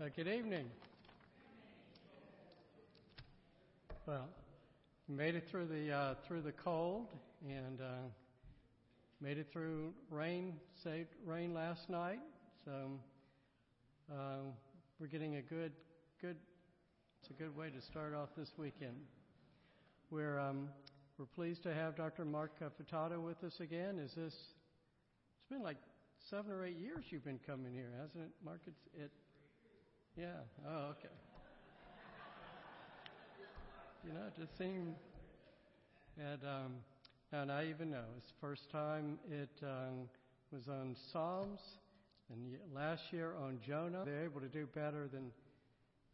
Uh, 0.00 0.04
good 0.14 0.28
evening. 0.28 0.66
Well, 4.06 4.28
we 5.08 5.16
made 5.16 5.34
it 5.34 5.48
through 5.50 5.66
the 5.66 5.90
uh, 5.90 6.14
through 6.24 6.42
the 6.42 6.52
cold 6.52 7.08
and 7.44 7.80
uh, 7.80 8.06
made 9.20 9.38
it 9.38 9.48
through 9.52 9.92
rain. 10.08 10.54
Saved 10.84 11.08
rain 11.26 11.52
last 11.52 11.90
night, 11.90 12.20
so 12.64 12.70
uh, 14.12 14.42
we're 15.00 15.08
getting 15.08 15.34
a 15.34 15.42
good 15.42 15.72
good. 16.20 16.36
It's 17.20 17.30
a 17.30 17.32
good 17.32 17.56
way 17.56 17.70
to 17.70 17.82
start 17.82 18.14
off 18.14 18.28
this 18.36 18.50
weekend. 18.56 18.98
We're 20.12 20.38
um, 20.38 20.68
we're 21.18 21.26
pleased 21.26 21.64
to 21.64 21.74
have 21.74 21.96
Dr. 21.96 22.24
Mark 22.24 22.52
Furtado 22.60 23.20
with 23.20 23.42
us 23.42 23.58
again. 23.58 23.98
Is 23.98 24.14
this? 24.14 24.32
It's 24.32 25.50
been 25.50 25.64
like 25.64 25.78
seven 26.30 26.52
or 26.52 26.64
eight 26.64 26.78
years 26.78 27.04
you've 27.10 27.24
been 27.24 27.40
coming 27.44 27.72
here, 27.72 27.90
hasn't 28.00 28.22
it, 28.22 28.30
Mark? 28.44 28.60
It's, 28.64 28.78
it 28.94 29.10
yeah. 30.18 30.26
Oh, 30.68 30.90
okay. 30.90 31.14
You 34.04 34.12
know, 34.12 34.26
it 34.26 34.40
just 34.40 34.56
seemed, 34.58 34.94
and 36.18 36.42
um, 36.42 36.72
and 37.32 37.52
I 37.52 37.66
even 37.66 37.90
know 37.90 38.04
it's 38.16 38.26
the 38.26 38.40
first 38.40 38.70
time 38.70 39.18
it 39.30 39.50
um, 39.62 40.08
was 40.50 40.66
on 40.68 40.96
Psalms, 41.12 41.60
and 42.32 42.56
last 42.74 43.02
year 43.12 43.34
on 43.40 43.60
Jonah. 43.64 44.02
They're 44.04 44.24
able 44.24 44.40
to 44.40 44.48
do 44.48 44.66
better 44.74 45.08
than 45.12 45.30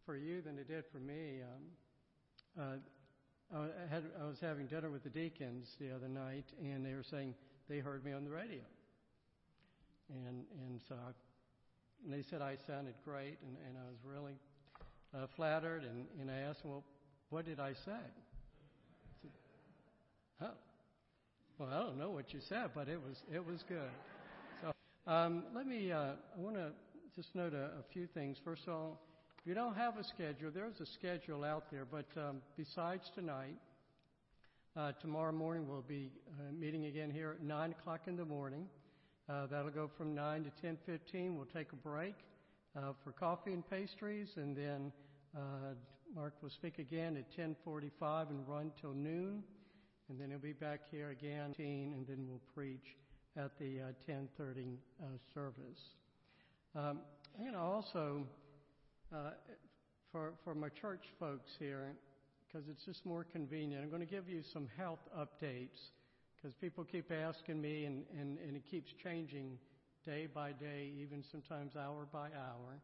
for 0.04 0.16
you 0.16 0.42
than 0.42 0.58
it 0.58 0.68
did 0.68 0.84
for 0.92 0.98
me. 0.98 1.40
Um, 2.58 2.82
uh, 3.54 3.58
I, 3.58 3.94
had, 3.94 4.02
I 4.20 4.26
was 4.26 4.38
having 4.40 4.66
dinner 4.66 4.90
with 4.90 5.02
the 5.02 5.10
deacons 5.10 5.76
the 5.80 5.94
other 5.94 6.08
night, 6.08 6.46
and 6.60 6.84
they 6.84 6.92
were 6.92 7.04
saying 7.04 7.34
they 7.68 7.78
heard 7.78 8.04
me 8.04 8.12
on 8.12 8.24
the 8.24 8.30
radio, 8.30 8.64
and 10.10 10.44
and 10.66 10.80
so 10.88 10.94
I 10.94 11.12
and 12.04 12.12
they 12.12 12.22
said 12.22 12.42
I 12.42 12.56
sounded 12.66 12.94
great, 13.04 13.38
and, 13.42 13.56
and 13.66 13.78
I 13.78 13.88
was 13.88 13.98
really 14.04 14.34
uh, 15.14 15.26
flattered. 15.34 15.84
And, 15.84 16.06
and 16.20 16.30
I 16.30 16.48
asked 16.48 16.60
well, 16.64 16.84
what 17.30 17.46
did 17.46 17.58
I 17.58 17.72
say? 17.72 17.90
I 17.90 19.22
said, 19.22 19.30
oh, 20.42 20.50
well, 21.58 21.68
I 21.72 21.82
don't 21.82 21.98
know 21.98 22.10
what 22.10 22.34
you 22.34 22.40
said, 22.48 22.70
but 22.74 22.88
it 22.88 23.00
was 23.00 23.22
it 23.32 23.44
was 23.44 23.64
good. 23.68 23.90
So 24.60 24.72
um, 25.10 25.44
let 25.54 25.66
me. 25.66 25.92
Uh, 25.92 26.12
I 26.36 26.38
want 26.38 26.56
to 26.56 26.70
just 27.16 27.34
note 27.34 27.54
a, 27.54 27.78
a, 27.78 27.82
few 27.92 28.06
things. 28.06 28.38
First 28.44 28.62
of 28.66 28.74
all, 28.74 29.00
if 29.40 29.46
you 29.46 29.54
don't 29.54 29.76
have 29.76 29.96
a 29.96 30.04
schedule, 30.04 30.50
there's 30.52 30.80
a 30.80 30.86
schedule 30.86 31.44
out 31.44 31.70
there. 31.70 31.84
But 31.84 32.06
um, 32.16 32.42
besides 32.56 33.10
tonight, 33.14 33.54
uh, 34.76 34.92
tomorrow 35.00 35.32
morning 35.32 35.68
we'll 35.68 35.82
be 35.82 36.10
uh, 36.28 36.52
meeting 36.52 36.86
again 36.86 37.10
here 37.10 37.36
at 37.38 37.42
nine 37.42 37.70
o'clock 37.70 38.02
in 38.06 38.16
the 38.16 38.24
morning. 38.24 38.66
Uh, 39.26 39.46
that'll 39.46 39.70
go 39.70 39.90
from 39.96 40.14
9 40.14 40.44
to 40.44 40.50
10:15. 40.66 41.36
We'll 41.36 41.46
take 41.46 41.72
a 41.72 41.76
break 41.76 42.14
uh, 42.76 42.92
for 43.02 43.12
coffee 43.12 43.54
and 43.54 43.68
pastries, 43.68 44.28
and 44.36 44.54
then 44.54 44.92
uh, 45.34 45.74
Mark 46.14 46.34
will 46.42 46.50
speak 46.50 46.78
again 46.78 47.16
at 47.16 47.30
10:45 47.34 48.28
and 48.28 48.46
run 48.46 48.70
till 48.78 48.92
noon, 48.92 49.42
and 50.10 50.20
then 50.20 50.28
he'll 50.28 50.38
be 50.38 50.52
back 50.52 50.80
here 50.90 51.08
again, 51.10 51.54
and 51.58 52.06
then 52.06 52.26
we'll 52.28 52.42
preach 52.54 52.96
at 53.36 53.58
the 53.58 53.80
10:30 54.06 54.76
uh, 55.00 55.04
uh, 55.04 55.08
service. 55.32 55.80
Um, 56.74 57.00
know, 57.50 57.60
also 57.60 58.26
uh, 59.10 59.30
for 60.12 60.34
for 60.44 60.54
my 60.54 60.68
church 60.68 61.04
folks 61.18 61.50
here, 61.58 61.96
because 62.46 62.68
it's 62.68 62.84
just 62.84 63.06
more 63.06 63.24
convenient. 63.24 63.82
I'm 63.82 63.88
going 63.88 64.06
to 64.06 64.06
give 64.06 64.28
you 64.28 64.42
some 64.52 64.68
health 64.76 65.00
updates 65.16 65.92
because 66.44 66.54
people 66.56 66.84
keep 66.84 67.10
asking 67.10 67.58
me, 67.58 67.86
and, 67.86 68.04
and, 68.20 68.36
and 68.46 68.54
it 68.54 68.70
keeps 68.70 68.92
changing 69.02 69.56
day 70.04 70.28
by 70.32 70.52
day, 70.52 70.92
even 71.00 71.24
sometimes 71.32 71.74
hour 71.74 72.06
by 72.12 72.26
hour. 72.26 72.82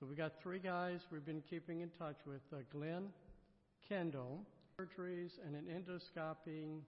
So 0.00 0.06
we 0.06 0.16
got 0.16 0.40
three 0.42 0.58
guys 0.58 1.00
we've 1.12 1.26
been 1.26 1.42
keeping 1.50 1.82
in 1.82 1.90
touch 1.98 2.16
with 2.26 2.40
uh, 2.50 2.60
Glenn, 2.72 3.08
Kendall, 3.86 4.40
surgeries, 4.80 5.32
and 5.46 5.54
an 5.54 5.66
endoscopy, 5.66 6.80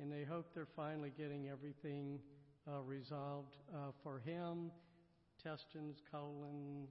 and 0.00 0.10
they 0.10 0.24
hope 0.24 0.46
they're 0.54 0.66
finally 0.74 1.12
getting 1.14 1.50
everything 1.50 2.20
uh, 2.66 2.80
resolved 2.80 3.56
uh, 3.74 3.90
for 4.02 4.20
him 4.20 4.70
intestines, 5.36 5.98
colon, 6.10 6.86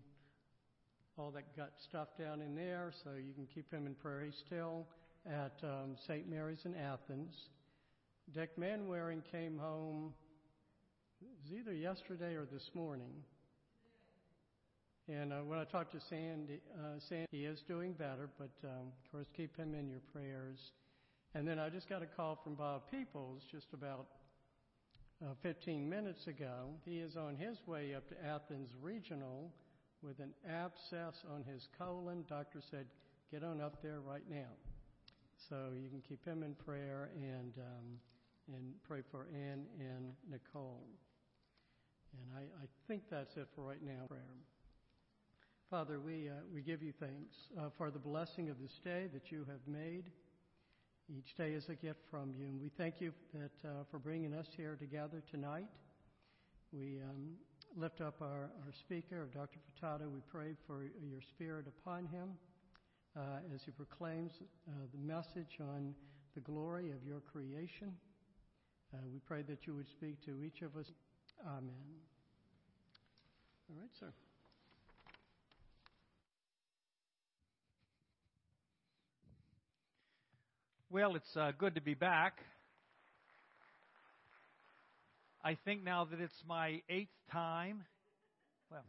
all 1.18 1.32
that 1.32 1.58
gut 1.58 1.74
stuff 1.80 2.10
down 2.20 2.40
in 2.40 2.54
there, 2.54 2.92
so 3.04 3.12
you 3.16 3.34
can 3.34 3.48
keep 3.52 3.72
him 3.74 3.88
in 3.88 3.96
prayer. 3.96 4.22
He's 4.24 4.38
still 4.46 4.86
at 5.26 5.58
um, 5.64 5.96
St. 6.06 6.30
Mary's 6.30 6.66
in 6.66 6.76
Athens. 6.76 7.50
Dick 8.32 8.58
Manwaring 8.58 9.22
came 9.32 9.58
home, 9.58 10.14
it 11.22 11.28
was 11.44 11.60
either 11.60 11.74
yesterday 11.74 12.36
or 12.36 12.46
this 12.52 12.72
morning. 12.74 13.14
And 15.10 15.34
uh, 15.34 15.38
when 15.46 15.60
I 15.60 15.66
talked 15.66 15.92
to 15.92 16.00
Sandy, 16.10 16.62
uh, 16.80 17.00
Sandy, 17.10 17.28
he 17.30 17.46
is 17.46 17.62
doing 17.68 17.94
better, 17.94 18.30
but 18.40 18.52
um, 18.64 18.88
of 19.06 19.12
course, 19.12 19.28
keep 19.36 19.56
him 19.58 19.76
in 19.76 19.90
your 19.90 20.00
prayers. 20.14 20.58
And 21.36 21.48
then 21.48 21.60
I 21.60 21.70
just 21.70 21.90
got 21.90 22.02
a 22.02 22.06
call 22.06 22.40
from 22.44 22.56
Bob 22.56 22.84
Peoples 22.90 23.44
just 23.52 23.68
about 23.74 24.08
uh, 25.22 25.34
15 25.42 25.90
minutes 25.90 26.28
ago. 26.28 26.70
He 26.86 27.00
is 27.00 27.18
on 27.18 27.36
his 27.36 27.58
way 27.68 27.94
up 27.96 28.08
to 28.10 28.26
Athens 28.26 28.70
Regional 28.82 29.52
with 30.02 30.20
an 30.20 30.34
abscess 30.50 31.16
on 31.34 31.44
his 31.44 31.68
colon. 31.78 32.24
Doctor 32.30 32.62
said, 32.72 32.86
get 33.32 33.44
on 33.44 33.60
up 33.60 33.82
there 33.82 34.00
right 34.00 34.24
now. 34.30 34.52
So 35.50 35.56
you 35.76 35.90
can 35.90 36.02
keep 36.08 36.24
him 36.26 36.44
in 36.44 36.56
prayer 36.56 37.10
and 37.16 37.54
um, 37.58 38.00
and 38.48 38.74
pray 38.88 39.02
for 39.12 39.28
Ann 39.34 39.66
and 39.80 40.14
Nicole. 40.30 40.84
And 42.18 42.28
I, 42.38 42.64
I 42.64 42.68
think 42.88 43.04
that's 43.10 43.36
it 43.38 43.48
for 43.56 43.64
right 43.64 43.84
now. 43.84 44.06
Prayer. 44.08 44.22
Father, 45.70 46.00
we, 46.00 46.30
uh, 46.30 46.34
we 46.54 46.62
give 46.62 46.84
you 46.84 46.94
thanks 47.00 47.36
uh, 47.58 47.70
for 47.78 47.90
the 47.90 48.00
blessing 48.00 48.50
of 48.50 48.60
this 48.62 48.80
day 48.84 49.08
that 49.14 49.32
you 49.32 49.46
have 49.50 49.66
made. 49.68 50.12
Each 51.10 51.36
day 51.36 51.54
is 51.54 51.68
a 51.70 51.76
gift 51.76 52.00
from 52.12 52.34
you. 52.38 52.46
And 52.46 52.62
we 52.62 52.70
thank 52.78 53.02
you 53.02 53.12
that, 53.34 53.68
uh, 53.68 53.84
for 53.90 53.98
bringing 53.98 54.34
us 54.34 54.48
here 54.56 54.78
together 54.80 55.24
tonight. 55.32 55.68
We 56.72 57.00
um, 57.02 57.32
lift 57.76 58.02
up 58.02 58.22
our, 58.22 58.52
our 58.66 58.74
speaker, 58.80 59.28
Dr. 59.34 59.60
Furtado. 59.60 60.12
We 60.12 60.22
pray 60.32 60.54
for 60.68 60.84
your 60.84 61.22
spirit 61.22 61.66
upon 61.68 62.06
him 62.08 62.30
uh, 63.18 63.40
as 63.54 63.62
he 63.64 63.72
proclaims 63.72 64.34
uh, 64.68 64.72
the 64.94 65.00
message 65.00 65.58
on 65.60 65.94
the 66.36 66.42
glory 66.42 66.92
of 66.92 67.04
your 67.06 67.20
creation. 67.20 67.94
Uh, 68.94 68.98
we 69.12 69.18
pray 69.26 69.42
that 69.42 69.66
you 69.66 69.74
would 69.74 69.90
speak 69.90 70.24
to 70.24 70.44
each 70.44 70.62
of 70.62 70.76
us. 70.78 70.86
Amen. 71.48 71.64
All 73.70 73.82
right, 73.82 73.90
sir. 74.00 74.14
Well, 80.92 81.16
it's 81.16 81.36
uh, 81.36 81.54
good 81.58 81.74
to 81.74 81.82
be 81.82 81.96
back. 81.96 82.38
I 85.44 85.58
think 85.66 85.84
now 85.84 86.06
that 86.06 86.20
it's 86.20 86.44
my 86.48 86.82
eighth 86.88 87.10
time, 87.32 87.86
well, 88.70 88.86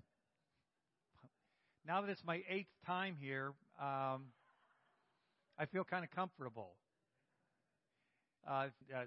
now 1.86 2.03
that 2.03 2.10
it's 2.10 2.25
my 2.26 2.42
eighth 2.50 2.69
time 2.86 3.16
here, 3.19 3.54
um, 3.81 4.26
I 5.59 5.65
feel 5.72 5.82
kind 5.82 6.04
of 6.04 6.10
comfortable. 6.10 6.72
Uh, 8.47 8.66
uh, 8.94 9.04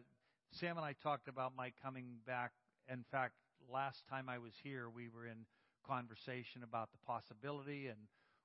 Sam 0.52 0.78
and 0.78 0.86
I 0.86 0.94
talked 1.04 1.28
about 1.28 1.54
my 1.56 1.72
coming 1.84 2.18
back. 2.26 2.52
In 2.92 3.04
fact, 3.12 3.34
last 3.72 4.04
time 4.10 4.30
I 4.30 4.38
was 4.38 4.54
here, 4.64 4.90
we 4.90 5.10
were 5.10 5.28
in 5.28 5.46
conversation 5.86 6.64
about 6.64 6.90
the 6.92 6.98
possibility 7.06 7.88
and 7.88 7.98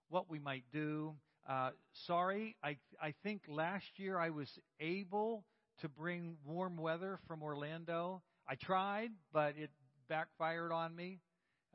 what 0.08 0.28
we 0.28 0.38
might 0.38 0.64
do. 0.72 1.14
Uh, 1.48 1.70
sorry, 1.92 2.56
I, 2.62 2.76
I 3.00 3.14
think 3.22 3.42
last 3.48 3.98
year 3.98 4.18
I 4.18 4.30
was 4.30 4.58
able 4.78 5.44
to 5.80 5.88
bring 5.88 6.36
warm 6.44 6.76
weather 6.76 7.18
from 7.26 7.42
Orlando. 7.42 8.22
I 8.48 8.54
tried, 8.54 9.10
but 9.32 9.54
it 9.56 9.70
backfired 10.08 10.70
on 10.72 10.94
me. 10.94 11.20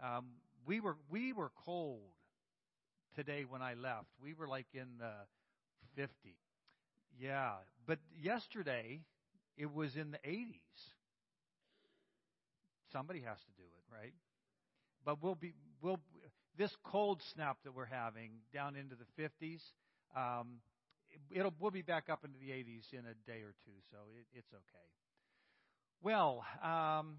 Um, 0.01 0.27
we 0.65 0.79
were 0.79 0.97
we 1.09 1.33
were 1.33 1.51
cold 1.65 2.12
today 3.15 3.45
when 3.47 3.62
I 3.62 3.74
left. 3.74 4.07
We 4.21 4.33
were 4.33 4.47
like 4.47 4.68
in 4.74 4.88
the 5.00 5.13
50. 5.95 6.35
Yeah, 7.19 7.53
but 7.88 8.00
yesterday 8.21 9.01
it 9.57 9.74
was 9.74 9.95
in 9.95 10.12
the 10.12 10.19
80s. 10.19 10.62
Somebody 12.92 13.21
has 13.21 13.38
to 13.38 13.51
do 13.57 13.63
it, 13.63 13.94
right? 13.94 14.13
But 15.04 15.21
we'll 15.21 15.36
be 15.36 15.54
we'll 15.81 16.00
this 16.57 16.75
cold 16.83 17.21
snap 17.33 17.57
that 17.63 17.74
we're 17.74 17.86
having 17.86 18.31
down 18.54 18.75
into 18.75 18.95
the 18.95 19.21
50s. 19.21 19.62
Um, 20.15 20.59
it'll 21.31 21.54
we'll 21.59 21.71
be 21.71 21.81
back 21.81 22.09
up 22.09 22.24
into 22.24 22.38
the 22.39 22.51
80s 22.51 22.94
in 22.94 23.00
a 23.00 23.13
day 23.30 23.42
or 23.42 23.54
two, 23.65 23.77
so 23.92 23.98
it, 24.18 24.25
it's 24.33 24.54
okay. 24.54 24.88
Well, 26.01 26.45
um, 26.63 27.18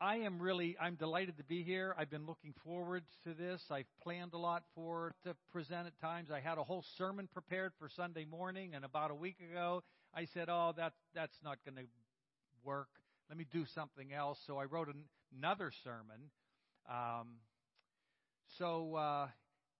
I 0.00 0.16
am 0.16 0.40
really 0.40 0.76
I'm 0.80 0.94
delighted 0.94 1.36
to 1.38 1.44
be 1.44 1.62
here. 1.62 1.94
I've 1.98 2.10
been 2.10 2.26
looking 2.26 2.54
forward 2.64 3.02
to 3.24 3.34
this. 3.34 3.62
I've 3.70 3.90
planned 4.02 4.32
a 4.32 4.38
lot 4.38 4.62
for 4.74 5.12
to 5.24 5.36
present 5.52 5.86
at 5.86 5.98
times. 6.00 6.30
I 6.30 6.40
had 6.40 6.56
a 6.56 6.64
whole 6.64 6.84
sermon 6.96 7.28
prepared 7.32 7.72
for 7.78 7.88
Sunday 7.88 8.24
morning, 8.24 8.74
and 8.74 8.84
about 8.84 9.10
a 9.10 9.14
week 9.14 9.36
ago, 9.50 9.82
I 10.14 10.26
said, 10.26 10.48
"Oh, 10.48 10.72
that 10.76 10.92
that's 11.14 11.38
not 11.44 11.58
going 11.64 11.76
to 11.76 11.88
work. 12.64 12.88
Let 13.28 13.38
me 13.38 13.46
do 13.50 13.64
something 13.74 14.12
else." 14.12 14.38
So 14.46 14.58
I 14.58 14.64
wrote 14.64 14.88
an, 14.88 15.04
another 15.36 15.72
sermon. 15.84 16.30
Um, 16.88 17.38
so 18.58 18.96
uh, 18.96 19.28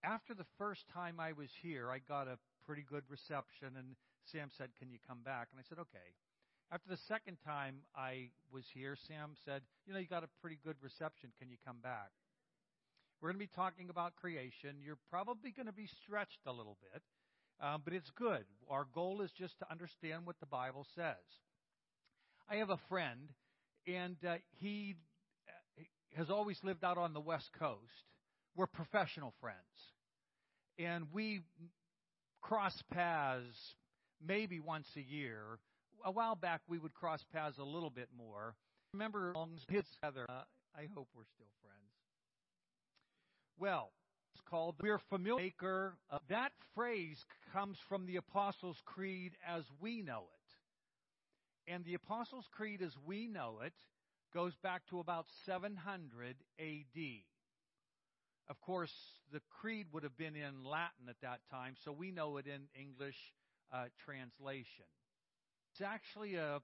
after 0.05 0.35
the 0.35 0.47
first 0.59 0.85
time 0.93 1.19
I 1.19 1.33
was 1.33 1.51
here, 1.63 1.91
I 1.91 1.99
got 1.99 2.29
a 2.29 2.39
pretty 2.65 2.85
good 2.89 3.03
reception, 3.09 3.75
and 3.77 3.97
Sam 4.31 4.51
said, 4.57 4.71
Can 4.79 4.91
you 4.91 4.99
come 5.07 5.21
back? 5.25 5.49
And 5.51 5.61
I 5.61 5.65
said, 5.69 5.79
Okay. 5.79 6.15
After 6.73 6.89
the 6.89 7.03
second 7.09 7.39
time 7.45 7.83
I 7.97 8.31
was 8.53 8.63
here, 8.73 8.97
Sam 9.09 9.35
said, 9.45 9.63
You 9.87 9.93
know, 9.93 9.99
you 9.99 10.07
got 10.07 10.23
a 10.23 10.31
pretty 10.41 10.59
good 10.63 10.77
reception. 10.81 11.31
Can 11.39 11.51
you 11.51 11.57
come 11.67 11.79
back? 11.83 12.11
We're 13.21 13.35
going 13.35 13.41
to 13.43 13.47
be 13.47 13.55
talking 13.55 13.91
about 13.91 14.17
creation. 14.17 14.81
You're 14.81 15.03
probably 15.11 15.51
going 15.51 15.67
to 15.67 15.77
be 15.77 15.89
stretched 16.01 16.47
a 16.47 16.53
little 16.53 16.79
bit, 16.81 17.03
um, 17.61 17.83
but 17.85 17.93
it's 17.93 18.11
good. 18.17 18.45
Our 18.69 18.87
goal 18.95 19.21
is 19.23 19.31
just 19.39 19.59
to 19.59 19.71
understand 19.71 20.27
what 20.27 20.37
the 20.41 20.47
Bible 20.47 20.87
says. 20.95 21.17
I 22.49 22.57
have 22.57 22.71
a 22.71 22.79
friend, 22.89 23.29
and 23.87 24.17
uh, 24.27 24.37
he 24.59 24.97
uh, 25.49 25.83
has 26.17 26.31
always 26.31 26.59
lived 26.63 26.85
out 26.85 26.99
on 26.99 27.13
the 27.13 27.21
West 27.21 27.51
Coast. 27.59 28.05
We're 28.57 28.67
professional 28.67 29.33
friends. 29.41 29.57
And 30.79 31.07
we 31.13 31.43
cross 32.41 32.75
paths 32.93 33.75
maybe 34.27 34.61
once 34.61 34.87
a 34.97 35.01
year. 35.01 35.59
A 36.05 36.11
while 36.11 36.35
back, 36.35 36.63
we 36.67 36.79
would 36.79 36.95
cross 36.95 37.21
paths 37.33 37.59
a 37.59 37.65
little 37.65 37.91
bit 37.91 38.09
more. 38.17 38.55
Remember, 38.93 39.35
his. 39.69 39.85
Uh, 40.03 40.09
I 40.75 40.89
hope 40.95 41.09
we're 41.15 41.29
still 41.35 41.51
friends. 41.63 41.93
Well, 43.59 43.93
called 44.51 44.77
"We're 44.83 44.99
familiar." 44.99 45.45
Maker. 45.45 45.95
Uh, 46.11 46.19
that 46.29 46.53
phrase 46.75 47.25
comes 47.53 47.79
from 47.89 48.07
the 48.07 48.17
Apostles' 48.17 48.83
Creed 48.85 49.33
as 49.47 49.65
we 49.81 50.03
know 50.03 50.25
it, 50.25 51.73
and 51.73 51.85
the 51.85 51.95
Apostles' 51.95 52.49
Creed 52.51 52.83
as 52.83 52.93
we 53.07 53.29
know 53.29 53.61
it 53.65 53.75
goes 54.35 54.55
back 54.63 54.83
to 54.91 55.01
about 55.01 55.27
700 55.47 56.37
A.D. 56.59 57.25
Of 58.49 58.61
course, 58.61 58.93
the 59.33 59.41
creed 59.61 59.87
would 59.93 60.03
have 60.03 60.17
been 60.17 60.35
in 60.35 60.65
Latin 60.65 61.09
at 61.09 61.21
that 61.23 61.41
time, 61.51 61.75
so 61.85 61.93
we 61.93 62.11
know 62.11 62.37
it 62.37 62.47
in 62.47 62.63
English 62.75 63.17
uh, 63.73 63.85
translation. 64.05 64.85
It's 65.73 65.83
actually 65.83 66.35
a 66.35 66.61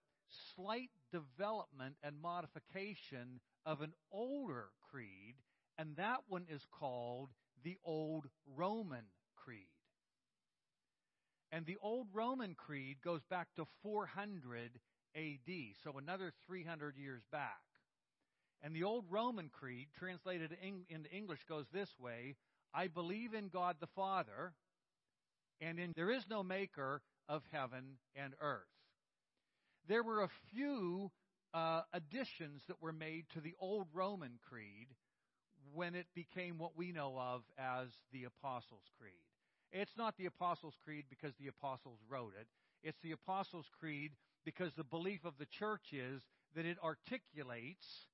slight 0.56 0.91
development 1.12 1.94
and 2.03 2.21
modification 2.21 3.41
of 3.65 3.83
an 3.83 3.93
older 4.11 4.67
creed, 4.91 5.37
and 5.79 5.94
that 5.97 6.23
one 6.29 6.47
is 6.50 6.62
called 6.73 7.29
the 7.66 7.76
Old 7.84 8.28
Roman 8.54 9.02
Creed. 9.34 9.66
And 11.50 11.66
the 11.66 11.78
Old 11.82 12.06
Roman 12.12 12.54
Creed 12.54 12.98
goes 13.04 13.22
back 13.28 13.48
to 13.56 13.66
400 13.82 14.78
AD, 15.16 15.50
so 15.82 15.98
another 15.98 16.32
300 16.46 16.96
years 16.96 17.22
back. 17.32 17.62
And 18.62 18.74
the 18.74 18.84
old 18.84 19.04
Roman 19.10 19.48
creed, 19.48 19.88
translated 19.98 20.56
into 20.88 21.10
English, 21.10 21.40
goes 21.48 21.66
this 21.72 21.90
way 21.98 22.36
I 22.72 22.86
believe 22.86 23.34
in 23.34 23.48
God 23.48 23.76
the 23.80 23.88
Father, 23.88 24.52
and 25.60 25.78
in, 25.78 25.92
there 25.96 26.10
is 26.10 26.24
no 26.30 26.44
maker 26.44 27.02
of 27.28 27.42
heaven 27.50 27.98
and 28.14 28.34
earth. 28.40 28.62
There 29.88 30.04
were 30.04 30.22
a 30.22 30.30
few 30.52 31.10
uh, 31.52 31.82
additions 31.92 32.62
that 32.68 32.80
were 32.80 32.92
made 32.92 33.24
to 33.34 33.40
the 33.40 33.54
old 33.58 33.88
Roman 33.92 34.38
creed 34.48 34.88
when 35.74 35.94
it 35.94 36.06
became 36.14 36.58
what 36.58 36.76
we 36.76 36.92
know 36.92 37.18
of 37.18 37.42
as 37.58 37.88
the 38.12 38.24
Apostles' 38.24 38.90
Creed. 38.98 39.12
It's 39.72 39.96
not 39.96 40.16
the 40.16 40.26
Apostles' 40.26 40.76
Creed 40.84 41.04
because 41.10 41.34
the 41.38 41.48
apostles 41.48 41.98
wrote 42.08 42.34
it. 42.40 42.46
It's 42.82 43.00
the 43.02 43.12
Apostles' 43.12 43.70
Creed 43.78 44.12
because 44.44 44.72
the 44.74 44.84
belief 44.84 45.24
of 45.24 45.34
the 45.38 45.46
church 45.46 45.92
is 45.92 46.22
that 46.54 46.64
it 46.64 46.78
articulates 46.82 48.06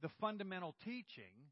the 0.00 0.08
fundamental 0.20 0.74
teaching 0.84 1.50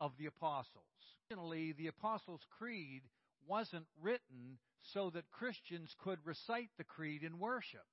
of 0.00 0.12
the 0.18 0.26
apostles. 0.26 0.84
Originally, 1.30 1.72
the 1.72 1.86
Apostles' 1.88 2.46
Creed 2.58 3.02
wasn't 3.46 3.86
written 4.00 4.58
so 4.82 5.10
that 5.10 5.30
Christians 5.30 5.94
could 6.02 6.18
recite 6.24 6.70
the 6.76 6.84
creed 6.84 7.22
in 7.22 7.38
worship. 7.38 7.86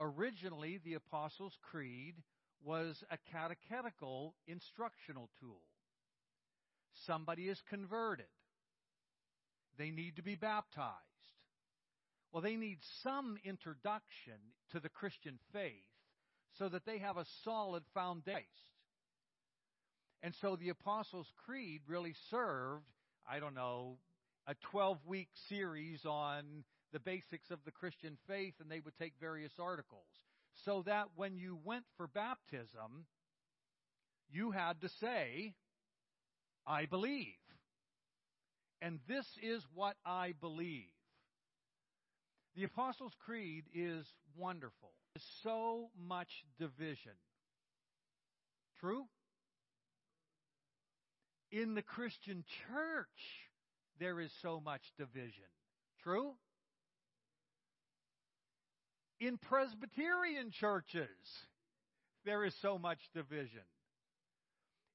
Originally, 0.00 0.80
the 0.84 0.94
Apostles' 0.94 1.58
Creed 1.62 2.14
was 2.64 3.02
a 3.10 3.18
catechetical 3.30 4.34
instructional 4.46 5.28
tool. 5.40 5.62
Somebody 7.06 7.48
is 7.48 7.60
converted. 7.68 8.26
They 9.78 9.90
need 9.90 10.16
to 10.16 10.22
be 10.22 10.36
baptized. 10.36 10.94
Well, 12.32 12.42
they 12.42 12.56
need 12.56 12.78
some 13.02 13.36
introduction 13.44 14.34
to 14.72 14.80
the 14.80 14.88
Christian 14.88 15.38
faith 15.52 15.72
so 16.58 16.68
that 16.68 16.86
they 16.86 16.98
have 16.98 17.16
a 17.16 17.26
solid 17.44 17.82
foundation. 17.92 18.44
And 20.22 20.34
so 20.40 20.56
the 20.56 20.70
Apostles' 20.70 21.30
Creed 21.44 21.82
really 21.86 22.14
served, 22.30 22.86
I 23.28 23.40
don't 23.40 23.54
know, 23.54 23.98
a 24.46 24.54
12 24.70 24.98
week 25.06 25.28
series 25.48 26.04
on 26.04 26.64
the 26.92 27.00
basics 27.00 27.50
of 27.50 27.58
the 27.64 27.72
Christian 27.72 28.16
faith, 28.26 28.54
and 28.60 28.70
they 28.70 28.80
would 28.80 28.96
take 28.98 29.14
various 29.20 29.52
articles. 29.58 30.06
So 30.64 30.82
that 30.86 31.08
when 31.16 31.36
you 31.36 31.58
went 31.64 31.84
for 31.96 32.06
baptism, 32.06 33.06
you 34.30 34.50
had 34.50 34.80
to 34.80 34.88
say, 34.88 35.54
I 36.66 36.86
believe. 36.86 37.34
And 38.80 39.00
this 39.08 39.26
is 39.42 39.66
what 39.74 39.96
I 40.04 40.34
believe. 40.40 40.90
The 42.54 42.64
Apostles' 42.64 43.16
Creed 43.24 43.64
is 43.74 44.06
wonderful 44.36 44.92
There's 45.14 45.26
so 45.42 45.90
much 45.98 46.44
division. 46.58 47.12
True? 48.80 49.06
In 51.50 51.74
the 51.74 51.82
Christian 51.82 52.44
church, 52.68 53.50
there 53.98 54.20
is 54.20 54.32
so 54.42 54.60
much 54.60 54.92
division. 54.98 55.44
True? 56.02 56.34
In 59.26 59.38
Presbyterian 59.38 60.50
churches, 60.50 61.08
there 62.26 62.44
is 62.44 62.54
so 62.60 62.76
much 62.78 62.98
division. 63.14 63.62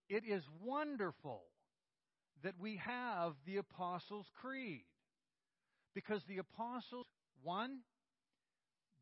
It 0.07 0.23
is 0.23 0.43
wonderful 0.63 1.41
that 2.43 2.53
we 2.59 2.75
have 2.75 3.33
the 3.47 3.57
Apostles' 3.57 4.29
Creed. 4.39 4.83
Because 5.95 6.21
the 6.25 6.37
Apostles, 6.37 7.07
one, 7.41 7.79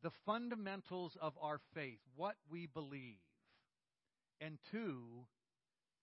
the 0.02 0.12
fundamentals 0.26 1.18
of 1.22 1.34
our 1.42 1.60
faith, 1.74 2.00
what 2.16 2.36
we 2.50 2.66
believe, 2.66 3.20
and 4.40 4.58
two, 4.72 5.26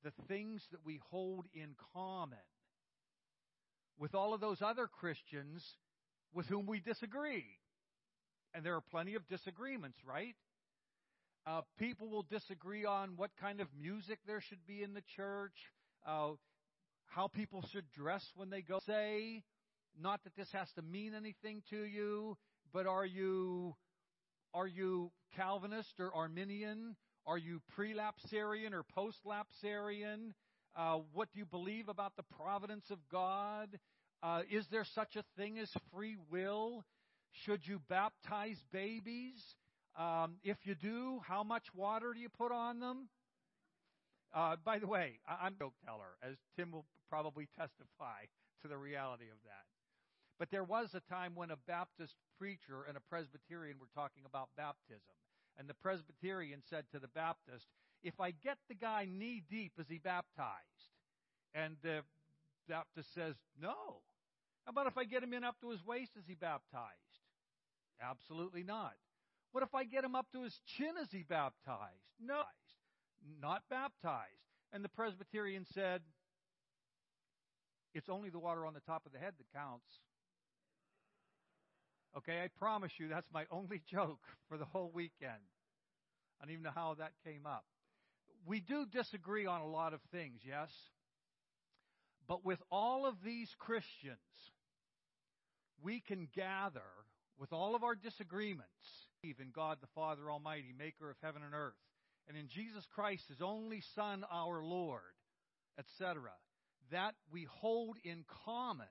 the 0.02 0.12
things 0.28 0.68
that 0.70 0.84
we 0.84 1.00
hold 1.10 1.46
in 1.54 1.76
common 1.94 2.37
with 3.99 4.14
all 4.14 4.34
of 4.34 4.42
those 4.42 4.60
other 4.60 4.87
Christians 4.87 5.64
with 6.34 6.46
whom 6.46 6.66
we 6.66 6.80
disagree. 6.80 7.46
And 8.54 8.64
there 8.64 8.76
are 8.76 8.80
plenty 8.80 9.16
of 9.16 9.26
disagreements, 9.26 9.99
right? 10.06 10.37
Uh, 11.46 11.62
people 11.78 12.08
will 12.08 12.23
disagree 12.23 12.84
on 12.84 13.16
what 13.16 13.30
kind 13.40 13.61
of 13.61 13.68
music 13.78 14.20
there 14.26 14.40
should 14.40 14.64
be 14.66 14.82
in 14.82 14.94
the 14.94 15.02
church, 15.16 15.52
uh, 16.06 16.30
how 17.06 17.28
people 17.28 17.62
should 17.73 17.90
dress 17.90 18.25
when 18.37 18.49
they 18.49 18.62
go. 18.62 18.78
Say, 18.87 19.42
not 20.00 20.23
that 20.25 20.37
this 20.37 20.49
has 20.52 20.68
to 20.76 20.82
mean 20.82 21.14
anything 21.14 21.62
to 21.70 21.84
you, 21.84 22.37
but 22.73 22.87
are 22.87 23.04
you 23.04 23.75
are 24.54 24.66
you 24.68 25.11
Calvinist 25.37 25.94
or 25.99 26.14
Arminian? 26.14 26.96
Are 27.26 27.38
you 27.38 27.61
prelapsarian 27.76 28.73
or 28.73 28.84
postlapsarian? 28.96 30.32
Uh, 30.76 30.99
what 31.12 31.32
do 31.32 31.40
you 31.40 31.44
believe 31.44 31.88
about 31.88 32.16
the 32.16 32.23
providence 32.23 32.84
of 32.90 32.99
God? 33.11 33.68
Uh, 34.23 34.42
is 34.50 34.64
there 34.70 34.84
such 34.94 35.16
a 35.16 35.25
thing 35.37 35.58
as 35.58 35.70
free 35.92 36.16
will? 36.30 36.84
Should 37.34 37.66
you 37.66 37.80
baptize 37.88 38.62
babies? 38.72 39.56
Um, 39.96 40.36
if 40.42 40.56
you 40.64 40.74
do, 40.74 41.20
how 41.26 41.42
much 41.42 41.66
water 41.74 42.12
do 42.14 42.20
you 42.20 42.28
put 42.28 42.52
on 42.52 42.78
them? 42.80 43.08
Uh, 44.32 44.56
by 44.64 44.78
the 44.78 44.86
way, 44.86 45.18
I- 45.26 45.46
I'm 45.46 45.54
a 45.54 45.58
joke 45.58 45.74
teller, 45.84 46.16
as 46.22 46.36
Tim 46.56 46.70
will 46.70 46.86
probably 47.08 47.46
testify 47.56 48.26
to 48.62 48.68
the 48.68 48.78
reality 48.78 49.28
of 49.30 49.42
that. 49.44 49.66
But 50.38 50.50
there 50.50 50.64
was 50.64 50.94
a 50.94 51.00
time 51.00 51.34
when 51.34 51.50
a 51.50 51.56
Baptist 51.56 52.16
preacher 52.38 52.84
and 52.84 52.96
a 52.96 53.00
Presbyterian 53.00 53.78
were 53.78 53.90
talking 53.94 54.24
about 54.26 54.48
baptism. 54.56 55.14
And 55.56 55.68
the 55.68 55.74
Presbyterian 55.74 56.62
said 56.68 56.84
to 56.92 56.98
the 56.98 57.08
Baptist, 57.08 57.66
If 58.02 58.18
I 58.20 58.32
get 58.32 58.58
the 58.68 58.74
guy 58.74 59.06
knee 59.08 59.42
deep, 59.48 59.72
is 59.78 59.88
he 59.88 59.98
baptized? 59.98 60.90
And 61.54 61.76
the 61.82 62.02
Baptist 62.68 63.14
says, 63.14 63.36
No. 63.60 64.02
How 64.64 64.70
about 64.70 64.86
if 64.86 64.98
I 64.98 65.04
get 65.04 65.22
him 65.22 65.32
in 65.32 65.44
up 65.44 65.60
to 65.60 65.70
his 65.70 65.84
waist, 65.84 66.12
is 66.16 66.24
he 66.26 66.34
baptized? 66.34 67.13
Absolutely 68.00 68.62
not. 68.62 68.92
What 69.52 69.62
if 69.62 69.74
I 69.74 69.84
get 69.84 70.04
him 70.04 70.14
up 70.14 70.26
to 70.32 70.42
his 70.42 70.58
chin, 70.76 70.94
is 71.00 71.08
he 71.10 71.22
baptized? 71.22 72.02
No. 72.20 72.42
Not 73.40 73.62
baptized. 73.70 74.42
And 74.72 74.84
the 74.84 74.88
Presbyterian 74.88 75.64
said, 75.72 76.02
It's 77.94 78.08
only 78.08 78.30
the 78.30 78.38
water 78.38 78.66
on 78.66 78.74
the 78.74 78.80
top 78.80 79.06
of 79.06 79.12
the 79.12 79.18
head 79.18 79.34
that 79.38 79.58
counts. 79.58 79.86
Okay, 82.16 82.42
I 82.42 82.48
promise 82.58 82.92
you 82.98 83.08
that's 83.08 83.28
my 83.32 83.44
only 83.50 83.82
joke 83.90 84.20
for 84.48 84.58
the 84.58 84.64
whole 84.64 84.90
weekend. 84.92 85.32
I 86.40 86.44
don't 86.44 86.52
even 86.52 86.64
know 86.64 86.70
how 86.74 86.94
that 86.98 87.12
came 87.24 87.46
up. 87.46 87.64
We 88.46 88.60
do 88.60 88.86
disagree 88.86 89.46
on 89.46 89.60
a 89.60 89.66
lot 89.66 89.94
of 89.94 90.00
things, 90.12 90.40
yes? 90.44 90.70
But 92.26 92.44
with 92.44 92.60
all 92.70 93.06
of 93.06 93.16
these 93.24 93.54
Christians, 93.58 94.18
we 95.82 96.00
can 96.00 96.28
gather 96.34 96.82
with 97.38 97.52
all 97.52 97.74
of 97.74 97.82
our 97.82 97.94
disagreements, 97.94 98.68
in 99.22 99.50
God 99.54 99.78
the 99.80 99.88
Father 99.94 100.30
Almighty, 100.30 100.74
maker 100.76 101.10
of 101.10 101.16
heaven 101.22 101.42
and 101.42 101.54
earth, 101.54 101.72
and 102.28 102.36
in 102.36 102.48
Jesus 102.48 102.86
Christ, 102.94 103.24
his 103.28 103.40
only 103.40 103.82
Son, 103.94 104.24
our 104.30 104.62
Lord, 104.62 105.00
etc., 105.78 106.30
that 106.90 107.14
we 107.32 107.46
hold 107.60 107.96
in 108.04 108.24
common 108.44 108.86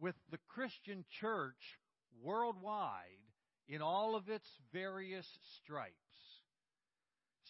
with 0.00 0.16
the 0.30 0.38
Christian 0.48 1.04
church 1.20 1.78
worldwide 2.22 3.04
in 3.68 3.82
all 3.82 4.16
of 4.16 4.28
its 4.28 4.48
various 4.72 5.26
stripes. 5.62 5.94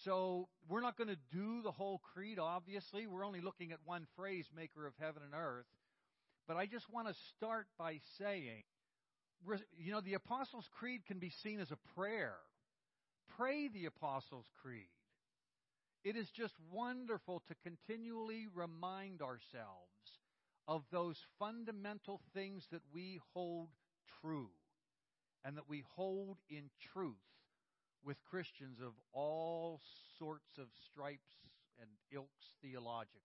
So, 0.05 0.49
we're 0.69 0.81
not 0.81 0.97
going 0.97 1.09
to 1.09 1.17
do 1.31 1.63
the 1.63 1.73
whole 1.73 2.01
creed, 2.15 2.39
obviously. 2.39 3.07
We're 3.07 3.25
only 3.25 3.41
looking 3.41 3.73
at 3.73 3.79
one 3.85 4.07
phrase, 4.17 4.47
maker 4.55 4.87
of 4.87 4.95
heaven 4.99 5.23
and 5.23 5.35
earth. 5.35 5.67
But 6.49 6.57
I 6.57 6.67
just 6.67 6.91
want 6.91 7.09
to 7.09 7.15
start 7.37 7.67
by 7.79 7.99
saying, 8.19 8.63
you 9.79 9.93
know, 9.93 10.01
the 10.01 10.15
Apostles' 10.15 10.69
Creed 10.79 11.07
can 11.07 11.19
be 11.19 11.31
seen 11.31 11.61
as 11.61 11.71
a 11.71 11.79
prayer. 11.95 12.37
Pray 13.37 13.69
the 13.69 13.87
Apostles' 13.87 14.51
Creed. 14.63 14.89
It 16.05 16.17
is 16.17 16.31
just 16.31 16.55
wonderful 16.73 17.43
to 17.49 17.55
continually 17.63 18.47
remind 18.55 19.21
ourselves 19.21 20.21
of 20.67 20.83
those 20.91 21.19
fundamental 21.39 22.21
things 22.33 22.67
that 22.71 22.83
we 22.93 23.21
hold 23.35 23.69
true 24.21 24.51
and 25.45 25.57
that 25.57 25.69
we 25.69 25.85
hold 25.95 26.39
in 26.49 26.71
truth 26.93 27.17
with 28.05 28.17
Christians 28.31 28.79
of 28.81 28.93
all 29.13 29.81
sorts 30.19 30.59
of 30.59 30.67
stripes 30.91 31.33
and 31.81 31.89
ilks 32.13 32.55
theologically. 32.63 33.21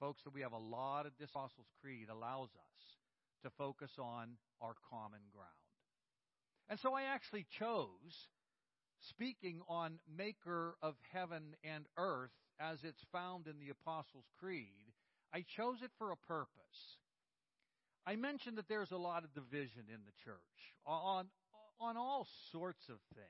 Folks, 0.00 0.22
that 0.24 0.34
we 0.34 0.40
have 0.40 0.52
a 0.52 0.58
lot 0.58 1.06
of 1.06 1.12
this 1.18 1.30
Apostles' 1.30 1.66
Creed 1.80 2.08
allows 2.10 2.48
us 2.48 2.91
to 3.42 3.50
focus 3.50 3.90
on 3.98 4.36
our 4.60 4.74
common 4.90 5.20
ground. 5.32 5.48
And 6.68 6.78
so 6.80 6.94
I 6.94 7.02
actually 7.02 7.46
chose, 7.58 8.28
speaking 9.00 9.60
on 9.68 9.98
Maker 10.16 10.76
of 10.82 10.94
heaven 11.12 11.56
and 11.64 11.86
earth 11.98 12.30
as 12.60 12.78
it's 12.84 13.04
found 13.12 13.46
in 13.46 13.58
the 13.58 13.70
Apostles' 13.70 14.30
Creed, 14.38 14.92
I 15.34 15.44
chose 15.56 15.82
it 15.82 15.90
for 15.98 16.12
a 16.12 16.16
purpose. 16.16 16.98
I 18.06 18.16
mentioned 18.16 18.58
that 18.58 18.68
there's 18.68 18.90
a 18.90 18.96
lot 18.96 19.24
of 19.24 19.34
division 19.34 19.84
in 19.88 20.00
the 20.04 20.16
church 20.24 20.74
on, 20.86 21.26
on 21.80 21.96
all 21.96 22.26
sorts 22.50 22.88
of 22.88 22.98
things. 23.14 23.28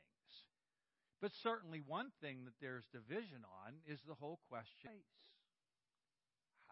But 1.20 1.32
certainly 1.42 1.80
one 1.86 2.10
thing 2.20 2.44
that 2.44 2.58
there's 2.60 2.84
division 2.92 3.46
on 3.64 3.74
is 3.86 4.00
the 4.06 4.14
whole 4.14 4.40
question 4.48 4.90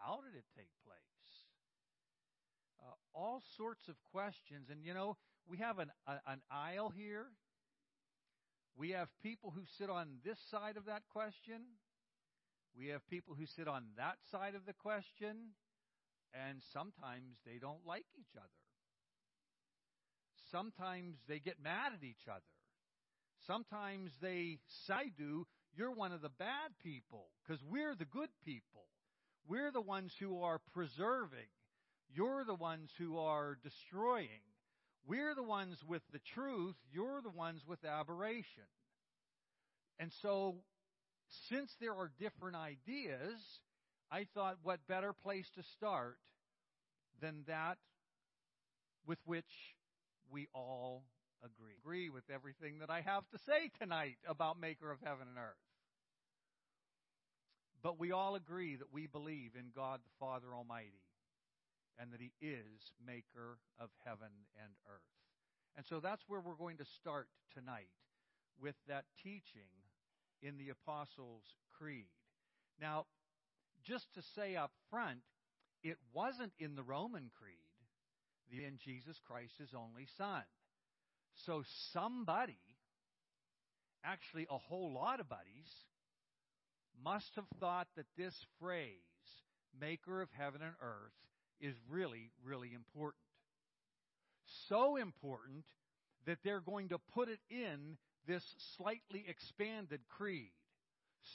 how 0.00 0.24
did 0.24 0.32
it 0.32 0.48
take 0.56 0.72
place? 0.80 1.39
Uh, 2.82 2.92
all 3.14 3.42
sorts 3.56 3.88
of 3.88 3.94
questions. 4.12 4.68
And 4.70 4.84
you 4.84 4.94
know, 4.94 5.16
we 5.46 5.58
have 5.58 5.78
an, 5.78 5.90
a, 6.06 6.12
an 6.26 6.40
aisle 6.50 6.92
here. 6.96 7.26
We 8.76 8.90
have 8.90 9.08
people 9.22 9.52
who 9.54 9.62
sit 9.78 9.90
on 9.90 10.18
this 10.24 10.38
side 10.50 10.76
of 10.76 10.86
that 10.86 11.02
question. 11.12 11.62
We 12.76 12.88
have 12.88 13.06
people 13.08 13.34
who 13.38 13.46
sit 13.46 13.68
on 13.68 13.84
that 13.96 14.16
side 14.30 14.54
of 14.54 14.64
the 14.64 14.72
question. 14.72 15.54
And 16.32 16.62
sometimes 16.72 17.36
they 17.44 17.58
don't 17.58 17.84
like 17.84 18.06
each 18.18 18.36
other. 18.36 18.48
Sometimes 20.50 21.16
they 21.28 21.38
get 21.38 21.62
mad 21.62 21.92
at 21.92 22.04
each 22.04 22.28
other. 22.28 22.40
Sometimes 23.46 24.10
they 24.20 24.58
say, 24.86 25.12
do, 25.16 25.46
you're 25.76 25.92
one 25.92 26.12
of 26.12 26.22
the 26.22 26.30
bad 26.30 26.70
people 26.82 27.26
because 27.42 27.62
we're 27.68 27.94
the 27.94 28.04
good 28.04 28.30
people. 28.44 28.86
We're 29.46 29.72
the 29.72 29.80
ones 29.80 30.12
who 30.18 30.42
are 30.42 30.60
preserving. 30.72 31.48
You're 32.14 32.44
the 32.44 32.54
ones 32.54 32.90
who 32.98 33.18
are 33.18 33.56
destroying. 33.62 34.42
We're 35.06 35.34
the 35.34 35.42
ones 35.42 35.78
with 35.86 36.02
the 36.12 36.20
truth. 36.34 36.76
You're 36.92 37.20
the 37.22 37.30
ones 37.30 37.62
with 37.66 37.84
aberration. 37.84 38.64
And 39.98 40.10
so, 40.22 40.56
since 41.48 41.74
there 41.80 41.94
are 41.94 42.10
different 42.18 42.56
ideas, 42.56 43.40
I 44.10 44.26
thought 44.34 44.58
what 44.62 44.80
better 44.88 45.12
place 45.12 45.48
to 45.54 45.62
start 45.76 46.18
than 47.20 47.44
that 47.46 47.78
with 49.06 49.18
which 49.24 49.44
we 50.30 50.48
all 50.54 51.04
agree. 51.42 51.74
Agree 51.82 52.10
with 52.10 52.24
everything 52.32 52.80
that 52.80 52.90
I 52.90 53.02
have 53.02 53.28
to 53.30 53.38
say 53.46 53.70
tonight 53.80 54.16
about 54.28 54.60
Maker 54.60 54.90
of 54.90 54.98
heaven 55.04 55.28
and 55.28 55.38
earth. 55.38 55.56
But 57.82 57.98
we 57.98 58.12
all 58.12 58.34
agree 58.34 58.76
that 58.76 58.92
we 58.92 59.06
believe 59.06 59.52
in 59.58 59.66
God 59.74 60.00
the 60.04 60.24
Father 60.24 60.54
Almighty 60.54 61.00
and 61.98 62.12
that 62.12 62.20
He 62.20 62.32
is 62.40 62.92
Maker 63.04 63.58
of 63.78 63.90
heaven 64.04 64.32
and 64.62 64.72
earth. 64.86 65.00
And 65.76 65.86
so 65.86 66.00
that's 66.00 66.24
where 66.28 66.40
we're 66.40 66.54
going 66.54 66.78
to 66.78 66.84
start 66.84 67.28
tonight 67.54 67.90
with 68.60 68.74
that 68.88 69.04
teaching 69.22 69.70
in 70.42 70.58
the 70.58 70.70
Apostles' 70.70 71.54
Creed. 71.78 72.08
Now, 72.80 73.06
just 73.82 74.12
to 74.14 74.22
say 74.34 74.56
up 74.56 74.72
front, 74.90 75.20
it 75.82 75.96
wasn't 76.12 76.52
in 76.58 76.74
the 76.76 76.82
Roman 76.82 77.30
Creed, 77.38 77.54
the 78.50 78.64
in 78.64 78.78
Jesus 78.82 79.20
Christ, 79.26 79.54
His 79.58 79.74
only 79.74 80.06
Son. 80.18 80.42
So 81.46 81.62
somebody, 81.92 82.58
actually 84.04 84.46
a 84.50 84.58
whole 84.58 84.92
lot 84.92 85.20
of 85.20 85.28
buddies, 85.28 85.70
must 87.02 87.34
have 87.36 87.46
thought 87.58 87.88
that 87.96 88.06
this 88.16 88.34
phrase, 88.60 88.94
maker 89.78 90.20
of 90.20 90.28
heaven 90.36 90.60
and 90.62 90.74
earth, 90.82 91.12
is 91.60 91.74
really, 91.88 92.30
really 92.44 92.72
important. 92.74 93.22
So 94.68 94.96
important 94.96 95.64
that 96.26 96.38
they're 96.44 96.60
going 96.60 96.88
to 96.88 96.98
put 96.98 97.28
it 97.28 97.40
in 97.50 97.96
this 98.26 98.44
slightly 98.76 99.24
expanded 99.28 100.00
creed. 100.08 100.52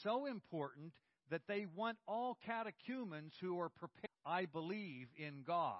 So 0.04 0.26
important 0.26 0.94
that 1.30 1.48
they 1.48 1.66
want 1.76 1.98
all 2.08 2.38
catechumens 2.46 3.34
who 3.42 3.60
are 3.60 3.70
prepared, 3.70 4.10
I 4.26 4.46
believe 4.46 5.08
in 5.18 5.44
God, 5.46 5.76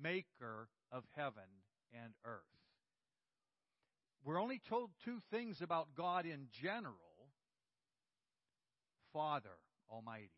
maker 0.00 0.68
of 0.92 1.04
heaven 1.16 1.42
and 1.92 2.12
earth. 2.24 2.42
We're 4.24 4.40
only 4.40 4.60
told 4.68 4.90
two 5.04 5.20
things 5.30 5.62
about 5.62 5.88
God 5.96 6.26
in 6.26 6.48
general 6.52 6.94
Father 9.12 9.56
Almighty, 9.90 10.30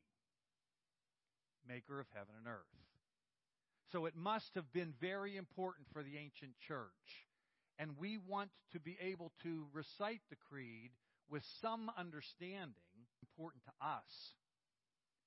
maker 1.70 2.00
of 2.00 2.06
heaven 2.12 2.34
and 2.36 2.46
earth. 2.46 2.80
So 3.92 4.06
it 4.06 4.16
must 4.16 4.54
have 4.54 4.72
been 4.72 4.94
very 5.00 5.36
important 5.36 5.86
for 5.92 6.02
the 6.02 6.16
ancient 6.16 6.52
church. 6.66 7.26
And 7.78 7.92
we 7.98 8.18
want 8.18 8.50
to 8.72 8.80
be 8.80 8.98
able 9.00 9.32
to 9.42 9.66
recite 9.72 10.20
the 10.28 10.36
creed 10.36 10.90
with 11.30 11.42
some 11.60 11.90
understanding, 11.96 12.74
important 13.22 13.62
to 13.64 13.86
us, 13.86 14.34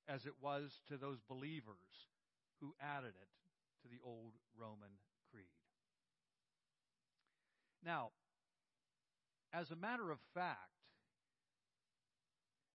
as 0.07 0.25
it 0.25 0.33
was 0.41 0.71
to 0.89 0.97
those 0.97 1.19
believers 1.27 2.07
who 2.61 2.75
added 2.81 3.13
it 3.19 3.81
to 3.81 3.87
the 3.89 3.99
old 4.05 4.33
Roman 4.59 4.91
creed. 5.31 5.45
Now, 7.85 8.09
as 9.53 9.71
a 9.71 9.75
matter 9.75 10.11
of 10.11 10.19
fact, 10.33 10.57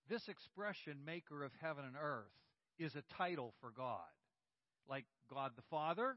this 0.09 0.29
expression, 0.29 0.99
maker 1.05 1.45
of 1.45 1.53
heaven 1.61 1.85
and 1.85 1.97
earth, 2.01 2.33
is 2.78 2.94
a 2.94 3.02
title 3.16 3.54
for 3.61 3.70
God. 3.70 4.00
Like 4.88 5.04
God 5.32 5.52
the 5.56 5.62
Father, 5.70 6.16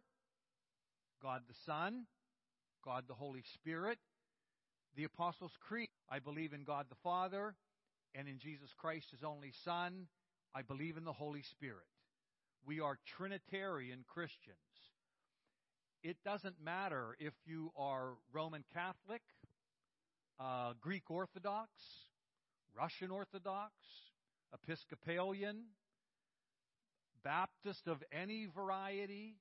God 1.22 1.42
the 1.48 1.56
Son, 1.66 2.06
God 2.84 3.06
the 3.08 3.14
Holy 3.14 3.44
Spirit. 3.54 3.98
The 4.96 5.04
Apostles' 5.06 5.58
Creed, 5.60 5.90
I 6.10 6.20
believe 6.20 6.52
in 6.52 6.64
God 6.64 6.88
the 6.90 6.98
Father 7.02 7.56
and 8.14 8.28
in 8.28 8.40
Jesus 8.40 8.70
Christ, 8.78 9.12
his 9.12 9.24
only 9.24 9.54
Son. 9.64 10.08
I 10.54 10.62
believe 10.64 10.98
in 10.98 11.06
the 11.06 11.14
Holy 11.14 11.44
Spirit. 11.44 11.88
We 12.66 12.82
are 12.82 13.00
Trinitarian 13.06 14.04
Christians. 14.08 14.58
It 16.04 16.18
doesn't 16.26 16.56
matter 16.62 17.16
if 17.20 17.34
you 17.46 17.72
are 17.78 18.14
Roman 18.34 18.64
Catholic, 18.74 19.22
uh, 20.40 20.74
Greek 20.82 21.10
Orthodox, 21.10 21.70
Russian 22.76 23.12
Orthodox, 23.12 23.74
Episcopalian, 24.54 25.64
Baptist 27.24 27.88
of 27.88 28.04
any 28.12 28.48
variety, 28.56 29.36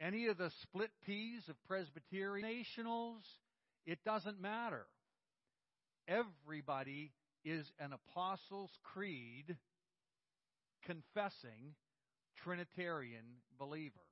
any 0.00 0.26
of 0.26 0.38
the 0.38 0.50
split 0.62 0.90
peas 1.04 1.48
of 1.48 1.56
Presbyterian 1.66 2.46
nationals, 2.46 3.22
it 3.86 3.98
doesn't 4.04 4.40
matter. 4.40 4.86
Everybody 6.08 7.12
is 7.44 7.70
an 7.78 7.92
Apostles' 7.92 8.78
Creed 8.82 9.56
confessing 10.84 11.74
Trinitarian 12.36 13.24
believer. 13.58 14.06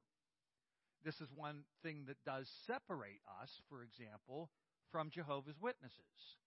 This 1.05 1.21
is 1.21 1.29
one 1.35 1.65
thing 1.83 2.05
that 2.07 2.17
does 2.25 2.49
separate 2.67 3.21
us, 3.43 3.51
for 3.69 3.83
example, 3.83 4.51
from 4.91 5.11
Jehovah's 5.11 5.61
Witnesses. 5.61 6.39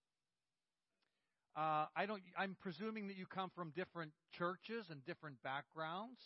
Uh, 1.58 1.88
I 1.96 2.06
don't. 2.06 2.22
I'm 2.38 2.56
presuming 2.62 3.08
that 3.08 3.18
you 3.18 3.26
come 3.26 3.50
from 3.56 3.72
different 3.76 4.12
churches 4.38 4.86
and 4.92 5.04
different 5.06 5.42
backgrounds. 5.42 6.20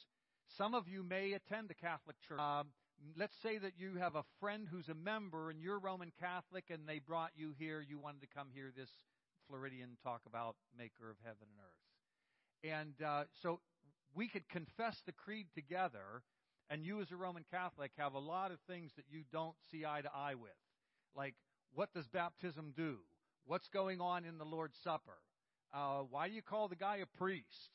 Some 0.58 0.76
of 0.76 0.90
you 0.90 1.04
may 1.04 1.32
attend 1.32 1.72
a 1.72 1.74
Catholic 1.74 2.18
church. 2.28 2.40
Um, 2.40 2.68
let's 3.16 3.36
say 3.42 3.58
that 3.58 3.74
you 3.78 3.96
have 3.96 4.16
a 4.16 4.24
friend 4.42 4.68
who's 4.70 4.90
a 4.90 4.94
member 4.94 5.50
and 5.50 5.62
you're 5.62 5.80
Roman 5.80 6.12
Catholic 6.20 6.66
and 6.70 6.82
they 6.86 7.00
brought 7.00 7.32
you 7.36 7.54
here. 7.58 7.82
You 7.88 7.98
wanted 7.98 8.22
to 8.22 8.28
come 8.36 8.48
hear 8.54 8.74
this 8.76 8.90
Floridian 9.48 9.98
talk 10.04 10.22
about 10.28 10.58
Maker 10.78 11.10
of 11.10 11.16
heaven 11.24 11.48
and 11.48 11.60
earth. 11.64 11.82
And 12.64 13.08
uh, 13.08 13.24
so 13.42 13.62
we 14.14 14.28
could 14.28 14.48
confess 14.50 15.02
the 15.06 15.14
creed 15.14 15.48
together, 15.56 16.24
and 16.70 16.84
you, 16.86 17.02
as 17.02 17.12
a 17.12 17.16
Roman 17.16 17.46
Catholic, 17.50 17.92
have 17.98 18.14
a 18.14 18.20
lot 18.20 18.52
of 18.52 18.60
things 18.68 18.92
that 18.98 19.06
you 19.10 19.24
don't 19.32 19.56
see 19.72 19.86
eye 19.86 20.02
to 20.02 20.12
eye 20.14 20.36
with. 20.36 20.52
Like, 21.16 21.36
what 21.74 21.94
does 21.94 22.08
baptism 22.08 22.74
do? 22.76 22.98
What's 23.46 23.68
going 23.70 24.02
on 24.02 24.26
in 24.26 24.38
the 24.38 24.46
Lord's 24.46 24.78
Supper? 24.84 25.18
Uh, 25.74 26.02
why 26.10 26.28
do 26.28 26.34
you 26.34 26.42
call 26.42 26.68
the 26.68 26.76
guy 26.76 26.98
a 26.98 27.06
priest? 27.18 27.72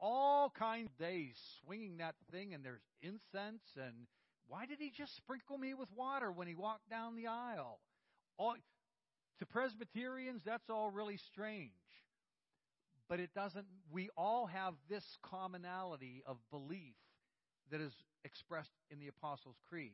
all 0.00 0.50
kinds 0.50 0.88
of 0.90 0.98
days 0.98 1.36
swinging 1.64 1.98
that 1.98 2.14
thing, 2.30 2.54
and 2.54 2.64
there's 2.64 2.82
incense. 3.00 3.62
And 3.76 4.06
why 4.46 4.66
did 4.66 4.78
he 4.80 4.90
just 4.90 5.16
sprinkle 5.16 5.58
me 5.58 5.74
with 5.74 5.88
water 5.94 6.32
when 6.32 6.46
he 6.46 6.54
walked 6.54 6.90
down 6.90 7.16
the 7.16 7.26
aisle? 7.26 7.78
All, 8.38 8.54
to 9.38 9.46
Presbyterians, 9.46 10.42
that's 10.44 10.70
all 10.70 10.90
really 10.90 11.16
strange. 11.16 11.72
But 13.08 13.20
it 13.20 13.30
doesn't, 13.34 13.66
we 13.90 14.10
all 14.16 14.46
have 14.46 14.74
this 14.88 15.16
commonality 15.22 16.22
of 16.26 16.36
belief 16.50 16.96
that 17.70 17.80
is 17.80 17.92
expressed 18.24 18.72
in 18.90 18.98
the 18.98 19.08
Apostles' 19.08 19.56
Creed. 19.68 19.92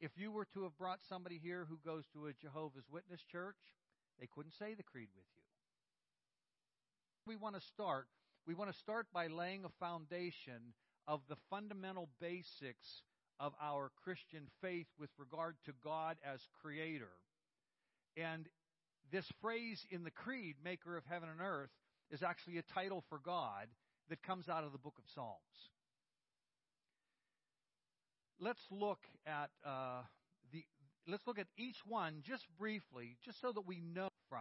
If 0.00 0.12
you 0.16 0.30
were 0.30 0.46
to 0.52 0.64
have 0.64 0.76
brought 0.76 1.00
somebody 1.08 1.40
here 1.42 1.66
who 1.68 1.78
goes 1.84 2.04
to 2.12 2.26
a 2.26 2.32
Jehovah's 2.32 2.84
Witness 2.90 3.20
church, 3.22 3.56
they 4.20 4.26
couldn't 4.26 4.52
say 4.58 4.74
the 4.74 4.82
creed 4.82 5.08
with 5.14 5.26
you. 5.34 5.42
We 7.26 7.36
want 7.36 7.54
to 7.56 7.60
start. 7.60 8.06
We 8.46 8.54
want 8.54 8.72
to 8.72 8.78
start 8.78 9.06
by 9.12 9.26
laying 9.26 9.64
a 9.64 9.68
foundation 9.80 10.74
of 11.08 11.20
the 11.28 11.36
fundamental 11.50 12.08
basics 12.20 13.02
of 13.38 13.52
our 13.60 13.90
Christian 14.02 14.46
faith 14.60 14.86
with 14.98 15.10
regard 15.18 15.56
to 15.66 15.72
God 15.84 16.16
as 16.24 16.40
creator. 16.62 17.12
And 18.16 18.48
this 19.12 19.26
phrase 19.40 19.84
in 19.90 20.04
the 20.04 20.10
creed, 20.10 20.56
maker 20.64 20.96
of 20.96 21.04
heaven 21.04 21.28
and 21.28 21.40
earth, 21.40 21.70
is 22.10 22.22
actually 22.22 22.58
a 22.58 22.62
title 22.62 23.04
for 23.08 23.18
God 23.18 23.66
that 24.08 24.22
comes 24.22 24.48
out 24.48 24.64
of 24.64 24.72
the 24.72 24.78
book 24.78 24.94
of 24.98 25.04
Psalms. 25.12 25.70
Let's 28.38 28.62
look 28.70 29.00
at 29.26 29.50
uh, 29.64 30.02
let's 31.06 31.26
look 31.26 31.38
at 31.38 31.46
each 31.56 31.78
one 31.86 32.22
just 32.22 32.46
briefly, 32.58 33.16
just 33.24 33.40
so 33.40 33.52
that 33.52 33.66
we 33.66 33.80
know 33.80 34.08
from. 34.28 34.40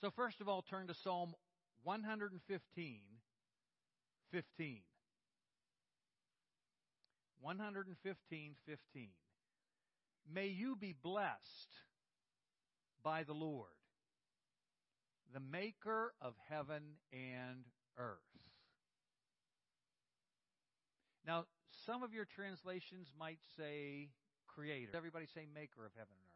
So 0.00 0.10
first 0.10 0.40
of 0.40 0.48
all, 0.48 0.62
turn 0.62 0.86
to 0.86 0.94
Psalm 0.94 1.34
115, 1.84 3.00
15. 4.30 4.80
115, 7.40 8.54
15. 8.66 9.08
May 10.32 10.46
you 10.46 10.76
be 10.76 10.94
blessed 11.02 11.70
by 13.02 13.22
the 13.22 13.32
Lord, 13.32 13.68
the 15.32 15.40
maker 15.40 16.12
of 16.20 16.34
heaven 16.48 16.82
and 17.12 17.64
earth. 17.98 18.18
Now, 21.26 21.46
some 21.86 22.02
of 22.02 22.12
your 22.12 22.26
translations 22.26 23.08
might 23.18 23.38
say 23.56 24.10
creator. 24.54 24.90
Everybody 24.96 25.26
say 25.34 25.46
maker 25.54 25.84
of 25.84 25.92
heaven 25.94 26.14
and 26.14 26.26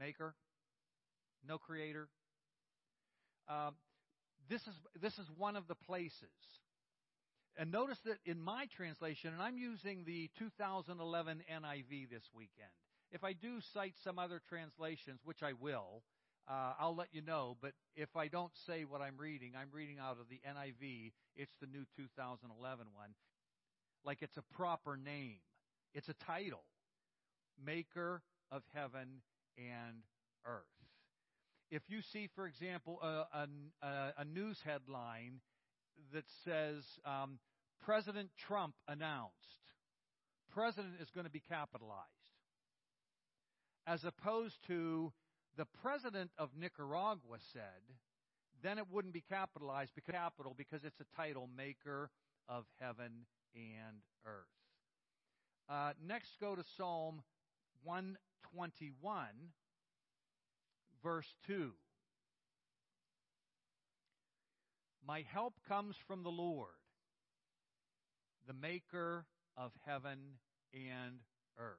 earth. 0.00 0.06
Maker? 0.06 0.34
No 1.46 1.58
creator? 1.58 2.08
Um, 3.48 3.74
this 4.48 4.62
is 4.62 4.74
this 5.00 5.18
is 5.18 5.26
one 5.36 5.56
of 5.56 5.68
the 5.68 5.74
places. 5.74 6.28
And 7.56 7.70
notice 7.70 7.98
that 8.04 8.18
in 8.24 8.40
my 8.40 8.66
translation, 8.76 9.32
and 9.32 9.40
I'm 9.40 9.56
using 9.56 10.04
the 10.04 10.28
2011 10.38 11.42
NIV 11.48 12.10
this 12.10 12.24
weekend. 12.34 12.70
If 13.12 13.22
I 13.22 13.32
do 13.32 13.60
cite 13.72 13.94
some 14.02 14.18
other 14.18 14.40
translations, 14.48 15.20
which 15.24 15.40
I 15.40 15.52
will, 15.52 16.02
uh, 16.48 16.72
I'll 16.80 16.96
let 16.96 17.08
you 17.12 17.22
know. 17.22 17.56
But 17.62 17.72
if 17.94 18.16
I 18.16 18.26
don't 18.26 18.50
say 18.66 18.84
what 18.84 19.00
I'm 19.00 19.16
reading, 19.16 19.52
I'm 19.56 19.68
reading 19.72 19.98
out 20.00 20.18
of 20.20 20.28
the 20.28 20.40
NIV. 20.42 21.12
It's 21.36 21.54
the 21.60 21.68
new 21.68 21.84
2011 21.96 22.86
one. 22.92 23.10
Like 24.04 24.18
it's 24.20 24.36
a 24.36 24.42
proper 24.56 24.96
name, 24.96 25.38
it's 25.94 26.08
a 26.08 26.14
title 26.14 26.64
Maker 27.64 28.22
of 28.50 28.62
Heaven 28.74 29.22
and 29.56 30.02
Earth. 30.46 30.62
If 31.70 31.82
you 31.88 32.02
see, 32.02 32.28
for 32.34 32.46
example, 32.46 33.00
a, 33.02 33.46
a, 33.82 34.12
a 34.18 34.24
news 34.24 34.60
headline 34.64 35.40
that 36.12 36.24
says 36.44 36.84
um, 37.04 37.38
President 37.84 38.30
Trump 38.36 38.74
announced, 38.86 39.32
President 40.52 40.94
is 41.00 41.10
going 41.10 41.26
to 41.26 41.32
be 41.32 41.42
capitalized 41.48 42.08
as 43.86 44.04
opposed 44.04 44.56
to 44.66 45.12
the 45.56 45.66
president 45.82 46.30
of 46.38 46.50
Nicaragua 46.58 47.38
said, 47.52 47.82
then 48.62 48.78
it 48.78 48.84
wouldn't 48.90 49.14
be 49.14 49.22
capitalized 49.28 49.92
because 49.94 50.14
capital 50.14 50.54
because 50.56 50.84
it's 50.84 51.00
a 51.00 51.16
title 51.16 51.48
maker 51.56 52.10
of 52.48 52.64
heaven 52.80 53.26
and 53.54 53.96
earth. 54.26 54.63
Uh, 55.68 55.92
next, 56.06 56.38
go 56.40 56.54
to 56.54 56.62
Psalm 56.76 57.22
121, 57.84 59.26
verse 61.02 61.34
2. 61.46 61.70
My 65.06 65.24
help 65.32 65.54
comes 65.66 65.96
from 66.06 66.22
the 66.22 66.30
Lord, 66.30 66.68
the 68.46 68.54
maker 68.54 69.26
of 69.56 69.72
heaven 69.86 70.18
and 70.72 71.20
earth. 71.58 71.78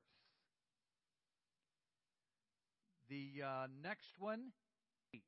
The 3.10 3.44
uh, 3.46 3.68
next 3.84 4.20
one, 4.20 4.52
eight. 5.14 5.22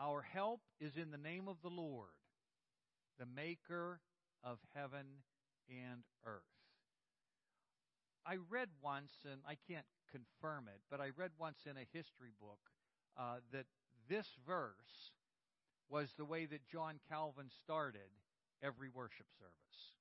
Our 0.00 0.22
help 0.22 0.60
is 0.80 0.96
in 0.96 1.10
the 1.10 1.18
name 1.18 1.46
of 1.46 1.56
the 1.62 1.68
Lord, 1.68 2.08
the 3.18 3.26
maker 3.26 4.00
of 4.42 4.58
heaven 4.74 5.06
and 5.68 6.02
earth. 6.26 6.61
I 8.26 8.36
read 8.50 8.68
once, 8.82 9.12
and 9.24 9.40
I 9.46 9.56
can't 9.68 9.86
confirm 10.10 10.68
it, 10.68 10.80
but 10.90 11.00
I 11.00 11.10
read 11.16 11.32
once 11.38 11.58
in 11.66 11.76
a 11.76 11.86
history 11.92 12.32
book 12.40 12.60
uh, 13.18 13.36
that 13.52 13.66
this 14.08 14.26
verse 14.46 15.12
was 15.88 16.08
the 16.16 16.24
way 16.24 16.46
that 16.46 16.66
John 16.70 17.00
Calvin 17.08 17.50
started 17.64 18.10
every 18.62 18.88
worship 18.88 19.26
service. 19.38 19.92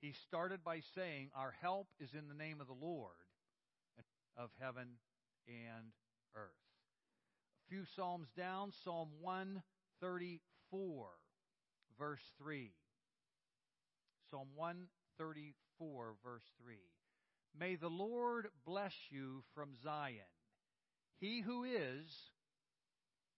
He 0.00 0.12
started 0.12 0.64
by 0.64 0.80
saying, 0.94 1.30
Our 1.34 1.54
help 1.60 1.88
is 2.00 2.14
in 2.14 2.28
the 2.28 2.34
name 2.34 2.60
of 2.60 2.66
the 2.66 2.72
Lord, 2.72 3.12
of 4.36 4.50
heaven 4.60 4.98
and 5.46 5.92
earth. 6.34 6.50
A 7.66 7.68
few 7.68 7.84
Psalms 7.96 8.28
down, 8.36 8.72
Psalm 8.84 9.10
134, 9.20 11.08
verse 11.98 12.32
3. 12.38 12.72
Psalm 14.30 14.48
134, 14.56 15.01
verse 15.18 16.42
3. 16.62 16.76
May 17.58 17.76
the 17.76 17.88
Lord 17.88 18.48
bless 18.64 18.94
you 19.10 19.42
from 19.54 19.70
Zion, 19.82 20.16
he 21.20 21.40
who 21.40 21.64
is 21.64 22.30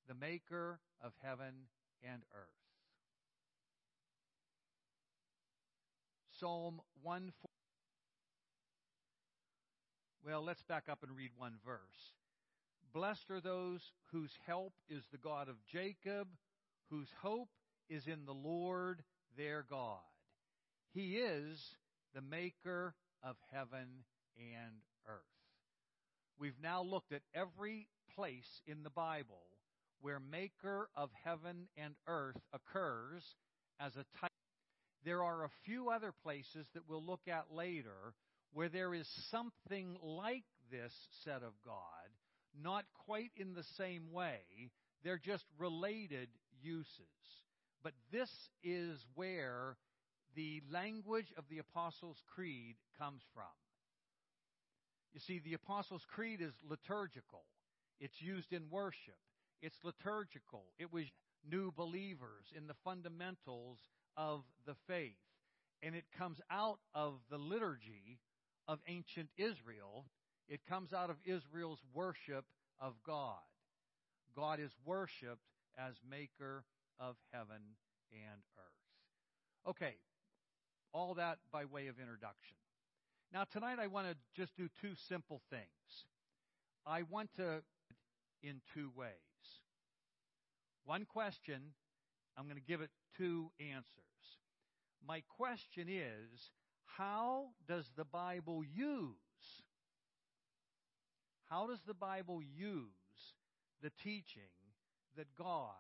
the 0.08 0.14
maker 0.14 0.78
of 1.02 1.12
heaven 1.22 1.68
and 2.02 2.22
earth. 2.34 2.48
Psalm 6.38 6.80
140. 7.02 7.54
Well, 10.24 10.42
let's 10.42 10.62
back 10.62 10.84
up 10.90 11.02
and 11.02 11.16
read 11.16 11.30
one 11.36 11.54
verse. 11.64 11.78
Blessed 12.92 13.30
are 13.30 13.40
those 13.40 13.80
whose 14.12 14.32
help 14.46 14.72
is 14.88 15.02
the 15.10 15.18
God 15.18 15.48
of 15.48 15.56
Jacob, 15.66 16.28
whose 16.90 17.08
hope 17.22 17.48
is 17.88 18.06
in 18.06 18.24
the 18.24 18.32
Lord 18.32 19.02
their 19.36 19.64
God. 19.68 19.98
He 20.94 21.16
is 21.16 21.58
the 22.14 22.22
maker 22.22 22.94
of 23.24 23.34
heaven 23.52 24.04
and 24.38 24.74
earth. 25.08 25.18
We've 26.38 26.60
now 26.62 26.82
looked 26.82 27.12
at 27.12 27.22
every 27.34 27.88
place 28.14 28.48
in 28.64 28.84
the 28.84 28.90
Bible 28.90 29.42
where 30.00 30.20
maker 30.20 30.88
of 30.96 31.10
heaven 31.24 31.66
and 31.76 31.94
earth 32.06 32.36
occurs 32.52 33.24
as 33.80 33.96
a 33.96 34.04
type. 34.20 34.30
There 35.04 35.24
are 35.24 35.44
a 35.44 35.50
few 35.64 35.90
other 35.90 36.12
places 36.22 36.64
that 36.74 36.88
we'll 36.88 37.04
look 37.04 37.26
at 37.26 37.52
later 37.52 38.14
where 38.52 38.68
there 38.68 38.94
is 38.94 39.08
something 39.32 39.96
like 40.00 40.44
this 40.70 40.92
set 41.24 41.42
of 41.42 41.54
God, 41.64 42.08
not 42.62 42.84
quite 43.04 43.32
in 43.36 43.54
the 43.54 43.64
same 43.76 44.12
way, 44.12 44.38
they're 45.02 45.18
just 45.18 45.44
related 45.58 46.28
uses. 46.62 46.86
But 47.82 47.94
this 48.12 48.30
is 48.62 49.04
where 49.16 49.76
the 50.34 50.62
language 50.70 51.32
of 51.36 51.44
the 51.48 51.58
Apostles' 51.58 52.22
Creed 52.34 52.76
comes 52.98 53.22
from. 53.32 53.44
You 55.12 55.20
see, 55.20 55.38
the 55.38 55.54
Apostles' 55.54 56.06
Creed 56.08 56.40
is 56.40 56.52
liturgical. 56.68 57.44
It's 58.00 58.20
used 58.20 58.52
in 58.52 58.62
worship. 58.70 59.18
It's 59.62 59.78
liturgical. 59.84 60.64
It 60.78 60.92
was 60.92 61.04
new 61.48 61.72
believers 61.72 62.52
in 62.56 62.66
the 62.66 62.74
fundamentals 62.84 63.78
of 64.16 64.42
the 64.66 64.74
faith. 64.86 65.14
And 65.82 65.94
it 65.94 66.04
comes 66.16 66.40
out 66.50 66.78
of 66.94 67.14
the 67.30 67.38
liturgy 67.38 68.18
of 68.66 68.80
ancient 68.88 69.28
Israel. 69.36 70.06
It 70.48 70.60
comes 70.68 70.92
out 70.92 71.10
of 71.10 71.16
Israel's 71.24 71.80
worship 71.92 72.44
of 72.80 72.94
God. 73.06 73.38
God 74.34 74.58
is 74.58 74.72
worshiped 74.84 75.46
as 75.78 75.94
maker 76.08 76.64
of 76.98 77.16
heaven 77.32 77.76
and 78.12 78.42
earth. 78.56 79.70
Okay, 79.70 79.94
all 80.94 81.14
that 81.14 81.38
by 81.52 81.66
way 81.66 81.88
of 81.88 81.98
introduction. 81.98 82.56
Now, 83.32 83.44
tonight 83.44 83.78
I 83.78 83.88
want 83.88 84.06
to 84.06 84.16
just 84.34 84.56
do 84.56 84.68
two 84.80 84.94
simple 85.08 85.42
things. 85.50 86.06
I 86.86 87.02
want 87.02 87.28
to, 87.36 87.62
in 88.42 88.62
two 88.72 88.90
ways. 88.96 89.10
One 90.84 91.04
question, 91.04 91.60
I'm 92.38 92.44
going 92.44 92.56
to 92.56 92.66
give 92.66 92.80
it 92.80 92.90
two 93.18 93.50
answers. 93.60 94.38
My 95.06 95.22
question 95.36 95.88
is 95.88 96.50
how 96.86 97.48
does 97.68 97.90
the 97.96 98.04
Bible 98.04 98.62
use 98.64 99.16
how 101.54 101.66
does 101.66 101.80
the 101.86 101.94
Bible 101.94 102.40
use 102.42 102.88
the 103.82 103.90
teaching 104.02 104.50
that 105.16 105.26
God 105.38 105.70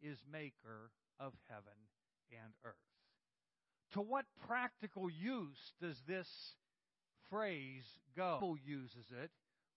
is 0.00 0.18
maker 0.30 0.90
of 1.20 1.32
heaven 1.48 1.78
and 2.32 2.52
earth? 2.64 2.91
To 3.92 4.00
what 4.00 4.24
practical 4.46 5.10
use 5.10 5.72
does 5.80 6.00
this 6.06 6.28
phrase 7.28 7.84
go? 8.16 8.38
Bible 8.40 8.56
uses 8.64 9.06
it. 9.22 9.30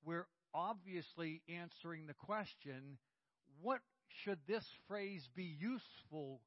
We're 0.06 0.28
obviously 0.54 1.42
answering 1.50 2.08
the 2.08 2.14
question 2.14 2.98
what 3.62 3.82
should 4.08 4.40
this 4.48 4.66
phrase 4.88 5.30
be 5.36 5.44
useful 5.60 6.42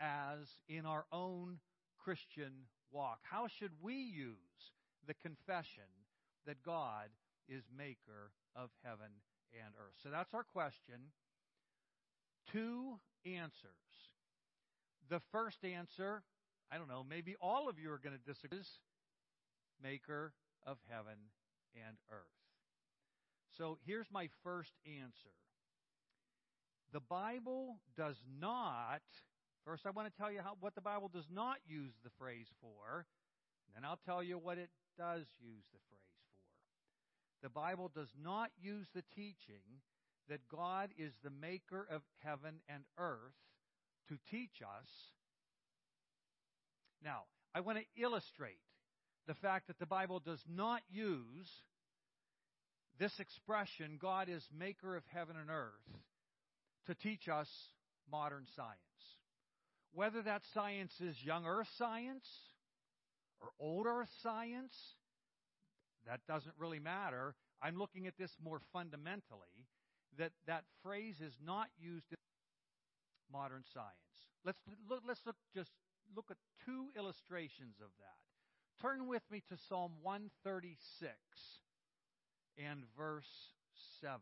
as 0.00 0.48
in 0.68 0.84
our 0.86 1.04
own 1.12 1.58
Christian 2.02 2.52
walk? 2.90 3.20
How 3.22 3.46
should 3.46 3.72
we 3.80 3.94
use 3.94 4.36
the 5.06 5.14
confession 5.14 5.84
that 6.46 6.62
God 6.64 7.08
is 7.48 7.62
maker 7.76 8.32
of 8.56 8.70
heaven 8.82 9.10
and 9.52 9.74
earth? 9.78 9.94
So 10.02 10.08
that's 10.10 10.34
our 10.34 10.44
question. 10.52 11.12
Two 12.50 12.98
answers. 13.24 13.70
The 15.08 15.20
first 15.30 15.64
answer, 15.64 16.22
I 16.72 16.78
don't 16.78 16.88
know, 16.88 17.04
maybe 17.08 17.36
all 17.40 17.68
of 17.68 17.78
you 17.78 17.92
are 17.92 17.98
going 17.98 18.16
to 18.16 18.32
disagree, 18.32 18.64
maker 19.82 20.32
of 20.66 20.78
heaven 20.88 21.18
and 21.74 21.96
earth. 22.10 22.42
So 23.58 23.76
here's 23.84 24.06
my 24.10 24.28
first 24.42 24.72
answer. 24.86 25.36
The 26.92 27.00
Bible 27.00 27.76
does 27.94 28.16
not, 28.40 29.02
first 29.66 29.84
I 29.86 29.90
want 29.90 30.08
to 30.08 30.18
tell 30.18 30.32
you 30.32 30.40
how, 30.42 30.56
what 30.60 30.74
the 30.74 30.80
Bible 30.80 31.10
does 31.12 31.28
not 31.30 31.56
use 31.66 31.92
the 32.02 32.10
phrase 32.18 32.48
for, 32.60 33.06
and 33.66 33.76
then 33.76 33.84
I'll 33.84 34.00
tell 34.06 34.22
you 34.22 34.38
what 34.38 34.56
it 34.56 34.70
does 34.96 35.26
use 35.40 35.64
the 35.72 35.80
phrase 35.88 36.00
for. 36.16 37.46
The 37.46 37.50
Bible 37.50 37.90
does 37.94 38.14
not 38.22 38.50
use 38.58 38.86
the 38.94 39.04
teaching 39.14 39.82
that 40.28 40.40
God 40.50 40.90
is 40.96 41.12
the 41.22 41.30
maker 41.30 41.86
of 41.90 42.02
heaven 42.22 42.60
and 42.68 42.84
earth 42.96 43.36
to 44.08 44.16
teach 44.30 44.62
us. 44.62 44.88
Now, 47.04 47.22
I 47.54 47.60
want 47.60 47.78
to 47.78 48.02
illustrate 48.02 48.60
the 49.26 49.34
fact 49.34 49.66
that 49.68 49.78
the 49.78 49.86
Bible 49.86 50.20
does 50.20 50.42
not 50.48 50.82
use 50.90 51.48
this 52.98 53.12
expression, 53.18 53.98
God 54.00 54.28
is 54.28 54.46
maker 54.56 54.96
of 54.96 55.02
heaven 55.12 55.36
and 55.36 55.50
earth, 55.50 56.00
to 56.86 56.94
teach 56.94 57.28
us 57.28 57.48
modern 58.10 58.44
science. 58.54 58.78
Whether 59.92 60.22
that 60.22 60.42
science 60.54 60.92
is 61.00 61.16
young 61.22 61.46
earth 61.46 61.68
science 61.78 62.26
or 63.40 63.48
old 63.58 63.86
earth 63.86 64.10
science, 64.22 64.74
that 66.06 66.20
doesn't 66.28 66.54
really 66.58 66.78
matter. 66.78 67.34
I'm 67.62 67.76
looking 67.76 68.06
at 68.06 68.16
this 68.18 68.30
more 68.42 68.60
fundamentally 68.72 69.66
that 70.18 70.32
that 70.46 70.64
phrase 70.82 71.16
is 71.20 71.34
not 71.44 71.68
used 71.78 72.06
in 72.10 72.16
modern 73.32 73.64
science. 73.72 73.92
Let's 74.44 74.58
look, 74.88 75.02
let's 75.06 75.20
look 75.24 75.36
just 75.54 75.70
look 76.14 76.30
at 76.30 76.36
two 76.64 76.88
illustrations 76.96 77.76
of 77.80 77.90
that. 77.98 78.82
Turn 78.82 79.06
with 79.06 79.22
me 79.30 79.42
to 79.48 79.56
Psalm 79.68 79.92
136 80.02 81.12
and 82.58 82.82
verse 82.96 83.50
7. 84.00 84.20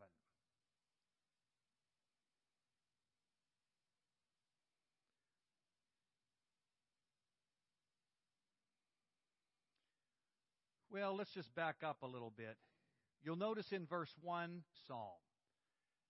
Well, 10.92 11.16
let's 11.16 11.30
just 11.30 11.54
back 11.54 11.76
up 11.84 11.98
a 12.02 12.06
little 12.06 12.32
bit. 12.36 12.56
You'll 13.22 13.36
notice 13.36 13.70
in 13.72 13.86
verse 13.86 14.12
1 14.22 14.62
Psalm. 14.88 15.20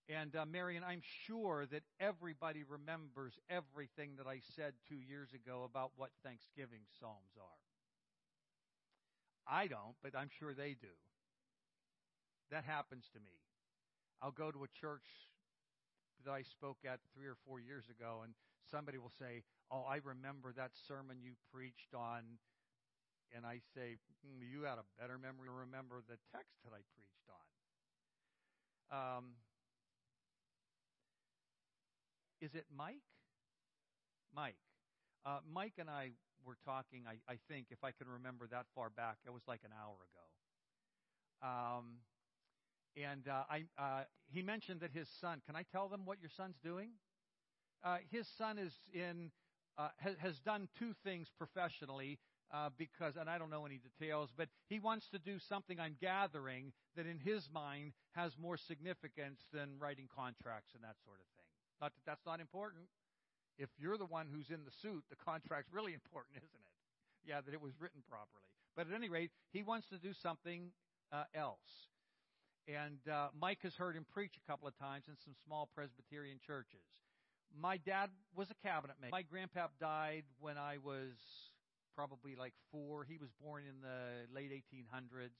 And 0.09 0.35
uh, 0.35 0.45
Marion, 0.45 0.83
I'm 0.83 1.01
sure 1.25 1.65
that 1.67 1.83
everybody 1.99 2.63
remembers 2.63 3.39
everything 3.49 4.11
that 4.17 4.27
I 4.27 4.41
said 4.55 4.73
two 4.87 4.99
years 4.99 5.29
ago 5.33 5.63
about 5.63 5.91
what 5.95 6.09
Thanksgiving 6.23 6.81
Psalms 6.99 7.33
are. 7.39 7.61
I 9.47 9.67
don't, 9.67 9.95
but 10.01 10.15
I'm 10.15 10.29
sure 10.29 10.53
they 10.53 10.73
do. 10.73 10.87
That 12.51 12.65
happens 12.65 13.09
to 13.13 13.19
me. 13.19 13.39
I'll 14.21 14.31
go 14.31 14.51
to 14.51 14.63
a 14.63 14.67
church 14.69 15.07
that 16.25 16.31
I 16.31 16.43
spoke 16.43 16.77
at 16.85 16.99
three 17.13 17.27
or 17.27 17.35
four 17.45 17.59
years 17.59 17.85
ago, 17.89 18.21
and 18.23 18.33
somebody 18.69 18.97
will 18.97 19.11
say, 19.17 19.43
Oh, 19.71 19.83
I 19.87 19.97
remember 20.03 20.51
that 20.53 20.71
sermon 20.75 21.17
you 21.23 21.33
preached 21.51 21.93
on. 21.95 22.37
And 23.33 23.45
I 23.45 23.59
say, 23.73 23.97
mm, 24.25 24.43
You 24.43 24.63
had 24.63 24.77
a 24.77 24.85
better 24.99 25.17
memory 25.17 25.47
to 25.47 25.55
remember 25.65 26.03
the 26.07 26.19
text 26.31 26.59
that 26.63 26.73
I 26.75 26.83
preached 26.93 27.27
on. 27.31 27.47
Um, 28.91 29.25
is 32.41 32.55
it 32.55 32.65
Mike? 32.75 33.05
Mike. 34.35 34.55
Uh, 35.25 35.39
Mike 35.51 35.73
and 35.77 35.89
I 35.89 36.11
were 36.45 36.57
talking, 36.65 37.03
I, 37.07 37.31
I 37.31 37.37
think, 37.47 37.67
if 37.69 37.83
I 37.83 37.91
can 37.91 38.07
remember 38.07 38.47
that 38.47 38.65
far 38.73 38.89
back, 38.89 39.17
it 39.25 39.31
was 39.31 39.43
like 39.47 39.61
an 39.63 39.71
hour 39.71 39.95
ago. 40.09 41.47
Um, 41.47 41.85
and 42.97 43.27
uh, 43.27 43.43
I, 43.49 43.63
uh, 43.77 44.03
he 44.33 44.41
mentioned 44.41 44.81
that 44.81 44.91
his 44.91 45.07
son, 45.19 45.41
can 45.45 45.55
I 45.55 45.63
tell 45.71 45.87
them 45.87 46.01
what 46.05 46.19
your 46.19 46.29
son's 46.35 46.57
doing? 46.63 46.89
Uh, 47.83 47.97
his 48.09 48.27
son 48.37 48.57
is 48.57 48.73
in, 48.93 49.31
uh, 49.77 49.89
has, 49.97 50.15
has 50.17 50.39
done 50.39 50.67
two 50.77 50.93
things 51.03 51.27
professionally 51.37 52.19
uh, 52.53 52.69
because, 52.77 53.15
and 53.15 53.29
I 53.29 53.37
don't 53.37 53.49
know 53.49 53.65
any 53.65 53.79
details, 53.79 54.29
but 54.35 54.49
he 54.67 54.79
wants 54.79 55.07
to 55.09 55.19
do 55.19 55.39
something 55.39 55.79
I'm 55.79 55.95
gathering 56.01 56.73
that 56.95 57.05
in 57.05 57.17
his 57.19 57.49
mind 57.51 57.93
has 58.11 58.37
more 58.37 58.57
significance 58.57 59.39
than 59.53 59.79
writing 59.79 60.09
contracts 60.13 60.73
and 60.75 60.83
that 60.83 60.95
sort 61.05 61.19
of 61.21 61.27
thing. 61.37 61.40
Not 61.81 61.93
that 61.95 62.05
that's 62.05 62.25
not 62.25 62.39
important. 62.39 62.85
If 63.57 63.69
you're 63.77 63.97
the 63.97 64.05
one 64.05 64.27
who's 64.31 64.49
in 64.49 64.63
the 64.63 64.71
suit, 64.81 65.03
the 65.09 65.17
contract's 65.17 65.73
really 65.73 65.93
important, 65.93 66.37
isn't 66.45 66.53
it? 66.53 66.71
Yeah, 67.27 67.41
that 67.41 67.53
it 67.53 67.61
was 67.61 67.73
written 67.79 68.01
properly. 68.07 68.45
But 68.75 68.87
at 68.87 68.93
any 68.93 69.09
rate, 69.09 69.31
he 69.51 69.63
wants 69.63 69.87
to 69.89 69.97
do 69.97 70.13
something 70.13 70.71
uh, 71.11 71.23
else. 71.35 71.89
And 72.67 72.99
uh, 73.11 73.29
Mike 73.39 73.59
has 73.63 73.75
heard 73.75 73.95
him 73.95 74.05
preach 74.13 74.33
a 74.37 74.49
couple 74.49 74.67
of 74.67 74.77
times 74.77 75.05
in 75.07 75.15
some 75.23 75.33
small 75.45 75.69
Presbyterian 75.73 76.37
churches. 76.45 76.85
My 77.59 77.77
dad 77.77 78.09
was 78.35 78.49
a 78.49 78.55
cabinet 78.65 78.95
maker. 79.01 79.11
My 79.11 79.23
grandpap 79.23 79.69
died 79.79 80.23
when 80.39 80.57
I 80.57 80.77
was 80.83 81.17
probably 81.95 82.35
like 82.35 82.53
four. 82.71 83.03
He 83.03 83.17
was 83.17 83.29
born 83.43 83.63
in 83.67 83.81
the 83.81 84.33
late 84.33 84.51
1800s. 84.51 85.35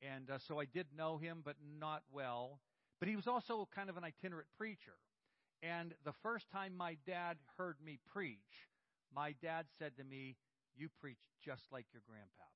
And 0.00 0.30
uh, 0.30 0.38
so 0.38 0.58
I 0.58 0.64
did 0.64 0.86
know 0.96 1.18
him, 1.18 1.42
but 1.44 1.56
not 1.78 2.02
well. 2.10 2.60
But 3.00 3.08
he 3.08 3.16
was 3.16 3.26
also 3.26 3.68
kind 3.74 3.90
of 3.90 3.96
an 3.96 4.04
itinerant 4.04 4.48
preacher. 4.56 4.94
And 5.62 5.94
the 6.04 6.12
first 6.22 6.50
time 6.50 6.76
my 6.76 6.96
dad 7.06 7.38
heard 7.56 7.76
me 7.84 7.98
preach, 8.12 8.68
my 9.14 9.34
dad 9.42 9.66
said 9.78 9.96
to 9.96 10.04
me, 10.04 10.36
You 10.76 10.88
preach 11.00 11.18
just 11.44 11.64
like 11.72 11.86
your 11.92 12.02
grandpap. 12.02 12.52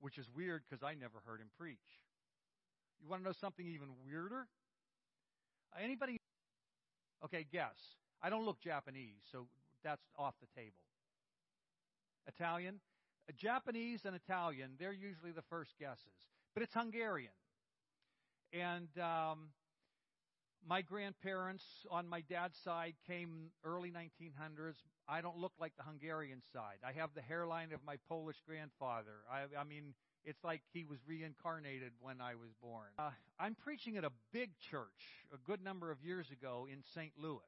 Which 0.00 0.18
is 0.18 0.26
weird 0.34 0.62
because 0.68 0.82
I 0.82 0.94
never 0.94 1.22
heard 1.24 1.40
him 1.40 1.48
preach. 1.58 2.02
You 3.02 3.08
want 3.08 3.22
to 3.22 3.26
know 3.26 3.32
something 3.32 3.66
even 3.66 3.88
weirder? 4.04 4.46
Anybody? 5.80 6.18
Okay, 7.24 7.46
guess. 7.50 7.76
I 8.22 8.30
don't 8.30 8.44
look 8.44 8.60
Japanese, 8.60 9.22
so 9.30 9.46
that's 9.82 10.02
off 10.18 10.34
the 10.40 10.60
table. 10.60 10.76
Italian? 12.26 12.80
A 13.28 13.32
Japanese 13.32 14.04
and 14.04 14.14
Italian, 14.14 14.72
they're 14.78 14.92
usually 14.92 15.32
the 15.32 15.42
first 15.42 15.72
guesses. 15.80 16.28
But 16.54 16.62
it's 16.62 16.74
Hungarian. 16.74 17.32
And 18.52 18.88
um, 18.98 19.48
my 20.66 20.82
grandparents 20.82 21.64
on 21.90 22.08
my 22.08 22.22
dad's 22.22 22.58
side 22.64 22.94
came 23.06 23.50
early 23.64 23.90
1900s. 23.90 24.74
I 25.08 25.20
don't 25.20 25.38
look 25.38 25.52
like 25.60 25.76
the 25.76 25.84
Hungarian 25.84 26.40
side. 26.52 26.78
I 26.84 26.92
have 26.98 27.10
the 27.14 27.22
hairline 27.22 27.72
of 27.72 27.80
my 27.86 27.96
Polish 28.08 28.36
grandfather. 28.46 29.22
I, 29.30 29.58
I 29.58 29.64
mean, 29.64 29.94
it's 30.24 30.42
like 30.42 30.62
he 30.72 30.84
was 30.84 30.98
reincarnated 31.06 31.92
when 32.00 32.20
I 32.20 32.34
was 32.34 32.50
born. 32.60 32.88
Uh, 32.98 33.10
I'm 33.38 33.54
preaching 33.54 33.96
at 33.96 34.04
a 34.04 34.10
big 34.32 34.50
church 34.70 35.24
a 35.32 35.38
good 35.46 35.62
number 35.62 35.92
of 35.92 36.02
years 36.02 36.26
ago 36.30 36.66
in 36.70 36.82
St. 36.94 37.12
Louis. 37.16 37.40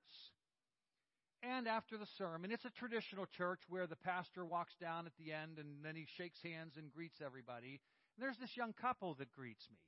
And 1.42 1.66
after 1.66 1.96
the 1.96 2.06
sermon, 2.18 2.50
it's 2.52 2.64
a 2.64 2.70
traditional 2.70 3.26
church 3.26 3.60
where 3.68 3.86
the 3.86 3.96
pastor 3.96 4.44
walks 4.44 4.74
down 4.80 5.06
at 5.06 5.12
the 5.18 5.32
end 5.32 5.58
and 5.58 5.84
then 5.84 5.96
he 5.96 6.06
shakes 6.16 6.38
hands 6.42 6.74
and 6.76 6.92
greets 6.92 7.20
everybody. 7.24 7.80
And 8.16 8.22
there's 8.22 8.38
this 8.38 8.56
young 8.56 8.72
couple 8.72 9.14
that 9.14 9.32
greets 9.32 9.66
me. 9.70 9.78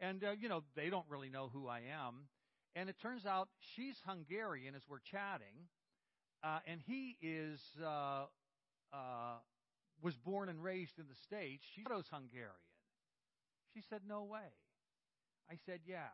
And, 0.00 0.24
uh, 0.24 0.32
you 0.38 0.48
know, 0.48 0.62
they 0.74 0.90
don't 0.90 1.06
really 1.08 1.30
know 1.30 1.50
who 1.52 1.68
I 1.68 1.80
am. 1.92 2.28
And 2.74 2.88
it 2.88 2.96
turns 3.00 3.26
out 3.26 3.48
she's 3.76 3.96
Hungarian 4.06 4.74
as 4.74 4.82
we're 4.88 5.00
chatting. 5.00 5.68
Uh, 6.42 6.58
and 6.66 6.80
he 6.86 7.16
is, 7.20 7.60
uh, 7.84 8.24
uh, 8.92 9.36
was 10.02 10.16
born 10.16 10.48
and 10.48 10.62
raised 10.62 10.98
in 10.98 11.06
the 11.08 11.14
States. 11.14 11.64
She's 11.74 11.84
Hungarian. 12.10 12.52
She 13.74 13.82
said, 13.88 14.00
No 14.06 14.24
way. 14.24 14.52
I 15.50 15.56
said, 15.66 15.80
Yeah. 15.86 16.12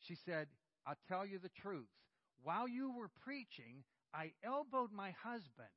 She 0.00 0.14
said, 0.14 0.48
I'll 0.86 0.98
tell 1.08 1.24
you 1.24 1.38
the 1.38 1.50
truth. 1.60 1.88
While 2.42 2.68
you 2.68 2.92
were 2.92 3.10
preaching, 3.24 3.84
I 4.12 4.32
elbowed 4.44 4.92
my 4.92 5.14
husband, 5.22 5.72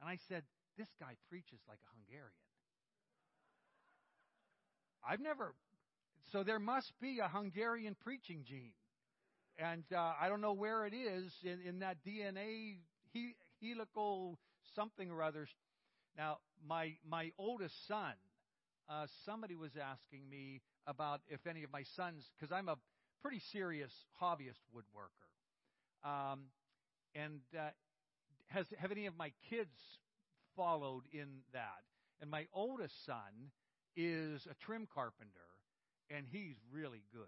and 0.00 0.08
I 0.08 0.18
said, 0.28 0.42
This 0.76 0.88
guy 0.98 1.14
preaches 1.28 1.60
like 1.68 1.78
a 1.84 1.90
Hungarian. 1.94 2.32
I've 5.06 5.20
never, 5.20 5.54
so 6.32 6.42
there 6.42 6.58
must 6.58 6.92
be 7.00 7.18
a 7.20 7.28
Hungarian 7.28 7.96
preaching 8.02 8.44
gene. 8.44 8.72
And 9.58 9.84
uh, 9.92 10.12
I 10.20 10.28
don't 10.28 10.40
know 10.40 10.52
where 10.52 10.86
it 10.86 10.94
is 10.94 11.32
in, 11.42 11.58
in 11.66 11.80
that 11.80 11.98
DNA 12.06 12.76
he, 13.12 13.34
helical 13.60 14.38
something 14.74 15.10
or 15.10 15.22
other. 15.22 15.48
Now, 16.16 16.38
my, 16.66 16.94
my 17.08 17.32
oldest 17.38 17.86
son, 17.88 18.14
uh, 18.88 19.06
somebody 19.24 19.56
was 19.56 19.72
asking 19.76 20.28
me 20.30 20.62
about 20.86 21.20
if 21.28 21.46
any 21.46 21.64
of 21.64 21.72
my 21.72 21.82
sons, 21.82 22.30
because 22.38 22.52
I'm 22.52 22.68
a 22.68 22.76
pretty 23.20 23.40
serious 23.52 23.92
hobbyist 24.22 24.62
woodworker. 24.74 25.28
Um, 26.08 26.44
and 27.14 27.40
uh, 27.58 27.70
has 28.46 28.66
have 28.78 28.92
any 28.92 29.06
of 29.06 29.16
my 29.16 29.32
kids 29.50 29.76
followed 30.56 31.04
in 31.12 31.28
that? 31.52 31.82
And 32.20 32.30
my 32.30 32.46
oldest 32.52 33.04
son 33.04 33.50
is 33.96 34.46
a 34.50 34.54
trim 34.64 34.86
carpenter, 34.92 35.48
and 36.10 36.26
he's 36.30 36.56
really 36.72 37.02
good. 37.12 37.26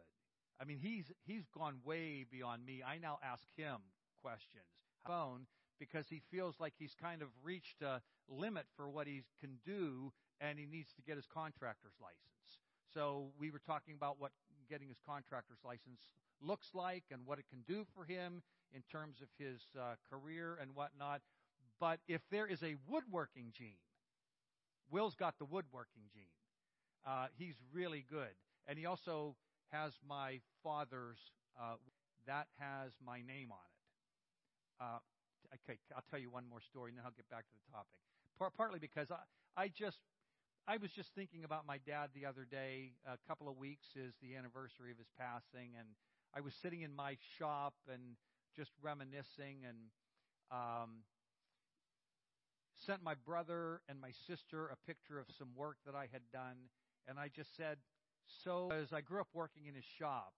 I 0.60 0.64
mean, 0.64 0.78
he's 0.80 1.10
he's 1.24 1.46
gone 1.56 1.76
way 1.84 2.26
beyond 2.30 2.64
me. 2.66 2.82
I 2.86 2.98
now 2.98 3.18
ask 3.22 3.44
him 3.56 3.78
questions, 4.22 4.64
phone, 5.06 5.46
because 5.78 6.06
he 6.08 6.20
feels 6.30 6.60
like 6.60 6.74
he's 6.78 6.94
kind 6.94 7.22
of 7.22 7.28
reached 7.42 7.80
a 7.82 8.02
limit 8.28 8.66
for 8.76 8.88
what 8.88 9.06
he 9.06 9.22
can 9.40 9.58
do, 9.64 10.12
and 10.40 10.58
he 10.58 10.66
needs 10.66 10.92
to 10.94 11.02
get 11.02 11.16
his 11.16 11.26
contractor's 11.26 11.94
license. 12.00 12.60
So 12.92 13.30
we 13.38 13.50
were 13.50 13.60
talking 13.64 13.94
about 13.94 14.20
what 14.20 14.32
getting 14.68 14.88
his 14.88 14.98
contractor's 15.04 15.58
license 15.64 16.10
looks 16.42 16.68
like 16.74 17.04
and 17.10 17.26
what 17.26 17.38
it 17.38 17.44
can 17.48 17.62
do 17.66 17.84
for 17.94 18.04
him 18.04 18.42
in 18.72 18.82
terms 18.90 19.20
of 19.20 19.28
his 19.38 19.60
uh, 19.78 19.94
career 20.08 20.58
and 20.60 20.74
whatnot. 20.74 21.20
But 21.80 22.00
if 22.06 22.20
there 22.30 22.46
is 22.46 22.62
a 22.62 22.76
woodworking 22.86 23.52
gene, 23.56 23.80
Will's 24.90 25.14
got 25.14 25.38
the 25.38 25.44
woodworking 25.44 26.02
gene. 26.12 26.24
Uh, 27.06 27.26
he's 27.38 27.56
really 27.72 28.04
good. 28.08 28.34
And 28.66 28.78
he 28.78 28.86
also 28.86 29.36
has 29.72 29.92
my 30.06 30.40
father's, 30.62 31.18
uh, 31.61 31.76
that 32.26 32.48
has 32.59 32.92
my 33.04 33.18
name 33.22 33.50
on 33.50 33.64
it. 33.64 34.85
Uh, 34.85 34.98
okay, 35.54 35.78
I'll 35.94 36.04
tell 36.11 36.18
you 36.18 36.30
one 36.30 36.44
more 36.48 36.61
story 36.61 36.90
and 36.90 36.98
then 36.98 37.04
I'll 37.04 37.16
get 37.16 37.28
back 37.28 37.44
to 37.48 37.54
the 37.54 37.72
topic. 37.72 37.98
Part, 38.38 38.54
partly 38.56 38.78
because 38.78 39.11
I, 39.11 39.20
I 39.61 39.68
just 39.68 39.98
I 40.68 40.76
was 40.76 40.92
just 40.92 41.14
thinking 41.14 41.44
about 41.44 41.66
my 41.66 41.78
dad 41.87 42.11
the 42.14 42.26
other 42.26 42.46
day. 42.48 42.92
A 43.06 43.18
couple 43.26 43.48
of 43.48 43.56
weeks 43.56 43.88
is 43.96 44.14
the 44.22 44.37
anniversary 44.37 44.92
of 44.92 44.98
his 44.98 45.09
passing, 45.18 45.74
and 45.78 45.88
I 46.35 46.40
was 46.40 46.54
sitting 46.54 46.83
in 46.83 46.94
my 46.94 47.16
shop 47.38 47.74
and 47.90 48.16
just 48.56 48.70
reminiscing 48.83 49.64
and 49.66 49.78
um, 50.52 51.02
sent 52.76 53.02
my 53.02 53.14
brother 53.14 53.80
and 53.88 54.00
my 54.00 54.11
sister 54.26 54.68
a 54.68 54.76
picture 54.87 55.18
of 55.18 55.26
some 55.37 55.48
work 55.56 55.76
that 55.87 55.94
I 55.94 56.06
had 56.12 56.22
done. 56.33 56.70
And 57.09 57.18
I 57.18 57.28
just 57.28 57.56
said, 57.56 57.78
So, 58.44 58.70
as 58.70 58.92
I 58.92 59.00
grew 59.00 59.20
up 59.20 59.28
working 59.35 59.66
in 59.66 59.74
his 59.74 59.85
shop, 59.85 60.33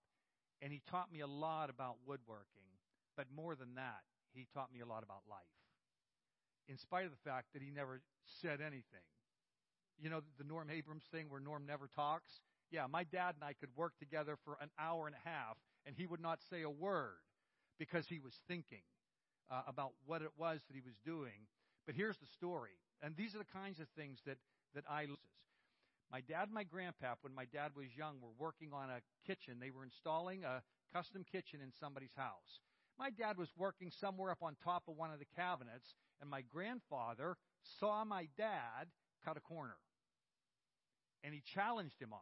and 0.61 0.71
he 0.71 0.81
taught 0.89 1.11
me 1.11 1.21
a 1.21 1.27
lot 1.27 1.69
about 1.69 1.95
woodworking, 2.05 2.67
but 3.15 3.27
more 3.35 3.55
than 3.55 3.75
that, 3.75 4.01
he 4.33 4.47
taught 4.53 4.73
me 4.73 4.79
a 4.81 4.85
lot 4.85 5.03
about 5.03 5.21
life. 5.29 5.39
In 6.67 6.77
spite 6.77 7.05
of 7.05 7.11
the 7.11 7.29
fact 7.29 7.47
that 7.53 7.61
he 7.61 7.69
never 7.69 8.01
said 8.25 8.61
anything 8.61 9.03
you 9.99 10.09
know, 10.09 10.21
the 10.37 10.43
Norm 10.43 10.69
Abrams 10.69 11.03
thing 11.11 11.27
where 11.29 11.39
Norm 11.39 11.65
never 11.65 11.87
talks? 11.87 12.41
Yeah, 12.71 12.87
my 12.89 13.03
dad 13.03 13.35
and 13.35 13.43
I 13.43 13.53
could 13.53 13.69
work 13.75 13.93
together 13.99 14.37
for 14.43 14.57
an 14.61 14.69
hour 14.79 15.07
and 15.07 15.15
a 15.15 15.29
half, 15.29 15.57
and 15.85 15.95
he 15.95 16.05
would 16.05 16.21
not 16.21 16.39
say 16.49 16.63
a 16.63 16.69
word 16.69 17.21
because 17.77 18.07
he 18.07 18.19
was 18.19 18.33
thinking 18.47 18.81
uh, 19.51 19.61
about 19.67 19.91
what 20.05 20.21
it 20.21 20.31
was 20.37 20.61
that 20.67 20.75
he 20.75 20.81
was 20.81 20.95
doing. 21.05 21.47
But 21.85 21.95
here's 21.95 22.17
the 22.17 22.25
story, 22.25 22.79
and 23.01 23.15
these 23.15 23.35
are 23.35 23.39
the 23.39 23.53
kinds 23.53 23.79
of 23.79 23.87
things 23.95 24.19
that 24.25 24.37
that 24.73 24.85
I 24.89 25.01
loses. 25.01 25.19
My 26.13 26.21
dad 26.21 26.43
and 26.43 26.53
my 26.53 26.63
grandpap, 26.63 27.17
when 27.21 27.33
my 27.33 27.45
dad 27.45 27.71
was 27.75 27.87
young, 27.97 28.21
were 28.21 28.37
working 28.37 28.69
on 28.71 28.91
a 28.91 29.01
kitchen. 29.25 29.57
They 29.59 29.71
were 29.71 29.83
installing 29.83 30.43
a 30.43 30.61
custom 30.93 31.25
kitchen 31.29 31.59
in 31.59 31.71
somebody's 31.79 32.13
house. 32.15 32.61
My 32.99 33.09
dad 33.09 33.39
was 33.39 33.49
working 33.57 33.89
somewhere 33.89 34.29
up 34.29 34.43
on 34.43 34.55
top 34.63 34.83
of 34.87 34.95
one 34.95 35.11
of 35.11 35.17
the 35.17 35.25
cabinets, 35.35 35.95
and 36.21 36.29
my 36.29 36.41
grandfather 36.41 37.35
saw 37.79 38.05
my 38.05 38.27
dad 38.37 38.93
cut 39.25 39.37
a 39.37 39.39
corner. 39.39 39.77
And 41.23 41.33
he 41.33 41.41
challenged 41.41 41.99
him 41.99 42.13
on 42.13 42.19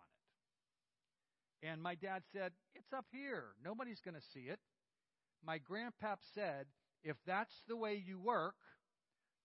it. 1.61 1.67
And 1.67 1.83
my 1.83 1.95
dad 1.95 2.23
said, 2.31 2.53
It's 2.73 2.93
up 2.93 3.07
here. 3.11 3.47
Nobody's 3.61 3.99
going 3.99 4.15
to 4.15 4.25
see 4.33 4.47
it. 4.47 4.59
My 5.45 5.59
grandpap 5.59 6.19
said, 6.33 6.67
If 7.03 7.17
that's 7.27 7.63
the 7.67 7.75
way 7.75 8.01
you 8.07 8.19
work, 8.19 8.55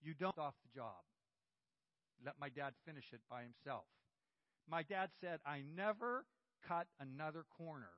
you 0.01 0.13
don't 0.13 0.37
off 0.37 0.55
the 0.63 0.79
job. 0.79 1.03
Let 2.25 2.35
my 2.39 2.47
dad 2.47 2.73
finish 2.85 3.11
it 3.11 3.19
by 3.29 3.41
himself. 3.41 3.83
My 4.69 4.83
dad 4.83 5.09
said, 5.21 5.39
I 5.45 5.61
never 5.75 6.25
cut 6.67 6.87
another 6.99 7.45
corner 7.57 7.91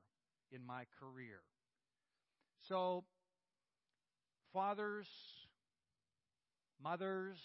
in 0.51 0.65
my 0.65 0.83
career. 0.99 1.39
So, 2.67 3.03
fathers, 4.53 5.07
mothers, 6.81 7.37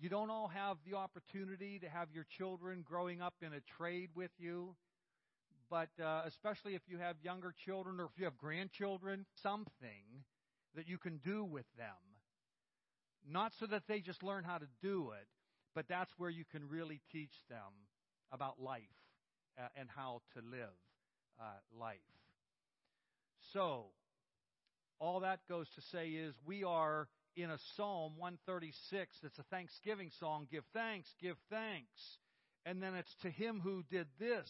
you 0.00 0.08
don't 0.08 0.30
all 0.30 0.48
have 0.48 0.78
the 0.84 0.96
opportunity 0.96 1.78
to 1.78 1.88
have 1.88 2.08
your 2.12 2.26
children 2.36 2.84
growing 2.86 3.22
up 3.22 3.34
in 3.40 3.52
a 3.52 3.60
trade 3.78 4.10
with 4.14 4.32
you. 4.38 4.74
But 5.70 5.90
uh, 6.02 6.22
especially 6.26 6.74
if 6.74 6.82
you 6.88 6.98
have 6.98 7.16
younger 7.22 7.54
children 7.64 8.00
or 8.00 8.04
if 8.04 8.18
you 8.18 8.24
have 8.24 8.36
grandchildren, 8.36 9.24
something 9.42 10.24
that 10.74 10.88
you 10.88 10.98
can 10.98 11.18
do 11.24 11.44
with 11.44 11.66
them. 11.78 11.86
Not 13.26 13.52
so 13.58 13.66
that 13.66 13.84
they 13.86 14.00
just 14.00 14.22
learn 14.22 14.44
how 14.44 14.58
to 14.58 14.66
do 14.82 15.12
it, 15.12 15.28
but 15.74 15.86
that's 15.88 16.10
where 16.18 16.30
you 16.30 16.44
can 16.50 16.68
really 16.68 17.00
teach 17.12 17.34
them 17.48 17.88
about 18.32 18.60
life 18.60 18.82
uh, 19.58 19.68
and 19.76 19.88
how 19.94 20.20
to 20.34 20.40
live 20.40 20.76
uh, 21.40 21.44
life. 21.78 21.98
So, 23.52 23.86
all 24.98 25.20
that 25.20 25.40
goes 25.48 25.66
to 25.74 25.82
say 25.92 26.08
is 26.10 26.34
we 26.46 26.64
are 26.64 27.08
in 27.36 27.50
a 27.50 27.58
Psalm 27.76 28.12
136 28.16 29.16
that's 29.22 29.38
a 29.38 29.42
Thanksgiving 29.44 30.10
song 30.20 30.46
give 30.50 30.64
thanks, 30.72 31.08
give 31.20 31.36
thanks. 31.50 32.18
And 32.64 32.82
then 32.82 32.94
it's 32.94 33.14
to 33.22 33.30
him 33.30 33.60
who 33.62 33.82
did 33.90 34.06
this, 34.18 34.48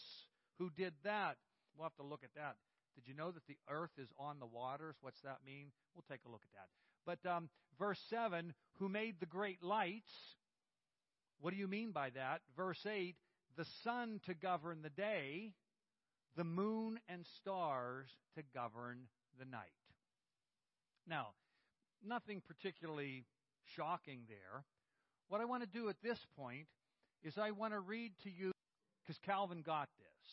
who 0.59 0.69
did 0.77 0.93
that. 1.03 1.37
We'll 1.75 1.85
have 1.85 1.95
to 1.95 2.03
look 2.03 2.23
at 2.23 2.35
that. 2.35 2.55
Did 2.95 3.07
you 3.07 3.15
know 3.15 3.31
that 3.31 3.47
the 3.47 3.57
earth 3.69 3.97
is 3.97 4.09
on 4.19 4.39
the 4.39 4.45
waters? 4.45 4.95
What's 5.01 5.21
that 5.21 5.39
mean? 5.45 5.71
We'll 5.95 6.05
take 6.09 6.21
a 6.27 6.29
look 6.29 6.43
at 6.43 6.53
that. 6.53 6.69
But 7.05 7.29
um, 7.29 7.49
verse 7.79 7.99
7 8.09 8.53
who 8.79 8.89
made 8.89 9.15
the 9.19 9.25
great 9.25 9.63
lights. 9.63 10.11
What 11.43 11.51
do 11.51 11.59
you 11.59 11.67
mean 11.67 11.91
by 11.91 12.09
that? 12.11 12.39
Verse 12.55 12.85
8 12.89 13.17
the 13.57 13.65
sun 13.83 14.21
to 14.25 14.33
govern 14.33 14.81
the 14.81 14.89
day, 14.89 15.51
the 16.37 16.45
moon 16.45 16.99
and 17.09 17.25
stars 17.37 18.07
to 18.33 18.41
govern 18.53 19.01
the 19.37 19.43
night. 19.45 19.67
Now, 21.05 21.27
nothing 22.03 22.41
particularly 22.47 23.25
shocking 23.75 24.21
there. 24.29 24.63
What 25.27 25.41
I 25.41 25.45
want 25.45 25.63
to 25.63 25.69
do 25.69 25.89
at 25.89 25.97
this 26.01 26.17
point 26.37 26.65
is 27.23 27.37
I 27.37 27.51
want 27.51 27.73
to 27.73 27.79
read 27.81 28.13
to 28.23 28.31
you, 28.31 28.53
because 29.03 29.19
Calvin 29.19 29.63
got 29.63 29.89
this. 29.99 30.31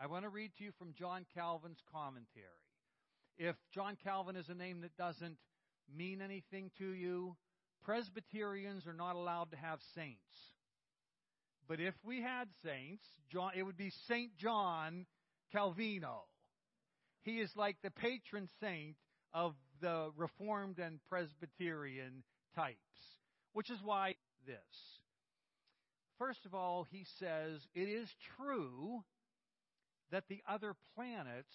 I 0.00 0.06
want 0.06 0.24
to 0.24 0.30
read 0.30 0.52
to 0.58 0.64
you 0.64 0.70
from 0.78 0.94
John 0.94 1.26
Calvin's 1.34 1.82
commentary. 1.92 2.46
If 3.38 3.56
John 3.74 3.98
Calvin 4.02 4.36
is 4.36 4.48
a 4.48 4.54
name 4.54 4.82
that 4.82 4.96
doesn't 4.96 5.36
mean 5.94 6.22
anything 6.22 6.70
to 6.78 6.92
you, 6.92 7.36
Presbyterians 7.84 8.86
are 8.86 8.92
not 8.92 9.16
allowed 9.16 9.50
to 9.50 9.56
have 9.56 9.80
saints. 9.94 10.20
But 11.68 11.80
if 11.80 11.94
we 12.04 12.20
had 12.20 12.48
saints, 12.64 13.04
John, 13.30 13.52
it 13.56 13.62
would 13.62 13.76
be 13.76 13.92
Saint 14.08 14.36
John 14.36 15.06
Calvino. 15.54 16.22
He 17.22 17.40
is 17.40 17.50
like 17.56 17.76
the 17.82 17.90
patron 17.90 18.48
saint 18.60 18.96
of 19.32 19.54
the 19.80 20.10
Reformed 20.16 20.78
and 20.78 20.98
Presbyterian 21.08 22.24
types, 22.54 22.76
which 23.52 23.70
is 23.70 23.78
why 23.82 24.16
this. 24.46 24.56
First 26.18 26.46
of 26.46 26.54
all, 26.54 26.86
he 26.90 27.04
says 27.18 27.66
it 27.74 27.88
is 27.88 28.08
true 28.36 29.02
that 30.10 30.28
the 30.28 30.42
other 30.48 30.74
planets 30.94 31.54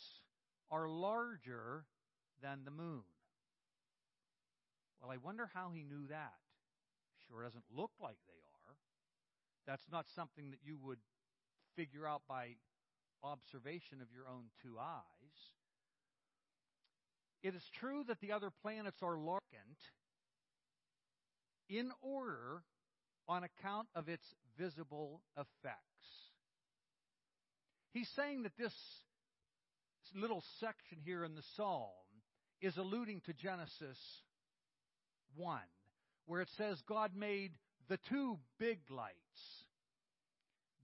are 0.72 0.90
larger 0.90 1.86
than 2.42 2.66
the 2.66 2.72
moon. 2.72 3.04
Well, 5.02 5.12
I 5.12 5.18
wonder 5.18 5.50
how 5.54 5.72
he 5.74 5.84
knew 5.84 6.08
that. 6.10 6.34
Sure 7.28 7.44
doesn't 7.44 7.66
look 7.76 7.92
like 8.02 8.18
they 8.28 8.34
are. 8.34 8.76
That's 9.66 9.86
not 9.92 10.06
something 10.16 10.52
that 10.52 10.60
you 10.64 10.78
would 10.82 11.00
figure 11.76 12.08
out 12.08 12.22
by 12.28 12.56
observation 13.24 14.02
of 14.02 14.08
your 14.14 14.28
own 14.28 14.46
two 14.64 14.78
eyes. 14.80 15.04
It 17.44 17.54
is 17.56 17.64
true 17.80 18.04
that 18.08 18.20
the 18.22 18.32
other 18.32 18.50
planets 18.62 19.04
are 19.04 19.18
larkened 19.18 19.78
in 21.70 21.92
order 22.02 22.64
on 23.28 23.44
account 23.44 23.88
of 23.94 24.08
its 24.08 24.26
visible 24.58 25.22
effects. 25.36 25.84
He's 27.94 28.10
saying 28.16 28.44
that 28.44 28.58
this 28.58 28.74
little 30.16 30.44
section 30.60 31.00
here 31.04 31.24
in 31.24 31.36
the 31.36 31.44
psalm 31.56 31.90
is 32.62 32.78
alluding 32.78 33.22
to 33.26 33.34
Genesis 33.34 33.98
1, 35.36 35.60
where 36.26 36.42
it 36.42 36.50
says 36.58 36.82
God 36.88 37.12
made 37.16 37.52
the 37.90 37.98
two 38.10 38.38
big 38.60 38.80
lights 38.90 39.16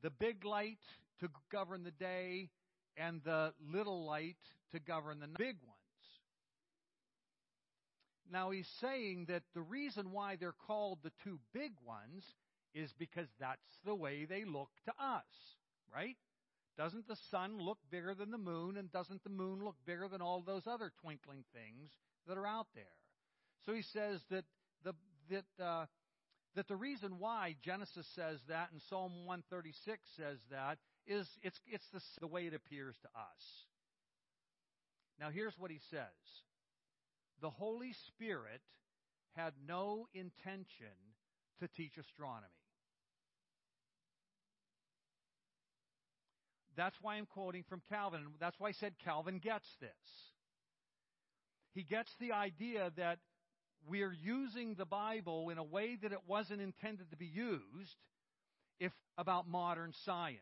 the 0.03 0.09
big 0.09 0.43
light 0.43 0.79
to 1.21 1.29
govern 1.49 1.83
the 1.83 1.91
day 1.91 2.49
and 2.97 3.21
the 3.23 3.53
little 3.71 4.05
light 4.05 4.35
to 4.73 4.79
govern 4.79 5.19
the 5.19 5.27
big 5.27 5.55
ones. 5.63 5.79
Now 8.29 8.51
he's 8.51 8.69
saying 8.81 9.25
that 9.29 9.43
the 9.53 9.61
reason 9.61 10.11
why 10.11 10.35
they're 10.35 10.51
called 10.67 10.99
the 11.03 11.11
two 11.23 11.39
big 11.53 11.71
ones 11.85 12.25
is 12.75 12.93
because 12.99 13.27
that's 13.39 13.77
the 13.85 13.95
way 13.95 14.25
they 14.25 14.43
look 14.43 14.69
to 14.85 14.91
us, 14.91 15.23
right? 15.93 16.17
Doesn't 16.77 17.07
the 17.07 17.17
sun 17.31 17.59
look 17.59 17.77
bigger 17.89 18.13
than 18.15 18.31
the 18.31 18.37
moon, 18.37 18.77
and 18.77 18.91
doesn't 18.91 19.23
the 19.23 19.29
moon 19.29 19.63
look 19.63 19.75
bigger 19.85 20.07
than 20.07 20.21
all 20.21 20.41
those 20.41 20.65
other 20.65 20.91
twinkling 21.01 21.43
things 21.53 21.91
that 22.27 22.37
are 22.37 22.47
out 22.47 22.67
there? 22.73 22.83
So 23.65 23.73
he 23.73 23.81
says 23.81 24.19
that 24.29 24.45
the 24.83 24.93
that 25.29 25.63
uh, 25.63 25.85
that 26.55 26.67
the 26.67 26.75
reason 26.75 27.19
why 27.19 27.55
Genesis 27.63 28.07
says 28.15 28.39
that 28.47 28.69
and 28.71 28.81
Psalm 28.89 29.25
136 29.25 30.01
says 30.17 30.37
that 30.51 30.77
is 31.07 31.27
it's 31.41 31.59
it's 31.67 31.87
the, 31.93 32.01
the 32.21 32.27
way 32.27 32.45
it 32.45 32.53
appears 32.53 32.95
to 33.01 33.07
us. 33.07 33.43
Now 35.19 35.29
here's 35.29 35.57
what 35.57 35.71
he 35.71 35.79
says: 35.89 36.43
the 37.41 37.49
Holy 37.49 37.93
Spirit 38.07 38.61
had 39.35 39.53
no 39.67 40.07
intention 40.13 40.95
to 41.59 41.67
teach 41.67 41.97
astronomy. 41.97 42.47
That's 46.75 46.95
why 47.01 47.15
I'm 47.15 47.27
quoting 47.27 47.63
from 47.69 47.81
Calvin. 47.89 48.25
That's 48.39 48.59
why 48.59 48.69
I 48.69 48.71
said 48.73 48.93
Calvin 49.03 49.37
gets 49.37 49.67
this. 49.79 49.89
He 51.73 51.83
gets 51.83 52.09
the 52.19 52.31
idea 52.31 52.91
that 52.97 53.19
we're 53.87 54.13
using 54.13 54.75
the 54.75 54.85
Bible 54.85 55.49
in 55.49 55.57
a 55.57 55.63
way 55.63 55.97
that 56.01 56.11
it 56.11 56.21
wasn't 56.27 56.61
intended 56.61 57.11
to 57.11 57.17
be 57.17 57.25
used 57.25 57.97
if 58.79 58.91
about 59.17 59.47
modern 59.47 59.93
science. 60.05 60.39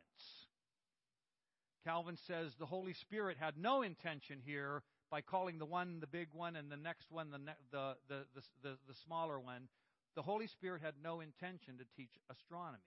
Calvin 1.83 2.17
says 2.27 2.53
the 2.59 2.65
Holy 2.65 2.93
Spirit 2.93 3.37
had 3.39 3.57
no 3.57 3.81
intention 3.81 4.39
here 4.45 4.83
by 5.09 5.21
calling 5.21 5.57
the 5.57 5.65
one 5.65 5.99
the 5.99 6.07
big 6.07 6.27
one 6.33 6.55
and 6.55 6.71
the 6.71 6.77
next 6.77 7.11
one 7.11 7.31
the, 7.31 7.39
the, 7.71 7.95
the, 8.07 8.25
the, 8.35 8.41
the, 8.63 8.77
the 8.87 8.93
smaller 9.05 9.39
one. 9.39 9.67
The 10.15 10.21
Holy 10.21 10.47
Spirit 10.47 10.81
had 10.83 10.95
no 11.01 11.21
intention 11.21 11.77
to 11.77 11.85
teach 11.95 12.11
astronomy. 12.29 12.83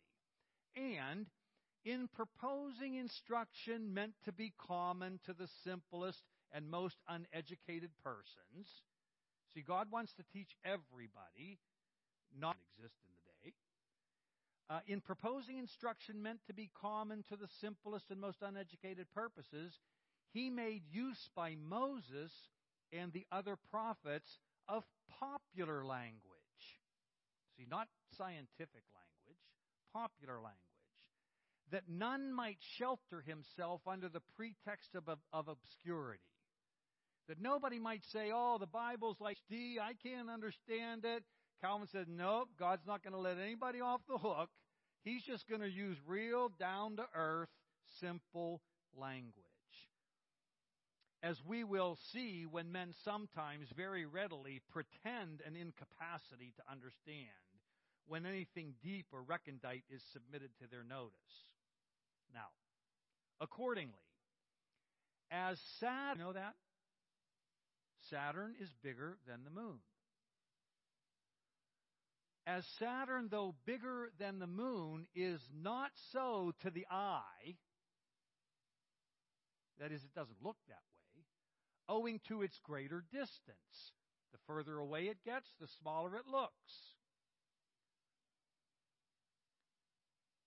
And 0.77 1.27
in 1.85 2.09
proposing 2.15 2.95
instruction 2.95 3.93
meant 3.93 4.15
to 4.25 4.33
be 4.33 4.53
common 4.59 5.21
to 5.27 5.33
the 5.33 5.49
simplest 5.65 6.23
and 6.53 6.71
most 6.71 6.97
uneducated 7.09 7.91
persons, 8.03 8.69
See, 9.55 9.63
God 9.63 9.91
wants 9.91 10.13
to 10.15 10.25
teach 10.33 10.57
everybody, 10.65 11.59
not 12.39 12.57
exist 12.59 12.97
in 13.03 13.11
the 13.15 13.49
day. 13.49 13.55
Uh, 14.69 14.81
in 14.87 15.01
proposing 15.01 15.59
instruction 15.59 16.23
meant 16.23 16.41
to 16.47 16.55
be 16.55 16.71
common 16.81 17.23
to 17.29 17.37
the 17.37 17.49
simplest 17.61 18.11
and 18.11 18.21
most 18.21 18.39
uneducated 18.43 19.07
purposes, 19.15 19.79
he 20.33 20.51
made 20.51 20.83
use 20.91 21.31
by 21.37 21.55
Moses 21.55 22.33
and 22.93 23.13
the 23.13 23.27
other 23.31 23.57
prophets 23.71 24.39
of 24.69 24.83
popular 25.21 25.85
language. 25.85 26.21
See, 27.57 27.67
not 27.71 27.89
scientific 28.17 28.83
language, 28.91 29.43
popular 29.93 30.35
language. 30.35 30.59
That 31.71 31.85
none 31.89 32.33
might 32.33 32.59
shelter 32.61 33.23
himself 33.25 33.83
under 33.87 34.09
the 34.09 34.23
pretext 34.37 34.95
of, 34.95 35.09
of, 35.09 35.19
of 35.33 35.49
obscurity. 35.49 36.21
That 37.29 37.41
nobody 37.41 37.79
might 37.79 38.05
say, 38.05 38.31
oh, 38.35 38.59
the 38.59 38.67
Bible's 38.67 39.21
like 39.21 39.39
D, 39.49 39.79
I 39.81 39.95
can't 40.07 40.29
understand 40.29 41.05
it. 41.05 41.25
Calvin 41.61 41.89
said, 41.91 42.07
nope, 42.09 42.51
God's 42.59 42.87
not 42.87 43.03
going 43.03 43.15
to 43.15 43.19
let 43.19 43.39
anybody 43.39 43.81
off 43.81 44.03
the 44.09 44.19
hook. 44.19 44.51
He's 45.05 45.23
just 45.23 45.49
going 45.49 45.63
to 45.63 45.71
use 45.71 45.97
real, 46.07 46.51
down 46.59 46.97
to 46.97 47.07
earth, 47.15 47.49
simple 48.01 48.61
language. 48.97 49.33
As 51.23 51.43
we 51.47 51.65
will 51.65 51.97
see 52.13 52.45
when 52.51 52.71
men 52.71 52.93
sometimes 53.05 53.69
very 53.75 54.05
readily 54.05 54.61
pretend 54.71 55.41
an 55.47 55.57
incapacity 55.57 56.53
to 56.57 56.63
understand 56.71 57.29
when 58.07 58.27
anything 58.27 58.75
deep 58.83 59.07
or 59.13 59.23
recondite 59.23 59.85
is 59.89 60.03
submitted 60.13 60.51
to 60.61 60.69
their 60.71 60.85
notice. 60.85 61.49
Now, 62.35 62.49
accordingly, 63.41 63.95
as 65.31 65.59
sad, 65.81 66.19
you 66.19 66.25
know 66.25 66.33
that? 66.35 66.55
Saturn 68.11 68.55
is 68.61 68.69
bigger 68.83 69.19
than 69.27 69.45
the 69.45 69.51
moon. 69.51 69.79
As 72.47 72.65
Saturn, 72.79 73.29
though 73.31 73.55
bigger 73.65 74.11
than 74.19 74.39
the 74.39 74.47
moon, 74.47 75.07
is 75.15 75.41
not 75.63 75.91
so 76.13 76.53
to 76.63 76.71
the 76.71 76.87
eye, 76.91 77.57
that 79.81 79.93
is, 79.93 80.05
it 80.05 80.15
doesn't 80.15 80.43
look 80.43 80.57
that 80.69 80.75
way, 80.75 81.25
owing 81.89 82.21
to 82.29 82.43
its 82.43 82.59
greater 82.63 83.05
distance. 83.13 83.93
The 84.33 84.39
further 84.47 84.79
away 84.79 85.05
it 85.05 85.19
gets, 85.25 85.49
the 85.59 85.69
smaller 85.81 86.17
it 86.17 86.27
looks. 86.31 86.53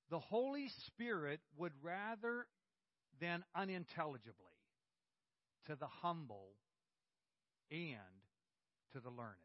The 0.10 0.20
Holy 0.20 0.70
Spirit 0.86 1.42
would 1.58 1.74
rather 1.82 2.48
than 3.20 3.44
unintelligibly 3.56 4.34
to 5.66 5.76
the 5.76 5.88
humble 5.88 6.52
and 7.72 7.98
to 8.94 9.00
the 9.00 9.10
learned. 9.10 9.36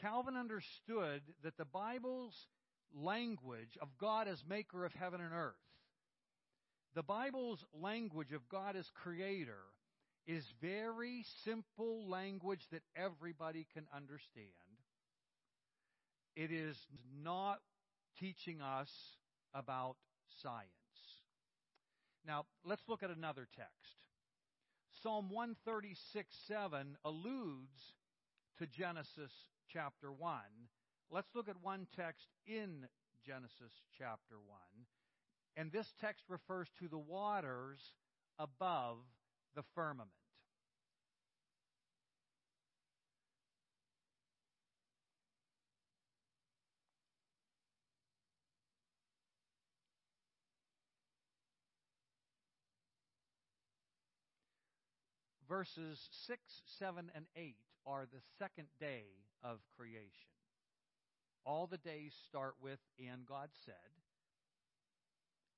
Calvin 0.00 0.36
understood 0.36 1.22
that 1.44 1.56
the 1.56 1.64
Bible's 1.64 2.48
language 2.94 3.78
of 3.80 3.88
God 3.98 4.28
as 4.28 4.42
maker 4.48 4.84
of 4.84 4.92
heaven 4.92 5.20
and 5.20 5.32
earth, 5.32 5.54
the 6.94 7.02
Bible's 7.02 7.64
language 7.72 8.32
of 8.32 8.48
God 8.48 8.76
as 8.76 8.90
creator, 9.02 9.62
is 10.26 10.44
very 10.60 11.24
simple 11.44 12.08
language 12.08 12.66
that 12.70 12.82
everybody 12.94 13.66
can 13.72 13.84
understand. 13.94 14.46
It 16.36 16.50
is 16.52 16.76
not 17.22 17.58
teaching 18.18 18.60
us 18.60 18.90
about 19.54 19.96
science. 20.42 20.68
Now, 22.26 22.46
let's 22.64 22.82
look 22.88 23.02
at 23.02 23.10
another 23.10 23.48
text. 23.56 24.01
Psalm 25.02 25.30
136 25.30 26.32
7 26.46 26.96
alludes 27.04 27.94
to 28.58 28.66
Genesis 28.66 29.32
chapter 29.68 30.12
1. 30.12 30.38
Let's 31.10 31.34
look 31.34 31.48
at 31.48 31.56
one 31.60 31.88
text 31.96 32.28
in 32.46 32.86
Genesis 33.26 33.72
chapter 33.98 34.36
1. 34.46 34.58
And 35.56 35.72
this 35.72 35.92
text 36.00 36.24
refers 36.28 36.68
to 36.78 36.86
the 36.86 36.98
waters 36.98 37.80
above 38.38 38.98
the 39.56 39.64
firmament. 39.74 40.10
Verses 55.52 56.08
6, 56.28 56.40
7, 56.78 57.10
and 57.14 57.26
8 57.36 57.56
are 57.86 58.06
the 58.10 58.22
second 58.38 58.68
day 58.80 59.04
of 59.44 59.58
creation. 59.76 60.32
All 61.44 61.66
the 61.66 61.76
days 61.76 62.14
start 62.26 62.54
with, 62.62 62.78
and 62.98 63.26
God 63.26 63.50
said, 63.66 63.74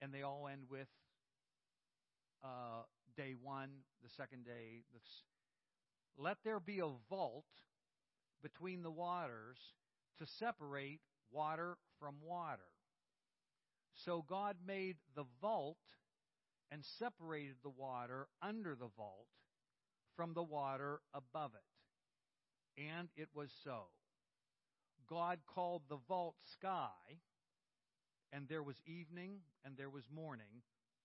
and 0.02 0.12
they 0.12 0.22
all 0.22 0.48
end 0.50 0.62
with 0.68 0.88
uh, 2.42 2.82
day 3.16 3.36
one, 3.40 3.68
the 4.02 4.10
second 4.16 4.44
day. 4.44 4.82
The, 4.92 4.98
let 6.20 6.38
there 6.44 6.58
be 6.58 6.80
a 6.80 6.90
vault 7.08 7.44
between 8.42 8.82
the 8.82 8.90
waters 8.90 9.58
to 10.18 10.26
separate 10.26 11.02
water 11.30 11.76
from 12.00 12.16
water. 12.20 12.66
So 13.94 14.24
God 14.28 14.56
made 14.66 14.96
the 15.14 15.26
vault 15.40 15.78
and 16.72 16.84
separated 16.98 17.58
the 17.62 17.70
water 17.70 18.26
under 18.42 18.74
the 18.74 18.88
vault 18.96 19.28
from 20.16 20.34
the 20.34 20.42
water 20.42 21.00
above 21.12 21.52
it. 21.54 22.82
And 22.82 23.08
it 23.16 23.28
was 23.34 23.50
so. 23.62 23.84
God 25.08 25.40
called 25.46 25.82
the 25.88 25.98
vault 26.08 26.36
sky, 26.44 27.20
and 28.32 28.48
there 28.48 28.62
was 28.62 28.76
evening 28.86 29.40
and 29.64 29.76
there 29.76 29.90
was 29.90 30.04
morning 30.12 30.62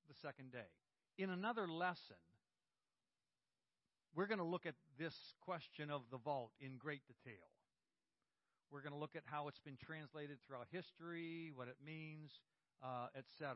the 0.08 0.16
second 0.22 0.52
day. 0.52 0.70
In 1.18 1.30
another 1.30 1.68
lesson, 1.68 2.16
we're 4.16 4.28
going 4.28 4.40
to 4.40 4.46
look 4.46 4.66
at 4.66 4.76
this 4.98 5.16
question 5.42 5.92
of 5.92 6.02
the 6.12 6.18
vault 6.18 6.52
in 6.60 6.78
great 6.78 7.02
detail. 7.08 7.46
We're 8.72 8.82
going 8.82 8.94
to 8.94 9.00
look 9.00 9.16
at 9.16 9.24
how 9.26 9.48
it's 9.48 9.60
been 9.60 9.78
translated 9.84 10.38
throughout 10.46 10.68
history, 10.72 11.52
what 11.54 11.68
it 11.68 11.78
means, 11.86 12.32
uh, 12.84 13.08
etc. 13.18 13.56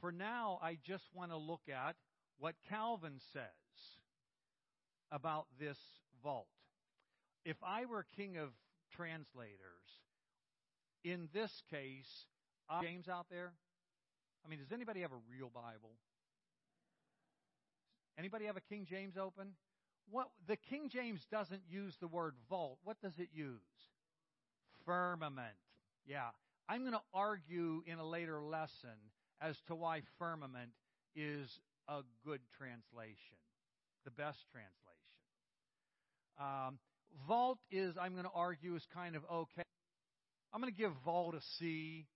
For 0.00 0.12
now, 0.12 0.58
I 0.62 0.78
just 0.82 1.04
want 1.14 1.30
to 1.30 1.36
look 1.36 1.62
at 1.68 1.96
what 2.38 2.54
Calvin 2.68 3.20
says 3.32 3.59
about 5.10 5.46
this 5.58 5.78
vault. 6.22 6.46
If 7.44 7.56
I 7.62 7.86
were 7.86 8.06
king 8.16 8.36
of 8.36 8.50
translators, 8.94 9.58
in 11.04 11.28
this 11.32 11.62
case, 11.70 12.26
uh, 12.68 12.82
James 12.82 13.08
out 13.08 13.26
there? 13.30 13.52
I 14.44 14.48
mean, 14.48 14.58
does 14.58 14.72
anybody 14.72 15.00
have 15.00 15.12
a 15.12 15.22
real 15.30 15.50
Bible? 15.52 15.96
Anybody 18.18 18.46
have 18.46 18.56
a 18.56 18.60
King 18.60 18.86
James 18.88 19.16
open? 19.16 19.52
What 20.10 20.28
the 20.46 20.56
King 20.56 20.88
James 20.90 21.26
doesn't 21.30 21.62
use 21.70 21.96
the 22.00 22.08
word 22.08 22.34
vault. 22.48 22.78
What 22.84 23.00
does 23.00 23.18
it 23.18 23.28
use? 23.32 23.60
Firmament. 24.84 25.56
Yeah. 26.06 26.30
I'm 26.68 26.82
going 26.82 26.92
to 26.92 27.00
argue 27.14 27.82
in 27.86 27.98
a 27.98 28.06
later 28.06 28.42
lesson 28.42 28.96
as 29.40 29.56
to 29.68 29.74
why 29.74 30.02
firmament 30.18 30.70
is 31.16 31.60
a 31.88 32.02
good 32.24 32.40
translation, 32.56 33.38
the 34.04 34.10
best 34.10 34.38
translation. 34.52 34.89
Um, 36.40 36.78
vault 37.28 37.58
is, 37.70 37.94
I'm 38.00 38.12
going 38.12 38.24
to 38.24 38.30
argue, 38.34 38.74
is 38.74 38.86
kind 38.94 39.14
of 39.14 39.22
okay. 39.30 39.62
I'm 40.52 40.60
going 40.60 40.72
to 40.72 40.78
give 40.78 40.92
vault 41.04 41.34
a 41.34 41.40
C. 41.58 42.06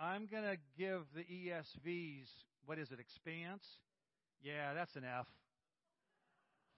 I'm 0.00 0.26
going 0.26 0.44
to 0.44 0.56
give 0.78 1.02
the 1.14 1.22
ESV's, 1.22 2.28
what 2.66 2.78
is 2.78 2.90
it, 2.92 3.00
expanse? 3.00 3.64
Yeah, 4.40 4.74
that's 4.74 4.94
an 4.94 5.04
F. 5.04 5.26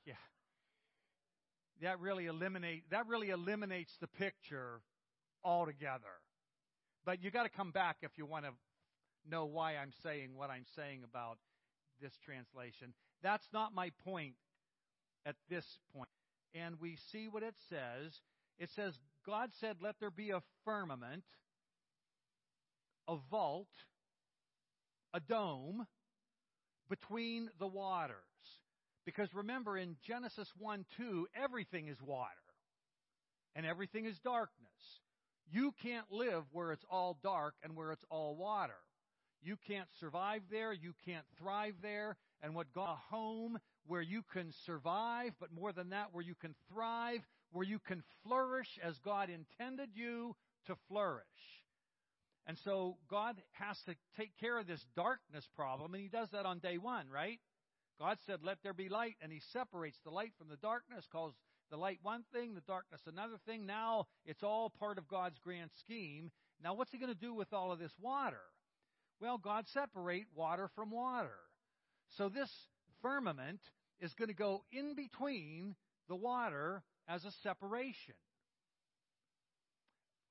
Yeah. 0.07 0.15
That 1.83 2.01
really 2.01 2.27
eliminate 2.27 2.85
that 2.91 3.07
really 3.07 3.31
eliminates 3.31 3.93
the 4.01 4.07
picture 4.07 4.81
altogether. 5.45 6.21
But 7.05 7.23
you 7.23 7.31
got 7.31 7.45
to 7.45 7.49
come 7.51 7.71
back 7.71 7.99
if 8.03 8.13
you 8.17 8.27
want 8.27 8.47
to 8.47 8.53
know 9.29 9.45
why 9.45 9.77
I'm 9.77 9.93
saying 10.03 10.31
what 10.35 10.51
I'm 10.51 10.65
saying 10.77 11.03
about 11.05 11.39
this 12.01 12.13
translation. 12.25 12.95
That's 13.23 13.47
not 13.53 13.75
my 13.75 13.91
point 14.05 14.35
at 15.27 15.37
this 15.49 15.65
point. 15.95 16.09
And 16.55 16.81
we 16.81 16.97
see 17.13 17.29
what 17.29 17.43
it 17.43 17.55
says. 17.69 18.13
It 18.59 18.71
says, 18.75 18.95
God 19.27 19.51
said, 19.61 19.77
Let 19.81 19.97
there 20.01 20.11
be 20.11 20.31
a 20.31 20.43
firmament, 20.65 21.25
a 23.09 23.17
vault, 23.31 23.69
a 25.15 25.21
dome 25.21 25.87
between 26.89 27.49
the 27.59 27.67
waters. 27.67 28.17
Because 29.07 29.33
remember, 29.35 29.77
in 29.77 29.97
Genesis 30.07 30.49
1 30.59 30.85
2, 30.97 31.29
everything 31.35 31.89
is 31.89 31.97
water 32.03 32.29
and 33.55 33.65
everything 33.65 34.05
is 34.05 34.19
darkness. 34.23 34.69
You 35.51 35.73
can't 35.83 36.07
live 36.11 36.45
where 36.53 36.73
it's 36.73 36.85
all 36.91 37.19
dark 37.23 37.55
and 37.63 37.77
where 37.77 37.93
it's 37.93 38.05
all 38.11 38.37
water. 38.37 38.77
You 39.43 39.57
can't 39.67 39.89
survive 39.99 40.43
there. 40.51 40.73
You 40.73 40.93
can't 41.05 41.25
thrive 41.39 41.75
there. 41.83 42.17
And 42.43 42.55
what 42.55 42.73
God, 42.75 42.93
a 42.93 43.15
home 43.15 43.59
where 43.87 44.03
you 44.03 44.23
can 44.33 44.53
survive, 44.67 45.33
but 45.41 45.53
more 45.53 45.73
than 45.73 45.91
that, 45.91 46.09
where 46.13 46.25
you 46.25 46.35
can 46.35 46.55
thrive, 46.73 47.21
where 47.53 47.67
you 47.67 47.79
can 47.79 48.03
flourish 48.25 48.79
as 48.83 48.99
God 49.05 49.29
intended 49.31 49.91
you 49.95 50.37
to 50.67 50.77
flourish. 50.89 51.25
And 52.47 52.59
so 52.65 52.97
God 53.09 53.37
has 53.53 53.79
to 53.87 53.95
take 54.17 54.37
care 54.39 54.59
of 54.59 54.67
this 54.67 54.85
darkness 54.97 55.47
problem, 55.55 55.95
and 55.95 56.03
He 56.03 56.09
does 56.09 56.29
that 56.31 56.47
on 56.47 56.59
day 56.59 56.79
one, 56.79 57.07
right? 57.09 57.39
God 57.99 58.19
said, 58.27 58.41
Let 58.43 58.59
there 58.63 58.73
be 58.73 58.89
light, 58.89 59.17
and 59.21 59.31
He 59.31 59.41
separates 59.53 59.99
the 60.05 60.11
light 60.11 60.33
from 60.39 60.49
the 60.49 60.57
darkness, 60.57 61.07
calls 61.13 61.35
the 61.71 61.77
light 61.77 61.99
one 62.03 62.25
thing, 62.33 62.55
the 62.55 62.63
darkness 62.63 63.01
another 63.07 63.37
thing. 63.47 63.67
Now 63.67 64.07
it's 64.25 64.43
all 64.43 64.71
part 64.71 64.99
of 64.99 65.07
God's 65.07 65.39
grand 65.39 65.71
scheme. 65.81 66.31
Now, 66.63 66.75
what's 66.75 66.91
He 66.91 66.99
going 66.99 67.13
to 67.13 67.19
do 67.19 67.35
with 67.35 67.53
all 67.53 67.73
of 67.73 67.79
this 67.79 67.93
water? 68.01 68.41
Well, 69.21 69.39
God 69.39 69.67
separate 69.69 70.27
water 70.35 70.69
from 70.75 70.91
water. 70.91 71.37
So 72.17 72.29
this 72.29 72.51
firmament 73.03 73.61
is 74.01 74.15
going 74.15 74.29
to 74.29 74.35
go 74.35 74.65
in 74.73 74.95
between 74.95 75.77
the 76.09 76.17
water 76.17 76.83
as 77.09 77.25
a 77.25 77.33
separation 77.43 78.15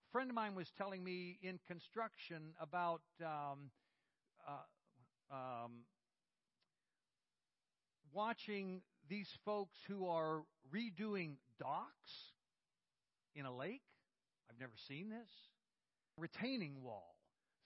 A 0.10 0.12
friend 0.12 0.30
of 0.32 0.36
mine 0.36 0.56
was 0.56 0.72
telling 0.76 1.04
me 1.04 1.38
in 1.44 1.60
construction 1.68 2.54
about 2.60 3.02
um, 3.24 3.70
uh, 4.48 5.36
um, 5.36 5.72
watching 8.12 8.82
these 9.08 9.30
folks 9.46 9.78
who 9.88 10.08
are 10.08 10.42
redoing 10.74 11.36
docks 11.60 12.34
in 13.36 13.46
a 13.46 13.56
lake. 13.56 13.84
I've 14.50 14.60
never 14.60 14.74
seen 14.88 15.10
this. 15.10 15.30
Retaining 16.18 16.82
wall, 16.82 17.16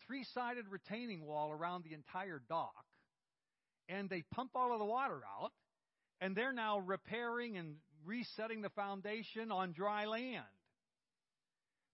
three 0.06 0.26
sided 0.26 0.66
retaining 0.70 1.26
wall 1.26 1.52
around 1.52 1.86
the 1.86 1.94
entire 1.94 2.42
dock. 2.50 2.86
And 3.90 4.10
they 4.10 4.24
pump 4.32 4.52
all 4.56 4.74
of 4.74 4.80
the 4.80 4.86
water 4.86 5.22
out, 5.40 5.52
and 6.22 6.36
they're 6.36 6.54
now 6.54 6.80
repairing 6.80 7.58
and 7.58 7.76
resetting 8.06 8.62
the 8.62 8.70
foundation 8.70 9.52
on 9.52 9.74
dry 9.74 10.06
land. 10.06 10.44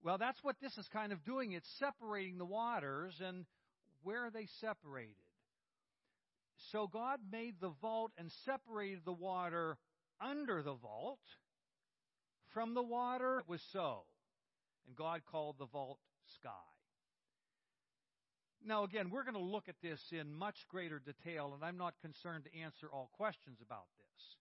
Well, 0.03 0.17
that's 0.17 0.41
what 0.43 0.55
this 0.61 0.77
is 0.77 0.87
kind 0.93 1.11
of 1.11 1.23
doing. 1.25 1.51
It's 1.51 1.69
separating 1.77 2.37
the 2.37 2.45
waters, 2.45 3.19
and 3.25 3.45
where 4.03 4.25
are 4.25 4.31
they 4.31 4.47
separated? 4.61 5.15
So 6.71 6.87
God 6.87 7.19
made 7.31 7.55
the 7.59 7.73
vault 7.81 8.11
and 8.17 8.31
separated 8.45 9.01
the 9.05 9.13
water 9.13 9.77
under 10.21 10.61
the 10.61 10.75
vault 10.75 11.19
from 12.53 12.73
the 12.73 12.83
water. 12.83 13.39
It 13.39 13.49
was 13.49 13.61
so. 13.71 14.03
And 14.87 14.95
God 14.95 15.21
called 15.29 15.55
the 15.59 15.65
vault 15.65 15.99
sky. 16.39 16.49
Now, 18.66 18.84
again, 18.84 19.10
we're 19.10 19.24
going 19.24 19.36
to 19.36 19.39
look 19.39 19.70
at 19.70 19.82
this 19.82 20.01
in 20.12 20.34
much 20.34 20.68
greater 20.70 20.99
detail, 20.99 21.53
and 21.55 21.64
I'm 21.64 21.78
not 21.78 21.93
concerned 22.01 22.43
to 22.45 22.60
answer 22.60 22.88
all 22.91 23.10
questions 23.14 23.60
about 23.66 23.86
this. 23.97 24.38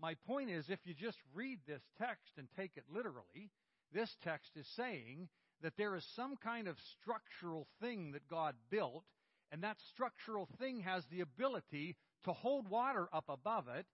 My 0.00 0.14
point 0.26 0.50
is, 0.50 0.68
if 0.68 0.80
you 0.84 0.94
just 0.94 1.18
read 1.32 1.60
this 1.66 1.82
text 1.96 2.32
and 2.36 2.48
take 2.56 2.72
it 2.76 2.84
literally, 2.92 3.50
this 3.92 4.10
text 4.24 4.50
is 4.56 4.66
saying 4.76 5.28
that 5.62 5.76
there 5.76 5.94
is 5.94 6.04
some 6.16 6.36
kind 6.36 6.66
of 6.66 6.76
structural 7.00 7.68
thing 7.80 8.12
that 8.12 8.28
God 8.28 8.56
built, 8.68 9.04
and 9.52 9.62
that 9.62 9.76
structural 9.92 10.48
thing 10.58 10.80
has 10.80 11.04
the 11.06 11.20
ability 11.20 11.96
to 12.24 12.32
hold 12.32 12.68
water 12.68 13.08
up 13.12 13.26
above 13.28 13.68
it, 13.68 13.86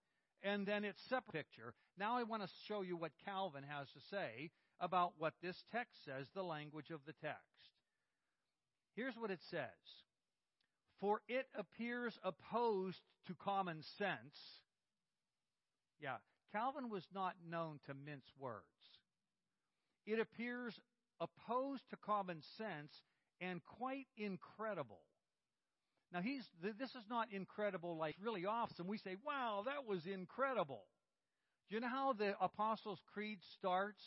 and 0.42 0.66
then 0.66 0.84
it's 0.84 1.02
separate 1.08 1.32
picture. 1.32 1.74
Now 1.98 2.16
I 2.16 2.22
want 2.22 2.42
to 2.42 2.48
show 2.66 2.80
you 2.82 2.96
what 2.96 3.12
Calvin 3.24 3.64
has 3.68 3.88
to 3.88 4.00
say 4.10 4.50
about 4.80 5.12
what 5.18 5.34
this 5.42 5.62
text 5.72 6.04
says, 6.04 6.26
the 6.34 6.42
language 6.42 6.90
of 6.90 7.00
the 7.06 7.14
text. 7.20 7.57
Here's 8.98 9.16
what 9.16 9.30
it 9.30 9.40
says. 9.50 9.68
For 11.00 11.20
it 11.28 11.46
appears 11.56 12.18
opposed 12.24 13.00
to 13.28 13.34
common 13.34 13.82
sense. 13.96 14.36
Yeah, 16.00 16.16
Calvin 16.52 16.90
was 16.90 17.04
not 17.14 17.34
known 17.48 17.78
to 17.86 17.94
mince 17.94 18.26
words 18.38 18.64
it 20.08 20.18
appears 20.18 20.80
opposed 21.20 21.82
to 21.90 21.96
common 21.96 22.40
sense 22.56 22.92
and 23.40 23.60
quite 23.64 24.06
incredible. 24.16 25.00
Now, 26.12 26.22
he's, 26.22 26.42
this 26.62 26.90
is 26.90 27.04
not 27.10 27.28
incredible 27.30 27.98
like 27.98 28.16
really 28.22 28.46
awesome. 28.46 28.86
We 28.86 28.96
say, 28.96 29.16
wow, 29.26 29.62
that 29.66 29.86
was 29.86 30.06
incredible. 30.06 30.84
Do 31.68 31.74
you 31.74 31.82
know 31.82 31.88
how 31.88 32.14
the 32.14 32.34
Apostles' 32.40 33.00
Creed 33.12 33.40
starts 33.58 34.02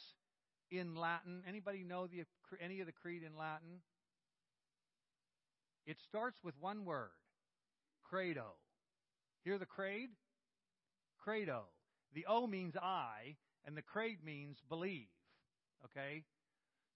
in 0.71 0.95
Latin? 0.95 1.43
Anybody 1.47 1.83
know 1.83 2.07
the, 2.07 2.23
any 2.59 2.79
of 2.79 2.87
the 2.87 2.91
creed 2.91 3.21
in 3.21 3.37
Latin? 3.37 3.81
It 5.85 5.97
starts 6.07 6.37
with 6.43 6.53
one 6.59 6.85
word, 6.85 7.09
credo. 8.03 8.53
Hear 9.43 9.57
the 9.57 9.65
creed? 9.65 10.09
Credo. 11.23 11.63
The 12.13 12.25
O 12.27 12.45
means 12.45 12.75
I, 12.75 13.35
and 13.65 13.75
the 13.75 13.81
creed 13.81 14.19
means 14.23 14.57
believe. 14.69 15.07
Okay? 15.85 16.23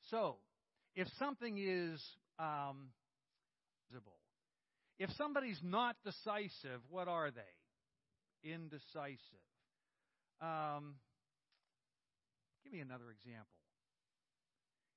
So, 0.09 0.37
if 0.95 1.07
something 1.17 1.57
is 1.57 2.01
um, 2.37 2.89
visible, 3.89 4.19
if 4.99 5.09
somebody's 5.17 5.59
not 5.63 5.95
decisive, 6.03 6.81
what 6.89 7.07
are 7.07 7.31
they? 7.31 8.49
Indecisive. 8.49 9.19
Um, 10.41 10.95
give 12.63 12.71
me 12.71 12.79
another 12.79 13.11
example. 13.11 13.47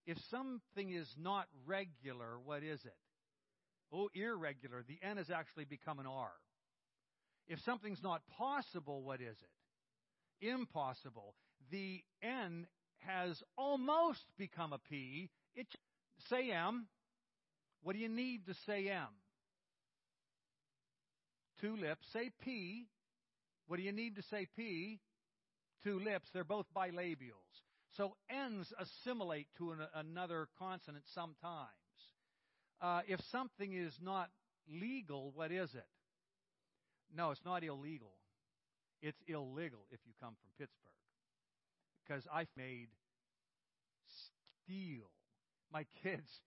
If 0.06 0.18
something 0.30 0.90
is 0.90 1.08
not 1.20 1.46
regular, 1.66 2.38
what 2.44 2.62
is 2.62 2.80
it? 2.84 2.96
Oh, 3.92 4.08
irregular. 4.14 4.84
The 4.86 4.98
N 5.02 5.16
has 5.16 5.30
actually 5.30 5.64
become 5.64 5.98
an 5.98 6.06
R. 6.06 6.30
If 7.46 7.58
something's 7.60 8.02
not 8.02 8.22
possible, 8.36 9.02
what 9.02 9.20
is 9.20 9.36
it? 9.40 10.46
Impossible. 10.46 11.34
the 11.70 12.02
N 12.22 12.66
has 12.98 13.42
almost 13.56 14.24
become 14.36 14.72
a 14.72 14.78
P. 14.78 15.30
It 15.54 15.66
say 16.28 16.50
M. 16.50 16.86
What 17.82 17.94
do 17.94 17.98
you 17.98 18.08
need 18.08 18.46
to 18.46 18.54
say 18.66 18.88
M? 18.88 19.08
Two 21.60 21.76
lips. 21.76 22.06
Say 22.12 22.30
P. 22.44 22.86
What 23.66 23.76
do 23.76 23.82
you 23.82 23.92
need 23.92 24.16
to 24.16 24.22
say 24.22 24.46
P? 24.56 25.00
Two 25.84 25.98
lips. 25.98 26.28
They're 26.32 26.44
both 26.44 26.66
bilabials. 26.76 27.62
So 27.96 28.14
N's 28.30 28.72
assimilate 28.78 29.48
to 29.58 29.72
an, 29.72 29.78
another 29.94 30.48
consonant 30.58 31.04
sometimes. 31.14 31.68
Uh, 32.80 33.00
if 33.08 33.20
something 33.32 33.72
is 33.72 33.98
not 34.00 34.30
legal, 34.68 35.32
what 35.34 35.50
is 35.50 35.74
it? 35.74 35.86
No, 37.14 37.30
it's 37.30 37.44
not 37.44 37.64
illegal. 37.64 38.12
It's 39.02 39.20
illegal 39.26 39.80
if 39.90 40.00
you 40.06 40.12
come 40.20 40.34
from 40.40 40.50
Pittsburgh. 40.58 40.92
Because 42.06 42.24
I've 42.32 42.50
made 42.56 42.88
steel. 44.64 45.10
My 45.72 45.84
kids, 46.02 46.40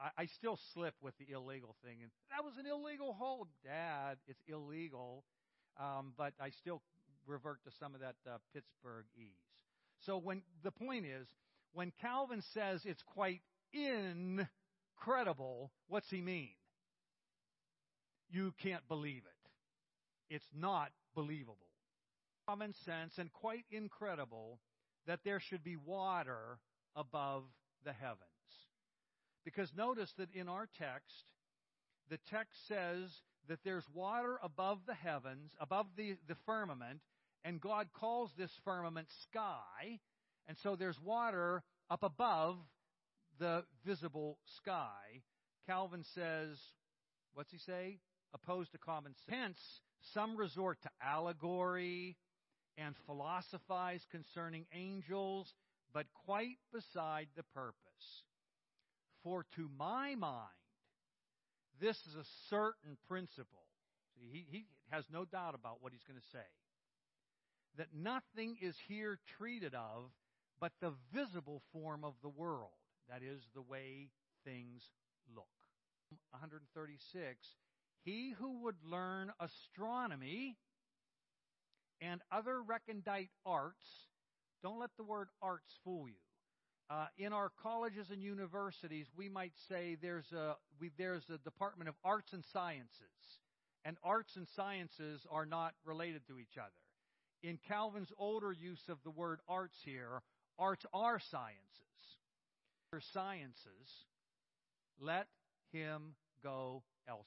I, 0.00 0.22
I 0.22 0.26
still 0.26 0.58
slip 0.74 0.94
with 1.00 1.14
the 1.18 1.32
illegal 1.32 1.74
thing. 1.84 1.98
And 2.02 2.10
that 2.30 2.44
was 2.44 2.54
an 2.58 2.66
illegal 2.66 3.14
hold. 3.18 3.48
Dad, 3.64 4.18
it's 4.26 4.42
illegal. 4.46 5.24
Um, 5.78 6.12
but 6.16 6.32
I 6.40 6.50
still 6.50 6.82
revert 7.26 7.62
to 7.64 7.70
some 7.78 7.94
of 7.94 8.00
that 8.00 8.16
uh, 8.26 8.38
Pittsburgh 8.52 9.04
ease. 9.16 9.44
So 10.00 10.18
when 10.18 10.42
the 10.62 10.70
point 10.70 11.06
is, 11.06 11.28
when 11.72 11.92
Calvin 12.00 12.42
says 12.54 12.82
it's 12.84 13.02
quite 13.02 13.40
incredible, 14.98 15.70
what's 15.88 16.10
he 16.10 16.20
mean? 16.20 16.50
You 18.30 18.52
can't 18.62 18.86
believe 18.88 19.22
it. 19.24 20.34
It's 20.34 20.48
not 20.54 20.90
believable. 21.14 21.56
Common 22.46 22.74
sense 22.84 23.18
and 23.18 23.32
quite 23.32 23.64
incredible 23.70 24.58
that 25.06 25.20
there 25.24 25.40
should 25.40 25.64
be 25.64 25.76
water 25.76 26.58
above 26.94 27.44
the 27.84 27.92
heavens. 27.92 28.18
Because 29.44 29.72
notice 29.76 30.12
that 30.18 30.34
in 30.34 30.48
our 30.48 30.68
text, 30.78 31.32
the 32.10 32.18
text 32.30 32.66
says 32.66 33.10
that 33.48 33.60
there's 33.64 33.84
water 33.94 34.38
above 34.42 34.80
the 34.86 34.94
heavens, 34.94 35.52
above 35.58 35.86
the, 35.96 36.16
the 36.26 36.36
firmament, 36.44 37.00
and 37.44 37.60
God 37.60 37.88
calls 37.94 38.30
this 38.36 38.50
firmament 38.64 39.08
sky, 39.22 40.00
and 40.46 40.56
so 40.58 40.76
there's 40.76 41.00
water 41.00 41.62
up 41.90 42.02
above 42.02 42.56
the 43.38 43.64
visible 43.84 44.38
sky. 44.56 45.22
Calvin 45.66 46.04
says, 46.14 46.58
what's 47.34 47.52
he 47.52 47.58
say? 47.58 47.98
Opposed 48.34 48.72
to 48.72 48.78
common 48.78 49.14
sense. 49.14 49.38
Hence, 49.38 49.58
some 50.14 50.36
resort 50.36 50.78
to 50.82 50.90
allegory 51.02 52.16
and 52.76 52.94
philosophize 53.06 54.06
concerning 54.10 54.66
angels, 54.72 55.52
but 55.92 56.06
quite 56.24 56.58
beside 56.72 57.28
the 57.36 57.42
purpose. 57.54 57.74
For 59.24 59.44
to 59.56 59.68
my 59.76 60.14
mind, 60.14 60.48
this 61.80 61.96
is 61.96 62.14
a 62.14 62.24
certain 62.48 62.96
principle. 63.08 63.64
See, 64.14 64.28
he, 64.30 64.46
he 64.50 64.66
has 64.90 65.04
no 65.12 65.24
doubt 65.24 65.54
about 65.54 65.78
what 65.80 65.92
he's 65.92 66.04
going 66.04 66.20
to 66.20 66.26
say 66.32 66.44
that 67.76 67.88
nothing 67.94 68.56
is 68.60 68.74
here 68.88 69.18
treated 69.38 69.74
of 69.74 70.10
but 70.60 70.72
the 70.80 70.92
visible 71.14 71.62
form 71.72 72.04
of 72.04 72.14
the 72.22 72.28
world. 72.28 72.70
That 73.08 73.22
is 73.22 73.42
the 73.54 73.62
way 73.62 74.08
things 74.44 74.82
look. 75.34 75.46
136 76.30 77.48
He 78.04 78.34
who 78.38 78.62
would 78.64 78.76
learn 78.84 79.32
astronomy 79.40 80.56
and 82.00 82.20
other 82.30 82.62
recondite 82.62 83.30
arts, 83.44 83.84
don't 84.62 84.78
let 84.78 84.90
the 84.96 85.04
word 85.04 85.28
arts 85.42 85.74
fool 85.84 86.08
you. 86.08 86.14
Uh, 86.90 87.06
in 87.18 87.32
our 87.32 87.50
colleges 87.62 88.10
and 88.10 88.22
universities, 88.22 89.06
we 89.16 89.28
might 89.28 89.52
say 89.68 89.96
there's 90.00 90.32
a, 90.32 90.56
we, 90.80 90.90
there's 90.96 91.28
a 91.28 91.38
Department 91.38 91.88
of 91.88 91.94
Arts 92.02 92.32
and 92.32 92.44
Sciences, 92.52 93.40
and 93.84 93.98
arts 94.02 94.36
and 94.36 94.46
sciences 94.48 95.26
are 95.30 95.44
not 95.44 95.74
related 95.84 96.26
to 96.28 96.38
each 96.38 96.56
other 96.56 96.72
in 97.42 97.58
Calvin's 97.68 98.12
older 98.18 98.52
use 98.52 98.88
of 98.88 98.98
the 99.04 99.10
word 99.10 99.40
arts 99.48 99.78
here, 99.84 100.22
arts 100.58 100.84
are 100.92 101.18
sciences. 101.18 101.62
Sciences, 103.12 104.06
let 104.98 105.26
him 105.72 106.14
go 106.42 106.82
elsewhere. 107.06 107.26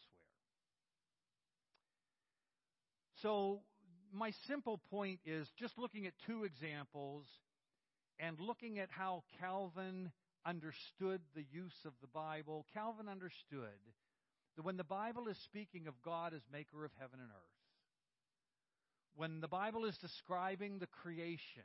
So, 3.21 3.61
my 4.11 4.31
simple 4.47 4.81
point 4.89 5.19
is 5.23 5.47
just 5.59 5.77
looking 5.77 6.07
at 6.07 6.13
two 6.25 6.43
examples 6.43 7.25
and 8.19 8.39
looking 8.39 8.79
at 8.79 8.89
how 8.89 9.23
Calvin 9.39 10.11
understood 10.45 11.21
the 11.35 11.45
use 11.51 11.85
of 11.85 11.93
the 12.01 12.07
Bible. 12.07 12.65
Calvin 12.73 13.07
understood 13.07 13.79
that 14.55 14.65
when 14.65 14.77
the 14.77 14.83
Bible 14.83 15.27
is 15.27 15.37
speaking 15.37 15.85
of 15.87 15.93
God 16.01 16.33
as 16.33 16.41
maker 16.51 16.83
of 16.83 16.91
heaven 16.99 17.19
and 17.21 17.29
earth, 17.29 17.61
when 19.15 19.41
the 19.41 19.47
Bible 19.47 19.85
is 19.85 19.97
describing 19.97 20.79
the 20.79 20.87
creation, 20.87 21.63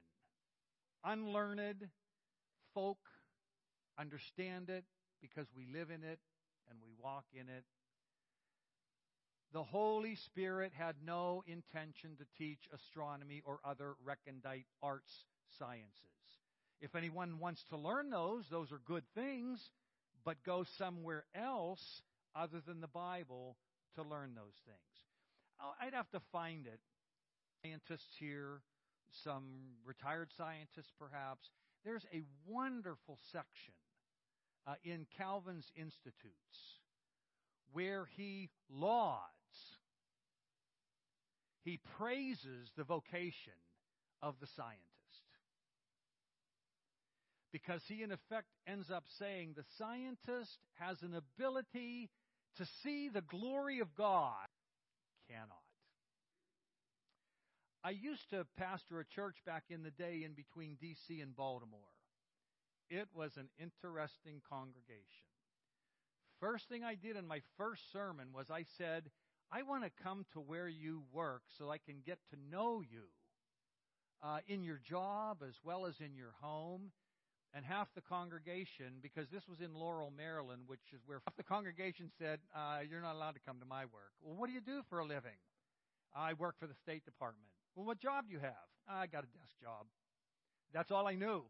unlearned 1.03 1.89
folk 2.75 2.99
understand 3.99 4.71
it 4.71 4.85
because 5.21 5.47
we 5.57 5.67
live 5.67 5.91
in 5.91 6.05
it 6.05 6.19
and 6.71 6.79
we 6.83 6.91
walk 6.99 7.25
in 7.33 7.49
it. 7.49 7.65
The 9.53 9.63
Holy 9.63 10.17
Spirit 10.17 10.73
had 10.77 10.97
no 11.05 11.43
intention 11.47 12.17
to 12.19 12.27
teach 12.37 12.69
astronomy 12.75 13.43
or 13.45 13.61
other 13.65 13.95
recondite 14.05 14.67
arts 14.83 15.25
sciences. 15.59 16.03
If 16.81 16.95
anyone 16.95 17.39
wants 17.39 17.65
to 17.71 17.77
learn 17.77 18.11
those, 18.11 18.45
those 18.51 18.71
are 18.73 18.81
good 18.85 19.05
things, 19.15 19.71
but 20.25 20.43
go 20.45 20.65
somewhere 20.77 21.25
else 21.35 22.03
other 22.35 22.61
than 22.67 22.81
the 22.81 22.89
Bible 22.89 23.57
to 23.95 24.03
learn 24.03 24.35
those 24.35 24.55
things. 24.67 24.79
Oh, 25.61 25.73
I'd 25.81 25.95
have 25.95 26.11
to 26.11 26.21
find 26.33 26.67
it 26.67 26.81
scientists 27.63 28.15
here, 28.19 28.61
some 29.25 29.45
retired 29.85 30.29
scientists 30.37 30.93
perhaps. 30.99 31.49
There's 31.85 32.05
a 32.13 32.23
wonderful 32.47 33.19
section 33.33 33.75
uh, 34.67 34.75
in 34.85 35.07
Calvin's 35.17 35.71
Institutes 35.77 36.77
where 37.73 38.07
he 38.17 38.49
lauds, 38.71 39.21
he 41.63 41.79
praises 41.99 42.71
the 42.77 42.85
vocation 42.85 43.53
of 44.23 44.35
the 44.41 44.47
scientist. 44.57 44.83
Because 47.53 47.83
he, 47.87 48.03
in 48.03 48.13
effect, 48.13 48.49
ends 48.67 48.91
up 48.91 49.05
saying 49.19 49.55
the 49.57 49.65
scientist 49.79 50.59
has 50.79 51.03
an 51.03 51.15
ability 51.15 52.11
to 52.57 52.67
see 52.83 53.09
the 53.09 53.23
glory 53.23 53.81
of 53.81 53.95
God, 53.95 54.49
cannot. 55.29 55.59
I 57.85 57.91
used 57.91 58.29
to 58.31 58.47
pastor 58.57 59.01
a 59.01 59.05
church 59.05 59.37
back 59.47 59.65
in 59.71 59.83
the 59.83 59.91
day 59.91 60.23
in 60.25 60.33
between 60.33 60.77
D.C. 60.81 61.21
and 61.21 61.37
Baltimore. 61.37 61.96
It 62.89 63.09
was 63.15 63.37
an 63.37 63.49
interesting 63.59 64.41
congregation. 64.49 65.27
First 66.41 66.69
thing 66.69 66.85
I 66.85 66.95
did 66.95 67.17
in 67.17 67.27
my 67.27 67.41
first 67.57 67.91
sermon 67.93 68.29
was 68.33 68.51
I 68.51 68.65
said, 68.77 69.11
I 69.51 69.63
want 69.63 69.85
to 69.85 70.03
come 70.03 70.27
to 70.33 70.41
where 70.41 70.69
you 70.69 71.03
work 71.13 71.43
so 71.59 71.71
I 71.71 71.79
can 71.79 71.97
get 72.05 72.19
to 72.31 72.37
know 72.51 72.83
you 72.83 73.05
uh, 74.23 74.39
in 74.47 74.63
your 74.63 74.79
job 74.79 75.39
as 75.47 75.55
well 75.65 75.87
as 75.87 75.95
in 76.01 76.15
your 76.15 76.35
home. 76.41 76.93
And 77.55 77.65
half 77.65 77.89
the 77.95 78.03
congregation, 78.03 79.01
because 79.01 79.29
this 79.31 79.49
was 79.49 79.61
in 79.61 79.73
Laurel, 79.73 80.13
Maryland, 80.15 80.63
which 80.67 80.93
is 80.93 81.01
where 81.07 81.23
half 81.27 81.37
the 81.37 81.43
congregation 81.43 82.11
said, 82.19 82.41
uh, 82.55 82.81
You're 82.89 83.01
not 83.01 83.15
allowed 83.15 83.35
to 83.37 83.41
come 83.47 83.61
to 83.61 83.65
my 83.65 83.85
work. 83.87 84.13
Well, 84.21 84.37
what 84.37 84.49
do 84.49 84.53
you 84.53 84.61
do 84.61 84.83
for 84.91 84.99
a 84.99 85.07
living? 85.07 85.39
I 86.15 86.35
work 86.35 86.57
for 86.61 86.67
the 86.67 86.75
State 86.75 87.05
Department. 87.07 87.49
Well, 87.75 87.87
what 87.87 87.99
job 87.99 88.27
do 88.29 88.35
you 88.35 88.41
have? 88.41 88.67
I 88.87 89.07
got 89.07 89.25
a 89.25 89.39
desk 89.39 89.55
job. 89.63 89.87
That's 90.75 90.91
all 90.91 91.07
I 91.07 91.15
knew. 91.15 91.45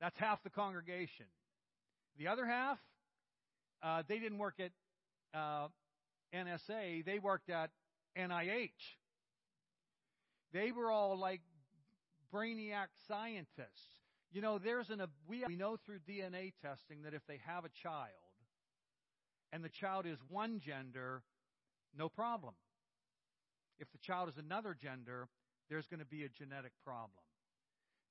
That's 0.00 0.18
half 0.18 0.42
the 0.42 0.50
congregation. 0.50 1.26
The 2.18 2.28
other 2.28 2.46
half, 2.46 2.78
uh, 3.82 4.02
they 4.08 4.18
didn't 4.18 4.38
work 4.38 4.60
at 4.60 4.70
uh, 5.38 5.68
NSA, 6.34 7.04
they 7.04 7.18
worked 7.18 7.50
at 7.50 7.70
NIH. 8.16 8.70
They 10.52 10.70
were 10.70 10.90
all 10.90 11.18
like 11.18 11.40
brainiac 12.32 12.88
scientists. 13.08 13.98
You 14.32 14.40
know, 14.40 14.58
there's 14.58 14.90
an 14.90 15.02
we 15.28 15.44
we 15.46 15.56
know 15.56 15.76
through 15.76 15.98
DNA 16.08 16.52
testing 16.62 17.02
that 17.02 17.14
if 17.14 17.22
they 17.26 17.40
have 17.46 17.64
a 17.64 17.70
child 17.82 18.10
and 19.52 19.64
the 19.64 19.68
child 19.68 20.06
is 20.06 20.18
one 20.28 20.58
gender, 20.58 21.22
no 21.96 22.08
problem. 22.08 22.54
If 23.78 23.90
the 23.92 23.98
child 23.98 24.28
is 24.28 24.36
another 24.36 24.76
gender, 24.80 25.28
there's 25.68 25.86
going 25.86 26.00
to 26.00 26.06
be 26.06 26.24
a 26.24 26.28
genetic 26.28 26.72
problem. 26.84 27.22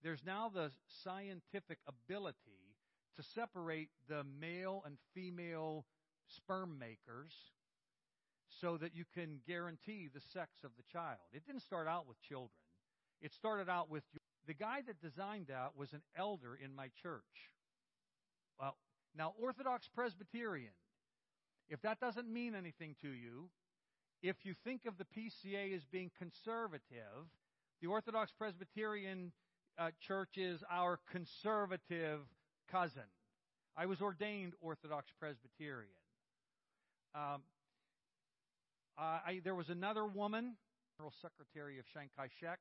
There's 0.03 0.23
now 0.25 0.51
the 0.53 0.71
scientific 1.03 1.77
ability 1.87 2.75
to 3.15 3.23
separate 3.23 3.89
the 4.09 4.23
male 4.39 4.83
and 4.85 4.97
female 5.13 5.85
sperm 6.27 6.77
makers 6.77 7.31
so 8.61 8.77
that 8.77 8.95
you 8.95 9.05
can 9.13 9.39
guarantee 9.47 10.09
the 10.13 10.21
sex 10.33 10.51
of 10.63 10.71
the 10.77 10.83
child. 10.91 11.19
It 11.31 11.45
didn't 11.45 11.61
start 11.61 11.87
out 11.87 12.07
with 12.07 12.21
children. 12.21 12.49
It 13.21 13.33
started 13.33 13.69
out 13.69 13.89
with 13.89 14.03
the 14.45 14.53
guy 14.53 14.81
that 14.85 15.01
designed 15.01 15.47
that 15.47 15.71
was 15.77 15.93
an 15.93 16.01
elder 16.17 16.57
in 16.61 16.75
my 16.75 16.89
church. 17.01 17.51
Well, 18.59 18.75
now, 19.15 19.33
Orthodox 19.41 19.87
Presbyterian, 19.95 20.73
if 21.69 21.81
that 21.81 21.99
doesn't 21.99 22.27
mean 22.27 22.55
anything 22.55 22.95
to 23.01 23.09
you, 23.09 23.49
if 24.21 24.35
you 24.43 24.53
think 24.63 24.81
of 24.85 24.97
the 24.97 25.05
PCA 25.05 25.73
as 25.75 25.85
being 25.85 26.11
conservative, 26.17 27.27
the 27.81 27.87
Orthodox 27.87 28.31
Presbyterian 28.37 29.31
uh, 29.77 29.91
Church 29.99 30.37
is 30.37 30.63
our 30.71 30.99
conservative 31.11 32.19
cousin. 32.71 33.03
I 33.75 33.85
was 33.85 34.01
ordained 34.01 34.53
Orthodox 34.61 35.11
Presbyterian. 35.19 35.89
Um, 37.15 37.41
I, 38.97 39.41
there 39.43 39.55
was 39.55 39.69
another 39.69 40.05
woman, 40.05 40.55
General 40.97 41.13
Secretary 41.21 41.79
of 41.79 41.85
Chiang 41.87 42.09
Kai 42.15 42.27
shek. 42.39 42.59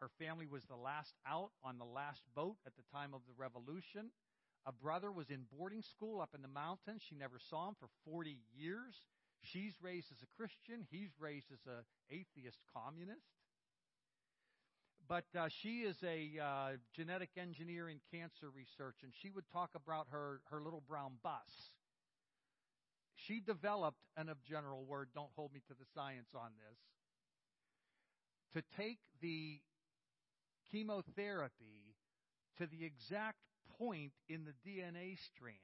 Her 0.00 0.10
family 0.18 0.46
was 0.46 0.64
the 0.64 0.76
last 0.76 1.14
out 1.26 1.50
on 1.64 1.78
the 1.78 1.84
last 1.84 2.20
boat 2.34 2.56
at 2.66 2.76
the 2.76 2.84
time 2.92 3.14
of 3.14 3.22
the 3.26 3.32
revolution. 3.38 4.10
A 4.66 4.72
brother 4.72 5.10
was 5.10 5.30
in 5.30 5.46
boarding 5.56 5.80
school 5.80 6.20
up 6.20 6.34
in 6.34 6.42
the 6.42 6.48
mountains. 6.48 7.02
She 7.08 7.14
never 7.14 7.38
saw 7.38 7.68
him 7.68 7.76
for 7.80 7.88
40 8.04 8.36
years. 8.54 8.94
She's 9.40 9.74
raised 9.80 10.12
as 10.12 10.20
a 10.22 10.36
Christian. 10.36 10.86
He's 10.90 11.10
raised 11.18 11.50
as 11.52 11.64
an 11.66 11.84
atheist 12.10 12.58
communist. 12.74 13.35
But 15.08 15.24
uh, 15.38 15.48
she 15.48 15.82
is 15.82 15.96
a 16.02 16.42
uh, 16.42 16.68
genetic 16.94 17.30
engineer 17.36 17.88
in 17.88 17.98
cancer 18.10 18.50
research, 18.54 18.96
and 19.02 19.12
she 19.22 19.30
would 19.30 19.44
talk 19.52 19.70
about 19.76 20.06
her, 20.10 20.40
her 20.50 20.60
little 20.60 20.82
brown 20.88 21.12
bus. 21.22 21.70
She 23.14 23.40
developed, 23.40 24.00
and 24.16 24.28
of 24.28 24.42
general 24.42 24.84
word, 24.84 25.08
don't 25.14 25.30
hold 25.36 25.52
me 25.52 25.60
to 25.68 25.74
the 25.74 25.86
science 25.94 26.28
on 26.34 26.50
this, 26.58 26.78
to 28.54 28.82
take 28.82 28.98
the 29.20 29.60
chemotherapy 30.70 31.94
to 32.58 32.66
the 32.66 32.84
exact 32.84 33.38
point 33.78 34.12
in 34.28 34.44
the 34.44 34.54
DNA 34.68 35.18
strand 35.18 35.56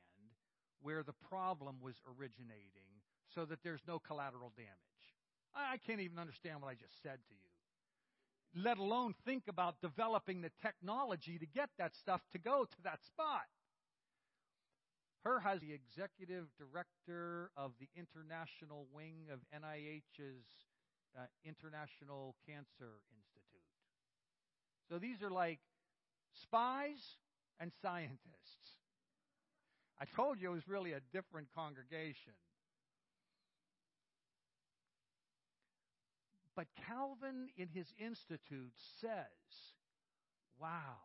where 0.82 1.03
the 1.03 1.14
problem 1.28 1.76
was 1.82 1.95
originating 2.07 3.03
so 3.34 3.45
that 3.45 3.59
there's 3.62 3.82
no 3.86 3.99
collateral 3.99 4.53
damage. 4.57 4.68
I 5.55 5.76
can't 5.86 6.01
even 6.01 6.18
understand 6.18 6.61
what 6.61 6.68
I 6.68 6.74
just 6.74 7.03
said 7.03 7.18
to 7.28 7.34
you 7.34 7.51
let 8.55 8.78
alone 8.78 9.14
think 9.24 9.44
about 9.48 9.80
developing 9.80 10.42
the 10.42 10.50
technology 10.61 11.38
to 11.38 11.46
get 11.46 11.70
that 11.78 11.94
stuff 11.94 12.20
to 12.32 12.38
go 12.38 12.64
to 12.64 12.82
that 12.84 13.05
spot. 13.05 13.46
Her 15.24 15.40
has 15.40 15.61
the 15.61 15.72
executive 15.72 16.46
director 16.59 17.50
of 17.57 17.72
the 17.78 17.88
international 17.96 18.86
wing 18.92 19.28
of 19.32 19.38
NIH's 19.55 20.44
uh, 21.16 21.22
International 21.44 22.34
Cancer 22.46 23.00
Institute. 23.14 23.62
So 24.88 24.98
these 24.98 25.22
are 25.22 25.30
like 25.30 25.61
spies 26.34 27.16
and 27.61 27.70
scientists. 27.80 28.82
I 30.00 30.05
told 30.16 30.40
you 30.40 30.50
it 30.50 30.55
was 30.55 30.66
really 30.66 30.92
a 30.92 31.00
different 31.12 31.48
congregation. 31.55 32.32
But 36.55 36.66
Calvin, 36.86 37.48
in 37.57 37.68
his 37.68 37.86
Institute, 37.98 38.74
says, 39.00 39.53
wow, 40.61 41.00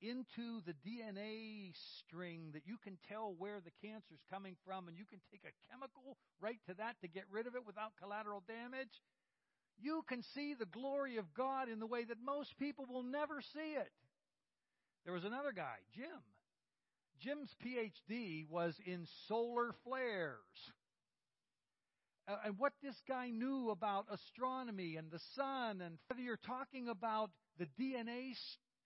into 0.00 0.60
the 0.66 0.74
DNA 0.86 1.72
string 1.98 2.50
that 2.52 2.66
you 2.66 2.78
can 2.82 2.98
tell 3.08 3.34
where 3.36 3.60
the 3.60 3.86
cancer 3.86 4.14
is 4.14 4.20
coming 4.30 4.56
from, 4.64 4.88
and 4.88 4.96
you 4.96 5.04
can 5.04 5.20
take 5.30 5.42
a 5.44 5.54
chemical 5.70 6.16
right 6.40 6.58
to 6.68 6.74
that 6.74 6.96
to 7.00 7.08
get 7.08 7.24
rid 7.30 7.46
of 7.46 7.54
it 7.54 7.66
without 7.66 7.92
collateral 8.00 8.42
damage. 8.46 9.02
You 9.80 10.02
can 10.08 10.22
see 10.34 10.54
the 10.54 10.66
glory 10.66 11.16
of 11.16 11.34
God 11.34 11.68
in 11.68 11.78
the 11.78 11.86
way 11.86 12.04
that 12.04 12.18
most 12.24 12.58
people 12.58 12.86
will 12.88 13.02
never 13.02 13.40
see 13.40 13.74
it. 13.78 13.92
There 15.04 15.14
was 15.14 15.24
another 15.24 15.52
guy, 15.52 15.76
Jim. 15.94 16.22
Jim's 17.20 17.54
PhD 17.64 18.48
was 18.48 18.74
in 18.84 19.06
solar 19.26 19.74
flares 19.84 20.38
and 22.44 22.58
what 22.58 22.72
this 22.82 22.96
guy 23.08 23.30
knew 23.30 23.70
about 23.70 24.06
astronomy 24.10 24.96
and 24.96 25.10
the 25.10 25.20
sun, 25.34 25.80
and 25.80 25.98
whether 26.08 26.20
you're 26.20 26.36
talking 26.36 26.88
about 26.88 27.30
the 27.58 27.66
DNA 27.80 28.32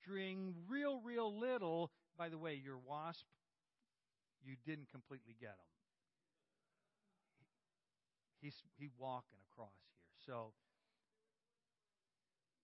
string 0.03 0.55
real, 0.69 1.01
real 1.05 1.39
little. 1.39 1.91
By 2.17 2.29
the 2.29 2.39
way, 2.39 2.61
your 2.63 2.79
wasp, 2.79 3.25
you 4.45 4.55
didn't 4.67 4.91
completely 4.91 5.35
get 5.41 5.51
him. 5.51 5.73
He's 8.41 8.55
he 8.79 8.89
walking 8.99 9.39
across 9.51 9.73
here. 9.87 10.35
So, 10.35 10.53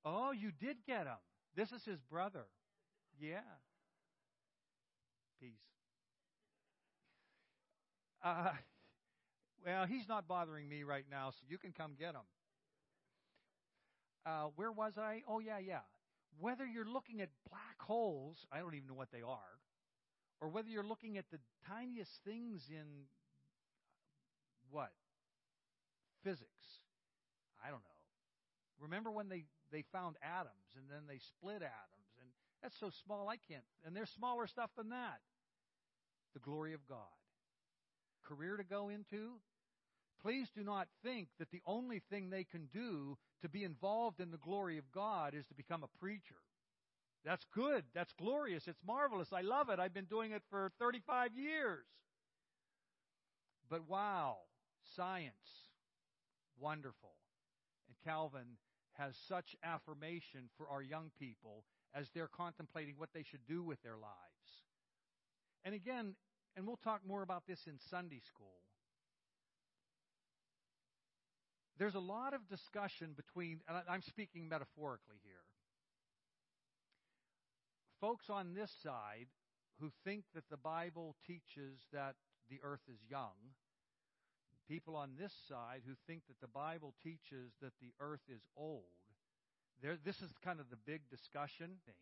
oh, 0.04 0.32
you 0.32 0.50
did 0.50 0.76
get 0.86 1.06
him. 1.06 1.18
This 1.56 1.72
is 1.72 1.84
his 1.84 2.00
brother. 2.10 2.46
Yeah. 3.20 3.40
Peace. 5.40 5.52
Uh, 8.22 8.50
well, 9.64 9.86
he's 9.86 10.08
not 10.08 10.28
bothering 10.28 10.68
me 10.68 10.82
right 10.82 11.04
now, 11.10 11.30
so 11.30 11.44
you 11.48 11.58
can 11.58 11.72
come 11.72 11.92
get 11.98 12.14
him. 12.14 12.26
Uh, 14.26 14.48
where 14.56 14.72
was 14.72 14.98
I? 14.98 15.22
Oh, 15.28 15.38
yeah, 15.38 15.58
yeah. 15.58 15.80
Whether 16.40 16.66
you're 16.66 16.84
looking 16.88 17.20
at 17.20 17.30
black 17.48 17.80
holes, 17.80 18.46
I 18.52 18.58
don't 18.58 18.74
even 18.74 18.88
know 18.88 18.94
what 18.94 19.10
they 19.12 19.22
are, 19.22 19.58
or 20.40 20.48
whether 20.48 20.68
you're 20.68 20.86
looking 20.86 21.18
at 21.18 21.24
the 21.30 21.38
tiniest 21.66 22.12
things 22.24 22.68
in 22.70 23.06
what? 24.70 24.92
Physics. 26.22 26.82
I 27.64 27.70
don't 27.70 27.80
know. 27.80 27.98
Remember 28.80 29.10
when 29.10 29.28
they, 29.28 29.44
they 29.72 29.82
found 29.92 30.16
atoms 30.22 30.76
and 30.76 30.84
then 30.88 31.02
they 31.08 31.18
split 31.18 31.62
atoms, 31.62 32.10
and 32.20 32.28
that's 32.62 32.78
so 32.78 32.90
small 33.04 33.28
I 33.28 33.36
can't. 33.36 33.64
And 33.84 33.96
there's 33.96 34.10
smaller 34.10 34.46
stuff 34.46 34.70
than 34.76 34.90
that. 34.90 35.20
The 36.34 36.40
glory 36.40 36.74
of 36.74 36.86
God. 36.86 37.18
Career 38.28 38.56
to 38.56 38.64
go 38.64 38.88
into, 38.90 39.40
Please 40.22 40.48
do 40.54 40.64
not 40.64 40.88
think 41.02 41.28
that 41.38 41.50
the 41.50 41.62
only 41.64 42.02
thing 42.10 42.28
they 42.28 42.44
can 42.44 42.68
do 42.72 43.16
to 43.42 43.48
be 43.48 43.62
involved 43.62 44.20
in 44.20 44.30
the 44.30 44.36
glory 44.36 44.78
of 44.78 44.90
God 44.92 45.34
is 45.34 45.46
to 45.46 45.54
become 45.54 45.84
a 45.84 45.98
preacher. 45.98 46.34
That's 47.24 47.44
good. 47.54 47.84
That's 47.94 48.12
glorious. 48.14 48.66
It's 48.66 48.80
marvelous. 48.86 49.32
I 49.32 49.42
love 49.42 49.68
it. 49.68 49.78
I've 49.78 49.94
been 49.94 50.06
doing 50.06 50.32
it 50.32 50.42
for 50.50 50.72
35 50.78 51.36
years. 51.36 51.84
But 53.70 53.88
wow, 53.88 54.38
science, 54.96 55.34
wonderful. 56.58 57.14
And 57.86 57.96
Calvin 58.04 58.56
has 58.94 59.14
such 59.28 59.54
affirmation 59.62 60.48
for 60.56 60.68
our 60.68 60.82
young 60.82 61.10
people 61.18 61.64
as 61.94 62.08
they're 62.14 62.28
contemplating 62.28 62.94
what 62.96 63.10
they 63.14 63.22
should 63.22 63.46
do 63.46 63.62
with 63.62 63.80
their 63.82 63.96
lives. 63.96 64.64
And 65.64 65.74
again, 65.74 66.14
and 66.58 66.66
we'll 66.66 66.76
talk 66.82 67.00
more 67.06 67.22
about 67.22 67.46
this 67.46 67.60
in 67.68 67.78
Sunday 67.88 68.20
school. 68.26 68.58
There's 71.78 71.94
a 71.94 72.00
lot 72.00 72.34
of 72.34 72.48
discussion 72.48 73.14
between, 73.14 73.60
and 73.68 73.78
I'm 73.88 74.02
speaking 74.02 74.48
metaphorically 74.48 75.22
here, 75.22 75.46
folks 78.00 78.28
on 78.28 78.54
this 78.54 78.72
side 78.82 79.28
who 79.80 79.92
think 80.04 80.24
that 80.34 80.42
the 80.50 80.56
Bible 80.56 81.14
teaches 81.24 81.78
that 81.92 82.16
the 82.50 82.58
earth 82.64 82.82
is 82.92 82.98
young, 83.08 83.54
people 84.68 84.96
on 84.96 85.10
this 85.16 85.32
side 85.48 85.82
who 85.86 85.94
think 86.08 86.22
that 86.26 86.40
the 86.40 86.50
Bible 86.50 86.92
teaches 87.04 87.52
that 87.62 87.72
the 87.80 87.92
earth 88.00 88.26
is 88.28 88.42
old. 88.56 88.82
There, 89.80 89.96
this 90.04 90.20
is 90.22 90.32
kind 90.42 90.58
of 90.58 90.70
the 90.70 90.82
big 90.84 91.02
discussion. 91.08 91.70
I 91.70 91.82
think 91.86 91.98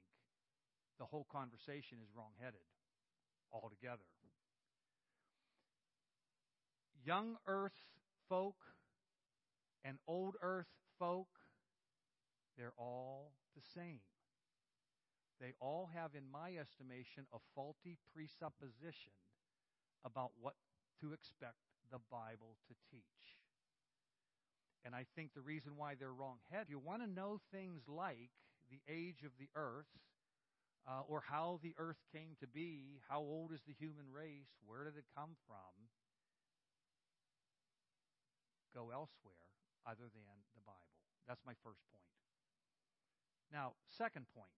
the 0.99 1.05
whole 1.05 1.27
conversation 1.31 1.99
is 2.01 2.09
wrongheaded 2.17 2.65
altogether. 3.53 4.09
Young 7.07 7.37
earth 7.47 7.79
folk 8.29 8.57
and 9.85 9.99
old 10.09 10.35
earth 10.43 10.67
folk, 10.99 11.29
they're 12.59 12.75
all 12.77 13.31
the 13.55 13.63
same. 13.63 14.01
They 15.41 15.53
all 15.61 15.89
have, 15.95 16.17
in 16.17 16.25
my 16.27 16.57
estimation, 16.59 17.27
a 17.33 17.39
faulty 17.55 17.97
presupposition 18.13 19.13
about 20.05 20.33
what 20.41 20.55
to 21.01 21.13
expect 21.13 21.63
the 21.93 22.01
Bible 22.11 22.57
to 22.67 22.75
teach. 22.91 23.39
And 24.85 24.93
I 24.93 25.07
think 25.15 25.31
the 25.35 25.43
reason 25.47 25.77
why 25.77 25.95
they're 25.95 26.13
wrongheaded, 26.13 26.71
you 26.71 26.81
want 26.81 27.03
to 27.03 27.09
know 27.09 27.39
things 27.53 27.83
like 27.87 28.35
the 28.69 28.81
age 28.89 29.23
of 29.23 29.31
the 29.39 29.49
earth, 29.55 29.87
uh, 30.89 31.03
or 31.07 31.23
how 31.29 31.61
the 31.63 31.75
earth 31.79 32.03
came 32.13 32.35
to 32.41 32.49
be, 32.49 32.99
how 33.09 33.21
old 33.21 33.53
is 33.53 33.61
the 33.67 33.75
human 33.79 34.07
race, 34.11 34.51
where 34.67 34.83
did 34.83 34.97
it 34.97 35.05
come 35.15 35.37
from, 35.47 35.87
go 38.77 38.93
elsewhere 38.93 39.49
other 39.89 40.05
than 40.13 40.23
the 40.53 40.61
Bible. 40.67 40.93
That's 41.27 41.41
my 41.47 41.55
first 41.65 41.81
point. 41.89 42.05
Now, 43.53 43.73
second 43.97 44.27
point. 44.37 44.53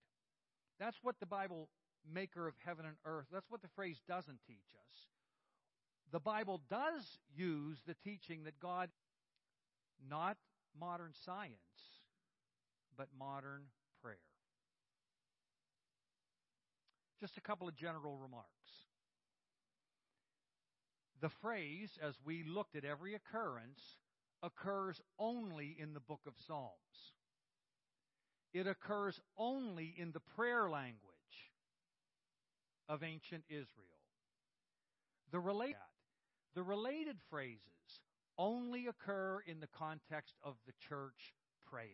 That's 0.80 0.98
what 1.02 1.20
the 1.20 1.26
Bible, 1.26 1.68
maker 2.12 2.48
of 2.48 2.54
heaven 2.64 2.84
and 2.84 2.96
earth, 3.04 3.26
that's 3.32 3.50
what 3.50 3.62
the 3.62 3.68
phrase 3.76 4.00
doesn't 4.08 4.38
teach 4.46 4.74
us. 4.74 5.06
The 6.10 6.20
Bible 6.20 6.60
does 6.70 7.18
use 7.36 7.78
the 7.86 7.94
teaching 8.02 8.44
that 8.44 8.58
God, 8.60 8.88
not 10.08 10.36
modern 10.78 11.12
science, 11.24 11.54
but 12.96 13.08
modern 13.16 13.64
prayer. 14.02 14.16
Just 17.20 17.36
a 17.36 17.40
couple 17.40 17.68
of 17.68 17.76
general 17.76 18.16
remarks. 18.16 18.48
The 21.20 21.28
phrase, 21.28 21.98
as 22.00 22.14
we 22.24 22.44
looked 22.44 22.76
at 22.76 22.84
every 22.84 23.14
occurrence, 23.14 23.98
occurs 24.42 25.00
only 25.18 25.76
in 25.78 25.94
the 25.94 26.00
book 26.00 26.20
of 26.26 26.34
Psalms. 26.46 27.12
It 28.52 28.66
occurs 28.66 29.20
only 29.36 29.94
in 29.96 30.12
the 30.12 30.20
prayer 30.20 30.70
language 30.70 31.02
of 32.88 33.02
ancient 33.02 33.44
Israel. 33.48 33.66
The 35.30 35.40
related, 35.40 35.76
the 36.54 36.62
related 36.62 37.18
phrases 37.28 37.60
only 38.38 38.86
occur 38.86 39.40
in 39.46 39.60
the 39.60 39.66
context 39.66 40.34
of 40.42 40.56
the 40.66 40.72
church 40.88 41.34
praying. 41.70 41.90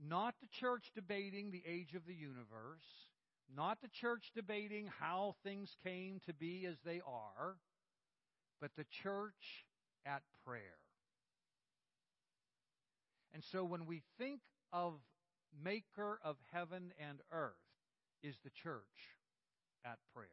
Not 0.00 0.34
the 0.40 0.46
church 0.46 0.92
debating 0.94 1.50
the 1.50 1.64
age 1.66 1.94
of 1.94 2.06
the 2.06 2.14
universe, 2.14 3.08
not 3.54 3.78
the 3.82 3.88
church 3.88 4.30
debating 4.34 4.88
how 5.00 5.34
things 5.42 5.76
came 5.82 6.20
to 6.26 6.32
be 6.32 6.66
as 6.66 6.76
they 6.84 7.00
are, 7.06 7.56
but 8.60 8.70
the 8.76 8.86
church 9.02 9.66
at 10.06 10.22
prayer. 10.44 10.78
And 13.32 13.42
so 13.44 13.64
when 13.64 13.86
we 13.86 14.02
think 14.18 14.40
of 14.72 14.94
maker 15.62 16.18
of 16.24 16.36
heaven 16.52 16.92
and 16.98 17.20
earth, 17.32 17.54
is 18.22 18.36
the 18.42 18.50
church 18.50 19.16
at 19.84 19.98
prayer. 20.14 20.28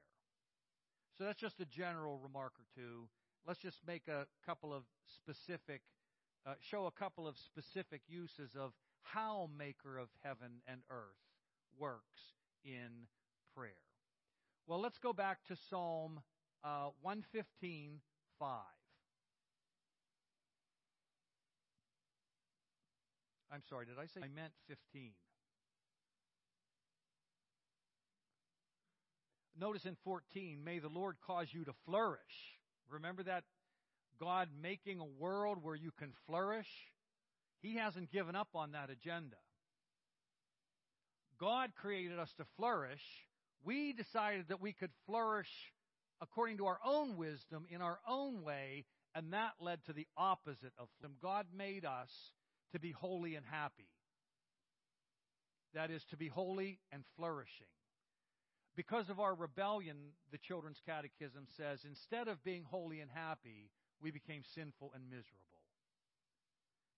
So 1.17 1.23
that's 1.23 1.39
just 1.39 1.59
a 1.59 1.65
general 1.65 2.19
remark 2.19 2.53
or 2.59 2.65
two. 2.75 3.07
Let's 3.47 3.59
just 3.59 3.79
make 3.87 4.07
a 4.07 4.25
couple 4.45 4.73
of 4.73 4.83
specific, 5.15 5.81
uh, 6.45 6.55
show 6.59 6.87
a 6.87 6.91
couple 6.91 7.27
of 7.27 7.37
specific 7.37 8.01
uses 8.07 8.55
of 8.59 8.73
how 9.03 9.49
maker 9.57 9.97
of 9.97 10.09
heaven 10.23 10.61
and 10.67 10.81
earth 10.89 11.21
works 11.77 12.33
in 12.63 13.07
prayer. 13.55 13.71
Well, 14.67 14.81
let's 14.81 14.97
go 14.97 15.13
back 15.13 15.45
to 15.47 15.55
Psalm 15.69 16.21
uh, 16.63 16.89
115, 17.01 17.99
5. 18.39 18.59
I'm 23.51 23.61
sorry, 23.69 23.85
did 23.85 23.95
I 23.99 24.05
say 24.07 24.21
I 24.23 24.27
meant 24.27 24.53
15? 24.67 25.11
Notice 29.57 29.85
in 29.85 29.95
14, 30.03 30.61
may 30.63 30.79
the 30.79 30.89
Lord 30.89 31.15
cause 31.25 31.47
you 31.53 31.63
to 31.63 31.73
flourish. 31.85 32.59
Remember 32.89 33.23
that 33.23 33.45
God 34.19 34.49
making 34.61 34.99
a 34.99 35.05
world 35.05 35.59
where 35.61 35.75
you 35.75 35.91
can 35.97 36.11
flourish? 36.27 36.67
He 37.61 37.75
hasn't 37.75 38.11
given 38.11 38.35
up 38.35 38.49
on 38.53 38.73
that 38.73 38.89
agenda. 38.89 39.37
God 41.39 41.71
created 41.75 42.19
us 42.19 42.33
to 42.37 42.45
flourish. 42.57 43.01
We 43.63 43.93
decided 43.93 44.49
that 44.49 44.61
we 44.61 44.73
could 44.73 44.91
flourish 45.05 45.73
according 46.21 46.57
to 46.57 46.65
our 46.65 46.79
own 46.85 47.17
wisdom 47.17 47.65
in 47.69 47.81
our 47.81 47.99
own 48.07 48.43
way, 48.43 48.85
and 49.13 49.33
that 49.33 49.53
led 49.59 49.83
to 49.85 49.93
the 49.93 50.07
opposite 50.17 50.73
of 50.77 50.87
them. 51.01 51.15
God 51.21 51.47
made 51.55 51.85
us 51.85 52.31
to 52.71 52.79
be 52.79 52.91
holy 52.91 53.35
and 53.35 53.45
happy. 53.45 53.87
That 55.73 55.91
is, 55.91 56.03
to 56.05 56.17
be 56.17 56.27
holy 56.27 56.79
and 56.91 57.03
flourishing. 57.17 57.67
Because 58.75 59.09
of 59.09 59.19
our 59.19 59.33
rebellion, 59.33 59.97
the 60.31 60.37
Children's 60.37 60.81
Catechism 60.85 61.47
says, 61.55 61.85
instead 61.85 62.27
of 62.27 62.43
being 62.43 62.63
holy 62.69 62.99
and 62.99 63.09
happy, 63.13 63.69
we 64.01 64.11
became 64.11 64.43
sinful 64.53 64.91
and 64.93 65.03
miserable. 65.09 65.41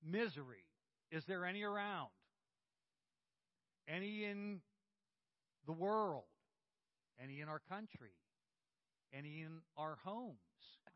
Misery. 0.03 0.65
Is 1.11 1.25
there 1.25 1.45
any 1.45 1.63
around? 1.63 2.09
Any 3.87 4.25
in 4.25 4.61
the 5.65 5.71
world? 5.71 6.25
Any 7.23 7.41
in 7.41 7.47
our 7.47 7.61
country? 7.69 8.11
Any 9.13 9.41
in 9.41 9.61
our 9.77 9.97
homes? 10.03 10.37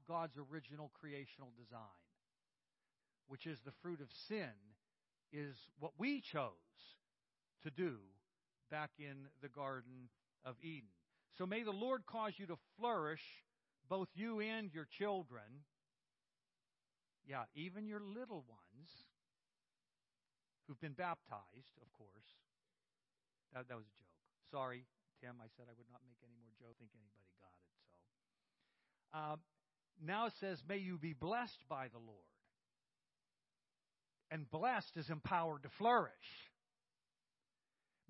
God's 0.07 0.37
original 0.37 0.91
creational 0.99 1.53
design, 1.57 2.03
which 3.27 3.45
is 3.45 3.59
the 3.63 3.71
fruit 3.81 4.01
of 4.01 4.11
sin, 4.27 4.51
is 5.31 5.55
what 5.79 5.93
we 5.97 6.19
chose 6.19 6.51
to 7.63 7.71
do 7.71 7.95
back 8.69 8.91
in 8.99 9.27
the 9.41 9.47
Garden 9.47 10.09
of 10.43 10.55
Eden. 10.61 10.89
So 11.37 11.45
may 11.45 11.63
the 11.63 11.71
Lord 11.71 12.05
cause 12.05 12.33
you 12.37 12.45
to 12.47 12.57
flourish, 12.77 13.23
both 13.87 14.09
you 14.13 14.41
and 14.41 14.73
your 14.73 14.85
children. 14.85 15.63
Yeah, 17.25 17.43
even 17.55 17.87
your 17.87 18.01
little 18.01 18.43
ones 18.49 18.89
who've 20.67 20.81
been 20.81 20.97
baptized, 20.97 21.77
of 21.79 21.87
course. 21.93 22.35
That, 23.53 23.67
that 23.69 23.77
was 23.77 23.85
a 23.85 23.95
joke. 23.95 24.19
Sorry, 24.49 24.83
Tim. 25.21 25.39
I 25.39 25.47
said 25.55 25.71
I 25.71 25.75
would 25.77 25.87
not 25.91 26.01
make 26.03 26.19
any 26.23 26.35
more 26.35 26.51
jokes. 26.59 26.83
I 26.83 26.87
think 26.91 26.91
anybody 26.99 27.31
got. 27.39 27.60
Um, 29.13 29.39
now 30.03 30.27
it 30.27 30.33
says, 30.39 30.63
"May 30.67 30.77
you 30.77 30.97
be 30.97 31.13
blessed 31.13 31.67
by 31.69 31.87
the 31.89 31.99
Lord." 31.99 32.17
And 34.29 34.49
blessed 34.49 34.95
is 34.95 35.09
empowered 35.09 35.63
to 35.63 35.69
flourish. 35.69 36.51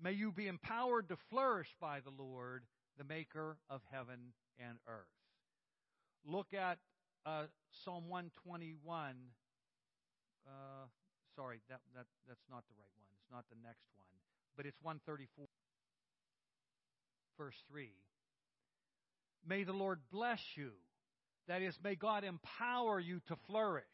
May 0.00 0.12
you 0.12 0.32
be 0.32 0.46
empowered 0.46 1.08
to 1.08 1.16
flourish 1.30 1.74
by 1.80 2.00
the 2.00 2.10
Lord, 2.10 2.64
the 2.98 3.04
maker 3.04 3.56
of 3.68 3.80
heaven 3.90 4.32
and 4.58 4.78
earth. 4.88 5.06
Look 6.24 6.54
at 6.54 6.78
uh, 7.26 7.44
Psalm 7.84 8.08
121. 8.08 9.16
Uh, 10.46 10.50
sorry, 11.36 11.60
that, 11.68 11.80
that, 11.94 12.06
that's 12.26 12.46
not 12.50 12.64
the 12.66 12.74
right 12.78 12.90
one. 12.98 13.10
It's 13.14 13.30
not 13.30 13.44
the 13.50 13.58
next 13.62 13.86
one. 13.96 14.06
But 14.56 14.66
it's 14.66 14.78
134, 14.82 15.46
verse 17.38 17.56
3. 17.70 17.90
May 19.46 19.64
the 19.64 19.72
Lord 19.72 20.00
bless 20.10 20.40
you. 20.54 20.70
That 21.48 21.62
is, 21.62 21.78
may 21.82 21.94
God 21.94 22.24
empower 22.24 23.00
you 23.00 23.20
to 23.26 23.36
flourish. 23.46 23.84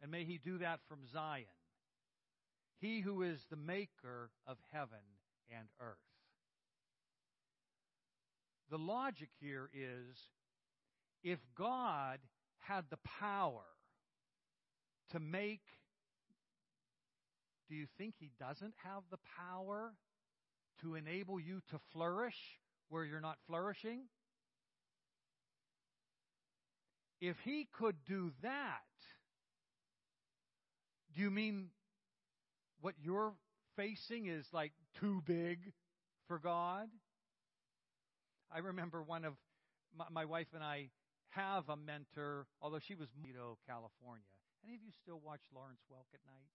And 0.00 0.10
may 0.10 0.24
He 0.24 0.38
do 0.38 0.58
that 0.58 0.80
from 0.88 0.98
Zion. 1.12 1.44
He 2.80 3.00
who 3.00 3.22
is 3.22 3.44
the 3.50 3.56
maker 3.56 4.30
of 4.46 4.56
heaven 4.72 4.98
and 5.50 5.68
earth. 5.80 5.96
The 8.70 8.78
logic 8.78 9.30
here 9.40 9.68
is 9.74 10.16
if 11.24 11.38
God 11.56 12.18
had 12.58 12.84
the 12.90 12.98
power 13.18 13.64
to 15.10 15.18
make, 15.18 15.62
do 17.68 17.74
you 17.74 17.86
think 17.96 18.14
He 18.18 18.30
doesn't 18.38 18.74
have 18.84 19.02
the 19.10 19.18
power 19.36 19.92
to 20.82 20.94
enable 20.94 21.40
you 21.40 21.60
to 21.70 21.80
flourish 21.92 22.58
where 22.88 23.04
you're 23.04 23.20
not 23.20 23.38
flourishing? 23.46 24.02
If 27.20 27.36
He 27.44 27.68
could 27.72 27.96
do 28.06 28.32
that, 28.42 28.82
do 31.14 31.22
you 31.22 31.30
mean 31.30 31.68
what 32.80 32.94
you're 33.02 33.32
facing 33.76 34.26
is 34.26 34.46
like 34.52 34.72
too 35.00 35.22
big 35.26 35.58
for 36.26 36.38
God? 36.38 36.88
I 38.52 38.58
remember 38.58 39.02
one 39.02 39.24
of 39.24 39.34
my, 39.96 40.06
my 40.10 40.24
wife 40.24 40.48
and 40.54 40.62
I 40.62 40.90
have 41.30 41.68
a 41.68 41.76
mentor, 41.76 42.46
although 42.62 42.78
she 42.78 42.94
was 42.94 43.08
Escondido, 43.08 43.58
California. 43.66 44.24
Any 44.64 44.74
of 44.74 44.82
you 44.82 44.92
still 45.02 45.20
watch 45.22 45.42
Lawrence 45.54 45.82
Welk 45.90 46.08
at 46.14 46.20
night? 46.26 46.50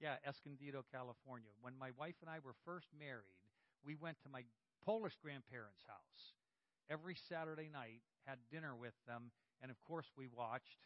Yeah, 0.00 0.16
Escondido, 0.26 0.84
California. 0.90 1.50
When 1.60 1.78
my 1.78 1.90
wife 1.98 2.16
and 2.20 2.30
I 2.30 2.38
were 2.42 2.54
first 2.64 2.88
married, 2.98 3.38
we 3.84 3.94
went 3.94 4.18
to 4.22 4.28
my 4.28 4.42
Polish 4.84 5.14
grandparents' 5.22 5.86
house 5.86 6.34
every 6.90 7.16
Saturday 7.28 7.70
night, 7.72 8.02
had 8.26 8.38
dinner 8.50 8.74
with 8.74 8.94
them, 9.06 9.30
and 9.60 9.70
of 9.70 9.82
course 9.84 10.06
we 10.16 10.26
watched 10.26 10.78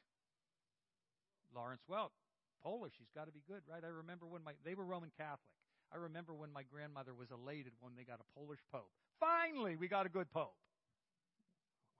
Lawrence 1.54 1.82
Welk. 1.90 2.10
Polish. 2.62 2.94
He's 2.98 3.10
got 3.14 3.26
to 3.26 3.32
be 3.32 3.42
good, 3.46 3.62
right? 3.70 3.84
I 3.84 3.88
remember 3.88 4.26
when 4.26 4.42
my 4.42 4.52
they 4.64 4.74
were 4.74 4.84
Roman 4.84 5.10
Catholic. 5.16 5.52
I 5.92 5.98
remember 5.98 6.34
when 6.34 6.52
my 6.52 6.62
grandmother 6.62 7.14
was 7.14 7.30
elated 7.30 7.72
when 7.80 7.94
they 7.96 8.02
got 8.02 8.18
a 8.18 8.38
Polish 8.38 8.58
pope. 8.72 8.90
Finally, 9.20 9.76
we 9.76 9.86
got 9.86 10.04
a 10.04 10.08
good 10.08 10.30
pope. 10.32 10.56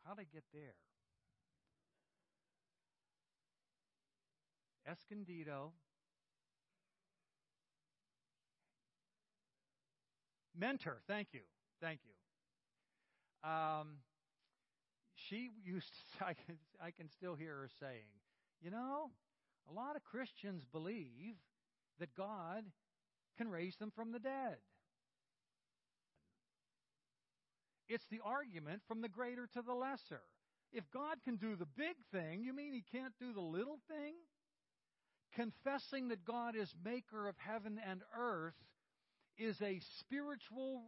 How'd 0.04 0.18
I 0.18 0.24
get 0.32 0.42
there? 0.52 0.74
Escondido. 4.90 5.72
Mentor, 10.58 11.00
thank 11.06 11.28
you. 11.32 11.40
Thank 11.80 12.00
you. 12.04 13.48
Um, 13.48 13.98
she 15.28 15.50
used 15.64 15.92
to, 16.18 16.26
I 16.26 16.34
can, 16.34 16.58
I 16.80 16.90
can 16.90 17.08
still 17.10 17.34
hear 17.34 17.54
her 17.56 17.70
saying, 17.80 18.08
you 18.60 18.70
know, 18.70 19.10
a 19.70 19.72
lot 19.72 19.96
of 19.96 20.04
Christians 20.04 20.64
believe 20.72 21.36
that 21.98 22.14
God 22.14 22.64
can 23.36 23.48
raise 23.48 23.76
them 23.76 23.92
from 23.94 24.12
the 24.12 24.18
dead. 24.18 24.56
It's 27.88 28.06
the 28.10 28.20
argument 28.24 28.82
from 28.88 29.00
the 29.00 29.08
greater 29.08 29.48
to 29.54 29.62
the 29.62 29.72
lesser. 29.72 30.22
If 30.72 30.84
God 30.92 31.18
can 31.24 31.36
do 31.36 31.54
the 31.54 31.66
big 31.66 31.96
thing, 32.12 32.42
you 32.42 32.52
mean 32.52 32.72
he 32.72 32.84
can't 32.92 33.14
do 33.20 33.32
the 33.32 33.40
little 33.40 33.78
thing? 33.88 34.14
confessing 35.36 36.08
that 36.08 36.24
God 36.24 36.56
is 36.56 36.74
maker 36.84 37.28
of 37.28 37.36
heaven 37.38 37.78
and 37.86 38.00
earth 38.18 38.54
is 39.38 39.60
a 39.60 39.80
spiritual 40.00 40.82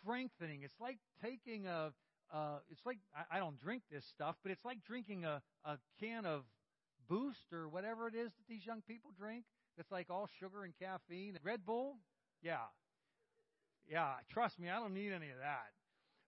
strengthening. 0.00 0.62
It's 0.62 0.80
like 0.80 0.98
taking 1.22 1.66
a, 1.66 1.92
uh, 2.32 2.58
it's 2.70 2.84
like, 2.84 2.98
I, 3.14 3.36
I 3.36 3.38
don't 3.38 3.60
drink 3.60 3.82
this 3.90 4.04
stuff, 4.14 4.36
but 4.42 4.52
it's 4.52 4.64
like 4.64 4.78
drinking 4.84 5.24
a, 5.24 5.42
a 5.64 5.78
can 6.00 6.26
of 6.26 6.42
Boost 7.08 7.52
or 7.52 7.68
whatever 7.68 8.08
it 8.08 8.14
is 8.14 8.32
that 8.32 8.48
these 8.48 8.66
young 8.66 8.82
people 8.82 9.10
drink. 9.16 9.44
It's 9.78 9.90
like 9.92 10.10
all 10.10 10.28
sugar 10.40 10.64
and 10.64 10.72
caffeine. 10.80 11.38
Red 11.44 11.64
Bull? 11.64 11.98
Yeah. 12.42 12.66
Yeah, 13.88 14.14
trust 14.30 14.58
me, 14.58 14.68
I 14.68 14.80
don't 14.80 14.94
need 14.94 15.12
any 15.12 15.30
of 15.30 15.38
that. 15.38 15.70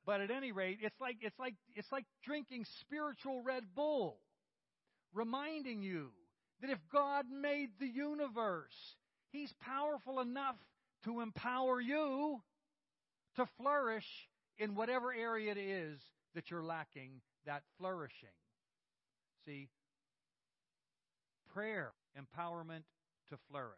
But 0.06 0.20
at 0.20 0.30
any 0.30 0.52
rate, 0.52 0.78
it's 0.80 1.00
like 1.00 1.16
it's 1.20 1.38
like 1.38 1.54
it's 1.74 1.90
like 1.90 2.04
drinking 2.24 2.64
spiritual 2.80 3.42
Red 3.42 3.64
Bull, 3.74 4.18
reminding 5.12 5.82
you 5.82 6.10
that 6.60 6.70
if 6.70 6.78
God 6.92 7.26
made 7.30 7.70
the 7.78 7.86
universe, 7.86 8.96
he's 9.32 9.52
powerful 9.60 10.20
enough 10.20 10.56
to 11.04 11.20
empower 11.20 11.80
you 11.80 12.40
to 13.36 13.46
flourish 13.60 14.06
in 14.58 14.74
whatever 14.74 15.12
area 15.12 15.52
it 15.52 15.58
is 15.58 16.00
that 16.34 16.50
you're 16.50 16.62
lacking 16.62 17.20
that 17.46 17.62
flourishing. 17.78 18.28
See, 19.44 19.68
prayer, 21.52 21.92
empowerment 22.18 22.82
to 23.30 23.36
flourish. 23.50 23.76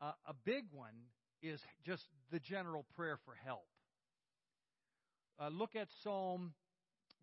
Uh, 0.00 0.12
a 0.26 0.34
big 0.44 0.64
one 0.72 0.94
is 1.42 1.60
just 1.84 2.08
the 2.30 2.40
general 2.40 2.84
prayer 2.96 3.18
for 3.24 3.34
help. 3.44 3.66
Uh, 5.38 5.48
look 5.48 5.76
at 5.76 5.88
Psalm 6.02 6.52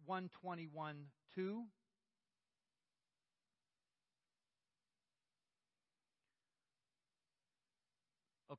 121 0.05 0.95
2. 1.36 1.63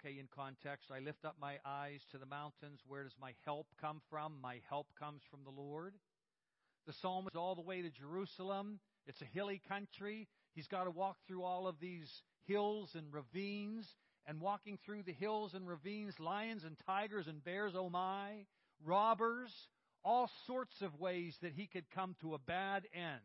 Okay, 0.05 0.19
in 0.19 0.29
context, 0.35 0.91
I 0.95 0.99
lift 0.99 1.25
up 1.25 1.37
my 1.41 1.57
eyes 1.65 2.01
to 2.13 2.19
the 2.19 2.27
mountains. 2.27 2.81
Where 2.87 3.05
does 3.05 3.15
my 3.19 3.33
help 3.47 3.69
come 3.81 4.03
from? 4.11 4.35
My 4.43 4.61
help 4.69 4.89
comes 4.99 5.23
from 5.31 5.45
the 5.45 5.63
Lord. 5.63 5.95
The 6.87 6.93
psalm 7.01 7.27
is 7.27 7.37
all 7.37 7.55
the 7.55 7.63
way 7.63 7.81
to 7.81 7.89
Jerusalem. 7.89 8.81
It's 9.07 9.23
a 9.23 9.27
hilly 9.33 9.63
country. 9.67 10.29
He's 10.55 10.67
got 10.67 10.85
to 10.85 10.91
walk 10.91 11.17
through 11.27 11.43
all 11.43 11.67
of 11.67 11.77
these 11.81 12.11
hills 12.45 12.91
and 12.95 13.07
ravines. 13.15 13.87
And 14.27 14.43
walking 14.43 14.79
through 14.85 15.05
the 15.05 15.15
hills 15.15 15.55
and 15.55 15.67
ravines, 15.67 16.15
lions 16.19 16.65
and 16.65 16.77
tigers 16.85 17.27
and 17.27 17.43
bears, 17.43 17.73
oh 17.75 17.89
my, 17.89 18.45
robbers, 18.85 19.51
all 20.05 20.29
sorts 20.47 20.83
of 20.83 21.01
ways 21.01 21.35
that 21.41 21.55
he 21.55 21.67
could 21.67 21.85
come 21.95 22.15
to 22.21 22.35
a 22.35 22.39
bad 22.39 22.83
end. 22.93 23.23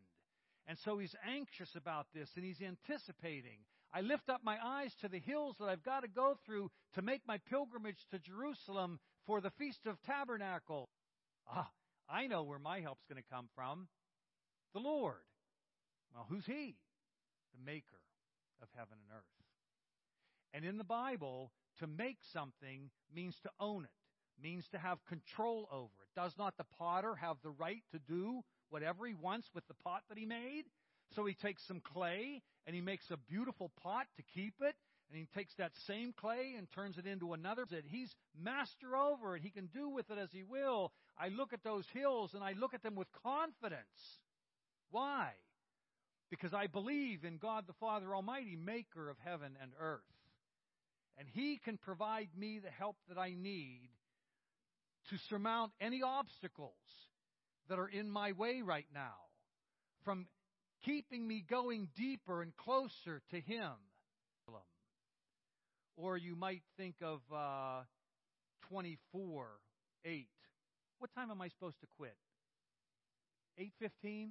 And 0.65 0.77
so 0.85 0.97
he's 0.97 1.15
anxious 1.27 1.75
about 1.75 2.07
this 2.13 2.29
and 2.37 2.45
he's 2.45 2.61
anticipating. 2.61 3.59
I 3.93 4.01
lift 4.01 4.29
up 4.29 4.41
my 4.43 4.57
eyes 4.63 4.93
to 5.01 5.07
the 5.07 5.19
hills 5.19 5.55
that 5.59 5.67
I've 5.67 5.83
got 5.83 6.01
to 6.01 6.07
go 6.07 6.35
through 6.45 6.69
to 6.93 7.01
make 7.01 7.21
my 7.27 7.39
pilgrimage 7.49 8.05
to 8.11 8.19
Jerusalem 8.19 8.99
for 9.25 9.41
the 9.41 9.49
Feast 9.51 9.85
of 9.87 10.01
Tabernacle. 10.03 10.89
Ah, 11.51 11.69
I 12.07 12.27
know 12.27 12.43
where 12.43 12.59
my 12.59 12.81
help's 12.81 13.05
going 13.09 13.21
to 13.21 13.35
come 13.35 13.49
from. 13.55 13.87
The 14.73 14.79
Lord. 14.79 15.15
Well, 16.13 16.27
who's 16.29 16.45
He? 16.45 16.75
The 17.53 17.65
maker 17.65 18.01
of 18.61 18.67
heaven 18.75 18.97
and 19.01 19.17
earth. 19.17 19.23
And 20.53 20.65
in 20.65 20.77
the 20.77 20.83
Bible, 20.83 21.51
to 21.79 21.87
make 21.87 22.17
something 22.33 22.89
means 23.13 23.39
to 23.43 23.49
own 23.59 23.85
it, 23.85 24.43
means 24.43 24.67
to 24.69 24.77
have 24.77 25.03
control 25.05 25.67
over 25.71 25.93
it. 26.01 26.19
Does 26.19 26.33
not 26.37 26.57
the 26.57 26.65
potter 26.77 27.15
have 27.15 27.37
the 27.43 27.51
right 27.51 27.83
to 27.91 27.99
do 27.99 28.41
whatever 28.69 29.05
he 29.05 29.13
wants 29.13 29.49
with 29.53 29.67
the 29.67 29.73
pot 29.73 30.03
that 30.09 30.17
he 30.17 30.25
made? 30.25 30.65
So 31.15 31.25
he 31.25 31.33
takes 31.33 31.65
some 31.67 31.81
clay 31.81 32.41
and 32.65 32.75
he 32.75 32.81
makes 32.81 33.09
a 33.11 33.17
beautiful 33.17 33.71
pot 33.81 34.05
to 34.17 34.23
keep 34.33 34.53
it. 34.61 34.75
And 35.11 35.17
he 35.17 35.27
takes 35.35 35.55
that 35.57 35.71
same 35.87 36.13
clay 36.13 36.53
and 36.55 36.67
turns 36.71 36.99
it 36.99 37.07
into 37.07 37.33
another. 37.33 37.65
That 37.69 37.83
he's 37.87 38.13
master 38.39 38.95
over 38.95 39.35
it. 39.35 39.41
He 39.41 39.49
can 39.49 39.67
do 39.73 39.89
with 39.89 40.11
it 40.11 40.19
as 40.19 40.29
he 40.31 40.43
will. 40.43 40.91
I 41.17 41.29
look 41.29 41.51
at 41.51 41.63
those 41.63 41.85
hills 41.93 42.31
and 42.35 42.43
I 42.43 42.53
look 42.53 42.75
at 42.75 42.83
them 42.83 42.95
with 42.95 43.07
confidence. 43.23 44.19
Why? 44.91 45.31
Because 46.29 46.53
I 46.53 46.67
believe 46.67 47.23
in 47.23 47.37
God 47.37 47.63
the 47.65 47.73
Father 47.73 48.13
Almighty, 48.13 48.55
maker 48.55 49.09
of 49.09 49.17
heaven 49.25 49.53
and 49.59 49.71
earth. 49.79 50.01
And 51.17 51.27
He 51.33 51.59
can 51.63 51.77
provide 51.77 52.29
me 52.37 52.59
the 52.63 52.69
help 52.69 52.95
that 53.07 53.17
I 53.17 53.33
need 53.33 53.89
to 55.09 55.17
surmount 55.29 55.71
any 55.81 56.01
obstacles 56.03 56.73
that 57.67 57.79
are 57.79 57.87
in 57.87 58.09
my 58.09 58.31
way 58.33 58.61
right 58.63 58.87
now 58.93 59.15
from 60.05 60.27
keeping 60.83 61.27
me 61.27 61.43
going 61.47 61.89
deeper 61.95 62.41
and 62.41 62.55
closer 62.55 63.21
to 63.31 63.39
Him. 63.39 63.71
Or 65.95 66.15
you 66.15 66.35
might 66.37 66.61
think 66.77 66.95
of 67.01 67.19
uh, 67.33 67.83
24 68.69 69.47
8. 70.05 70.27
What 70.99 71.13
time 71.13 71.29
am 71.29 71.41
I 71.41 71.49
supposed 71.49 71.79
to 71.81 71.87
quit? 71.97 72.15
8:15? 73.59 74.29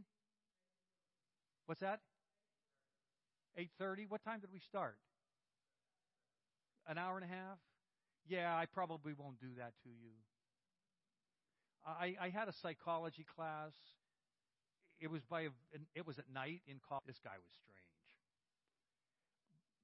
What's 1.67 1.83
that? 1.83 2.01
8:30. 3.59 4.09
What 4.09 4.25
time 4.25 4.41
did 4.41 4.51
we 4.51 4.61
start? 4.61 4.97
An 6.87 6.97
hour 6.97 7.17
and 7.17 7.25
a 7.25 7.29
half? 7.29 7.59
Yeah, 8.27 8.57
I 8.57 8.65
probably 8.65 9.13
won't 9.13 9.39
do 9.39 9.49
that 9.59 9.75
to 9.83 9.91
you. 9.91 10.13
I, 11.87 12.17
I 12.21 12.29
had 12.31 12.49
a 12.49 12.53
psychology 12.63 13.27
class. 13.37 13.73
It 15.01 15.11
was 15.11 15.23
by 15.25 15.49
it 15.95 16.07
was 16.07 16.19
at 16.19 16.27
night 16.33 16.63
in 16.67 16.81
college. 16.87 17.05
This 17.07 17.21
guy 17.23 17.37
was 17.39 17.53
strange, 17.55 17.79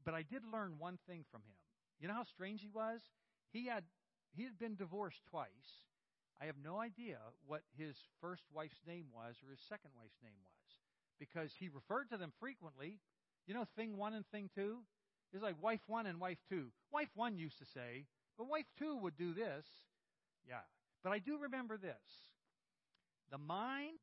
but 0.04 0.14
I 0.14 0.22
did 0.22 0.42
learn 0.52 0.78
one 0.78 0.98
thing 1.06 1.24
from 1.30 1.42
him. 1.42 1.56
You 2.00 2.08
know 2.08 2.14
how 2.14 2.24
strange 2.24 2.60
he 2.60 2.70
was? 2.70 3.00
He 3.52 3.66
had 3.66 3.84
he 4.34 4.42
had 4.44 4.58
been 4.58 4.74
divorced 4.74 5.22
twice. 5.30 5.86
I 6.40 6.46
have 6.46 6.56
no 6.62 6.80
idea 6.80 7.18
what 7.46 7.62
his 7.78 7.96
first 8.20 8.42
wife's 8.52 8.82
name 8.86 9.06
was 9.14 9.36
or 9.44 9.50
his 9.50 9.60
second 9.68 9.90
wife's 9.96 10.18
name 10.22 10.34
was 10.42 10.64
because 11.18 11.52
he 11.58 11.68
referred 11.68 12.10
to 12.10 12.16
them 12.16 12.32
frequently. 12.40 12.98
You 13.46 13.54
know, 13.54 13.64
thing 13.76 13.96
one 13.96 14.14
and 14.14 14.26
thing 14.26 14.50
two? 14.54 14.78
It's 15.32 15.42
like 15.42 15.62
wife 15.62 15.80
one 15.86 16.06
and 16.06 16.20
wife 16.20 16.38
two. 16.48 16.68
Wife 16.92 17.10
one 17.14 17.38
used 17.38 17.58
to 17.58 17.64
say, 17.66 18.06
but 18.36 18.48
wife 18.48 18.66
two 18.78 18.96
would 18.98 19.16
do 19.16 19.32
this. 19.32 19.64
Yeah. 20.48 20.62
But 21.02 21.12
I 21.12 21.18
do 21.18 21.38
remember 21.38 21.76
this. 21.76 21.94
The 23.30 23.38
mind, 23.38 23.98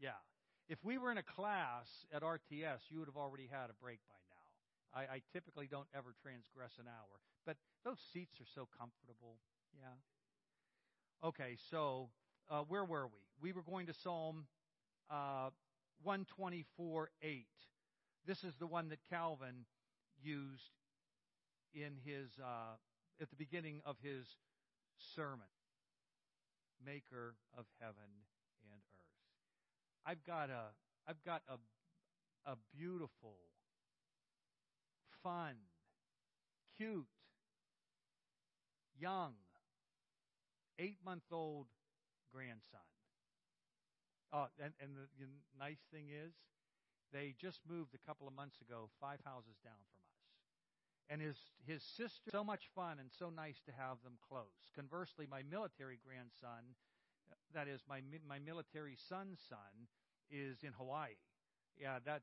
yeah. 0.00 0.20
If 0.68 0.78
we 0.82 0.96
were 0.96 1.12
in 1.12 1.18
a 1.18 1.22
class 1.22 1.86
at 2.12 2.22
RTS, 2.22 2.88
you 2.88 2.98
would 2.98 3.08
have 3.08 3.16
already 3.16 3.48
had 3.50 3.68
a 3.68 3.76
break 3.82 4.00
by 4.08 4.16
now. 4.30 5.00
I, 5.00 5.16
I 5.16 5.22
typically 5.32 5.66
don't 5.66 5.88
ever 5.94 6.14
transgress 6.22 6.72
an 6.78 6.86
hour, 6.86 7.20
but 7.44 7.56
those 7.84 7.98
seats 8.12 8.40
are 8.40 8.48
so 8.54 8.68
comfortable. 8.78 9.36
Yeah. 9.76 9.98
Okay, 11.28 11.56
so 11.70 12.08
uh, 12.50 12.62
where 12.68 12.84
were 12.84 13.06
we? 13.06 13.20
We 13.40 13.52
were 13.52 13.62
going 13.62 13.86
to 13.86 13.94
Psalm 13.94 14.46
uh, 15.10 15.50
124 16.02 17.10
8. 17.22 17.46
This 18.26 18.44
is 18.44 18.54
the 18.58 18.66
one 18.66 18.88
that 18.88 18.98
Calvin 19.10 19.66
used 20.22 20.70
in 21.74 21.96
his 22.04 22.30
uh, 22.42 22.76
at 23.20 23.30
the 23.30 23.36
beginning 23.36 23.80
of 23.84 23.96
his 24.02 24.26
sermon. 25.14 25.46
Maker 26.84 27.36
of 27.56 27.64
heaven. 27.80 28.10
I've 30.06 30.24
got 30.24 30.50
a 30.50 30.72
I've 31.08 31.22
got 31.24 31.42
a 31.48 31.56
a 32.50 32.56
beautiful, 32.76 33.36
fun, 35.22 35.54
cute, 36.76 37.06
young, 38.98 39.32
eight 40.78 40.98
month 41.04 41.24
old 41.32 41.66
grandson. 42.32 42.80
Oh, 44.32 44.46
and, 44.62 44.72
and 44.82 44.90
the, 44.96 45.06
the 45.24 45.30
nice 45.58 45.78
thing 45.92 46.06
is, 46.10 46.34
they 47.12 47.34
just 47.40 47.60
moved 47.68 47.94
a 47.94 48.06
couple 48.06 48.26
of 48.26 48.34
months 48.34 48.60
ago, 48.60 48.90
five 49.00 49.20
houses 49.24 49.54
down 49.62 49.78
from 49.78 50.02
us. 50.02 50.18
And 51.08 51.20
his 51.20 51.36
his 51.66 51.82
sister, 51.82 52.30
so 52.32 52.42
much 52.42 52.68
fun 52.74 52.98
and 52.98 53.10
so 53.12 53.30
nice 53.30 53.60
to 53.66 53.72
have 53.72 54.02
them 54.02 54.18
close. 54.26 54.72
Conversely, 54.74 55.26
my 55.30 55.42
military 55.48 55.98
grandson, 56.02 56.64
that 57.54 57.68
is 57.68 57.80
my 57.88 58.00
my 58.28 58.38
military 58.38 58.96
son's 59.08 59.40
son, 59.48 59.88
is 60.30 60.58
in 60.62 60.72
Hawaii. 60.76 61.16
Yeah, 61.76 61.98
that 62.04 62.22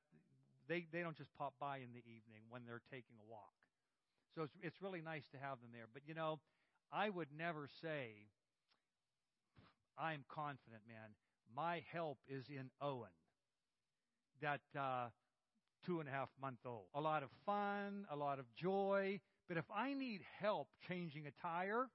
they 0.67 0.85
they 0.91 1.01
don't 1.01 1.17
just 1.17 1.33
pop 1.35 1.53
by 1.59 1.77
in 1.77 1.91
the 1.93 2.03
evening 2.05 2.43
when 2.49 2.63
they're 2.65 2.83
taking 2.91 3.17
a 3.19 3.29
walk. 3.29 3.55
So 4.35 4.43
it's 4.43 4.55
it's 4.61 4.81
really 4.81 5.01
nice 5.01 5.27
to 5.31 5.37
have 5.37 5.59
them 5.61 5.71
there. 5.73 5.87
But 5.91 6.03
you 6.05 6.13
know, 6.13 6.39
I 6.91 7.09
would 7.09 7.29
never 7.35 7.67
say 7.81 8.27
I'm 9.97 10.23
confident, 10.29 10.83
man 10.87 11.15
my 11.55 11.83
help 11.91 12.17
is 12.27 12.45
in 12.49 12.69
Owen, 12.81 13.09
that 14.41 14.61
uh, 14.77 15.07
two 15.85 15.99
and 15.99 16.07
a 16.07 16.11
half 16.11 16.29
month 16.41 16.59
old. 16.65 16.85
A 16.93 17.01
lot 17.01 17.23
of 17.23 17.29
fun, 17.45 18.05
a 18.11 18.15
lot 18.15 18.39
of 18.39 18.45
joy. 18.55 19.19
But 19.47 19.57
if 19.57 19.65
I 19.75 19.93
need 19.93 20.21
help 20.39 20.67
changing 20.87 21.27
a 21.27 21.31
tire, 21.41 21.87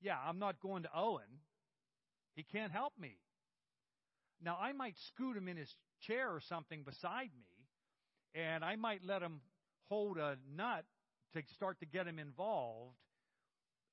yeah, 0.00 0.16
I'm 0.26 0.38
not 0.38 0.60
going 0.60 0.82
to 0.82 0.90
Owen. 0.94 1.40
He 2.36 2.44
can't 2.44 2.70
help 2.70 2.92
me. 2.98 3.16
Now, 4.42 4.58
I 4.60 4.72
might 4.72 4.96
scoot 4.98 5.36
him 5.36 5.48
in 5.48 5.56
his 5.56 5.74
chair 6.00 6.30
or 6.30 6.40
something 6.40 6.82
beside 6.82 7.30
me, 7.36 8.40
and 8.40 8.62
I 8.62 8.76
might 8.76 9.00
let 9.02 9.22
him 9.22 9.40
hold 9.88 10.18
a 10.18 10.36
nut 10.54 10.84
to 11.32 11.42
start 11.54 11.80
to 11.80 11.86
get 11.86 12.06
him 12.06 12.18
involved, 12.18 12.96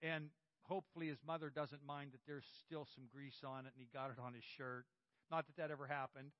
and 0.02 0.30
hopefully 0.64 1.08
his 1.08 1.20
mother 1.26 1.50
doesn't 1.50 1.86
mind 1.86 2.12
that 2.12 2.20
there's 2.28 2.46
still 2.66 2.86
some 2.94 3.06
grease 3.14 3.42
on 3.46 3.66
it 3.66 3.72
and 3.76 3.80
he 3.80 3.88
got 3.94 4.10
it 4.12 4.20
on 4.22 4.34
his 4.34 4.44
shirt. 4.44 4.86
Not 5.32 5.46
that 5.48 5.56
that 5.58 5.72
ever 5.72 5.88
happened, 5.88 6.32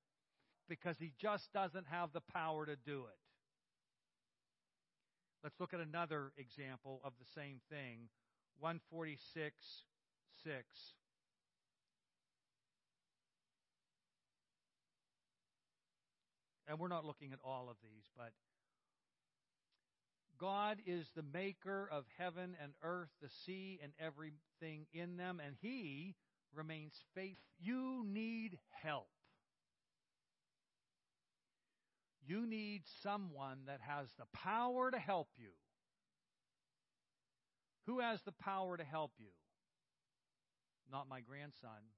because 0.68 0.96
he 0.98 1.12
just 1.18 1.52
doesn't 1.52 1.86
have 1.90 2.12
the 2.12 2.20
power 2.20 2.66
to 2.66 2.76
do 2.76 3.04
it. 3.06 3.18
Let's 5.42 5.58
look 5.58 5.74
at 5.74 5.80
another 5.80 6.32
example 6.36 7.00
of 7.04 7.12
the 7.18 7.26
same 7.34 7.60
thing 7.70 8.08
146 8.60 9.54
6. 10.44 10.64
And 16.66 16.78
we're 16.78 16.88
not 16.88 17.04
looking 17.04 17.32
at 17.32 17.38
all 17.44 17.68
of 17.70 17.76
these, 17.82 18.04
but 18.16 18.32
God 20.38 20.78
is 20.86 21.06
the 21.14 21.22
maker 21.22 21.88
of 21.90 22.04
heaven 22.18 22.56
and 22.62 22.72
earth, 22.82 23.10
the 23.22 23.28
sea, 23.44 23.78
and 23.82 23.92
everything 24.00 24.86
in 24.92 25.16
them, 25.16 25.40
and 25.44 25.56
He 25.60 26.14
remains 26.54 26.94
faithful. 27.14 27.38
You 27.60 28.04
need 28.06 28.58
help. 28.82 29.08
You 32.26 32.46
need 32.46 32.82
someone 33.02 33.58
that 33.66 33.80
has 33.86 34.08
the 34.18 34.24
power 34.32 34.90
to 34.90 34.98
help 34.98 35.28
you. 35.36 35.50
Who 37.86 38.00
has 38.00 38.22
the 38.22 38.32
power 38.32 38.76
to 38.76 38.84
help 38.84 39.12
you? 39.18 39.28
Not 40.90 41.08
my 41.08 41.20
grandson, 41.20 41.92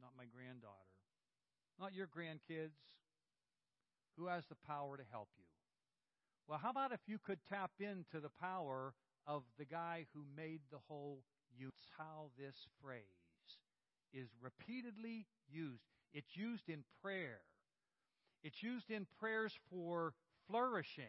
not 0.00 0.10
my 0.16 0.24
granddaughter, 0.24 0.74
not 1.78 1.94
your 1.94 2.08
grandkids. 2.08 2.74
Who 4.18 4.26
has 4.26 4.44
the 4.46 4.56
power 4.66 4.96
to 4.96 5.04
help 5.12 5.28
you? 5.38 5.44
Well, 6.48 6.58
how 6.60 6.70
about 6.70 6.92
if 6.92 7.00
you 7.06 7.18
could 7.18 7.38
tap 7.48 7.70
into 7.78 8.20
the 8.20 8.30
power 8.40 8.92
of 9.26 9.44
the 9.58 9.64
guy 9.64 10.06
who 10.12 10.24
made 10.36 10.60
the 10.70 10.78
whole 10.88 11.22
universe? 11.56 11.74
How 11.96 12.30
this 12.38 12.54
phrase 12.82 13.02
is 14.12 14.28
repeatedly 14.40 15.26
used. 15.48 15.82
It's 16.12 16.36
used 16.36 16.68
in 16.68 16.84
prayer. 17.02 17.40
It's 18.42 18.62
used 18.62 18.90
in 18.90 19.06
prayers 19.20 19.52
for 19.70 20.14
flourishing. 20.48 21.04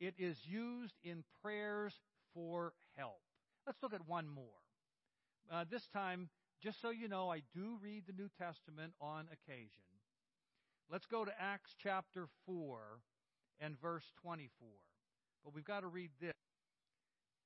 It 0.00 0.14
is 0.18 0.36
used 0.44 0.94
in 1.02 1.24
prayers 1.42 1.94
for 2.34 2.74
help. 2.96 3.20
Let's 3.66 3.82
look 3.82 3.94
at 3.94 4.06
one 4.06 4.28
more. 4.28 4.44
Uh, 5.50 5.64
this 5.68 5.86
time, 5.88 6.28
just 6.62 6.80
so 6.80 6.90
you 6.90 7.08
know, 7.08 7.30
I 7.30 7.42
do 7.54 7.78
read 7.82 8.04
the 8.06 8.12
New 8.12 8.28
Testament 8.38 8.92
on 9.00 9.26
occasion. 9.32 9.97
Let's 10.90 11.04
go 11.04 11.22
to 11.22 11.32
Acts 11.38 11.74
chapter 11.82 12.28
4 12.46 12.78
and 13.60 13.78
verse 13.78 14.10
24. 14.22 14.68
But 15.44 15.54
we've 15.54 15.64
got 15.64 15.80
to 15.80 15.86
read 15.86 16.10
this. 16.18 16.32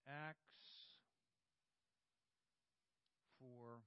Acts 0.06 0.38
4 3.40 3.48
24. 3.48 3.82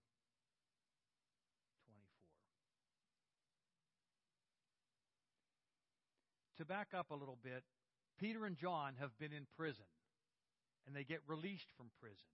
To 6.58 6.66
back 6.66 6.88
up 6.94 7.12
a 7.12 7.16
little 7.16 7.38
bit, 7.42 7.64
Peter 8.20 8.46
and 8.46 8.58
John 8.58 8.96
have 9.00 9.18
been 9.18 9.32
in 9.32 9.48
prison, 9.56 9.86
and 10.86 10.94
they 10.94 11.06
get 11.06 11.22
released 11.28 11.72
from 11.78 11.88
prison. 12.02 12.28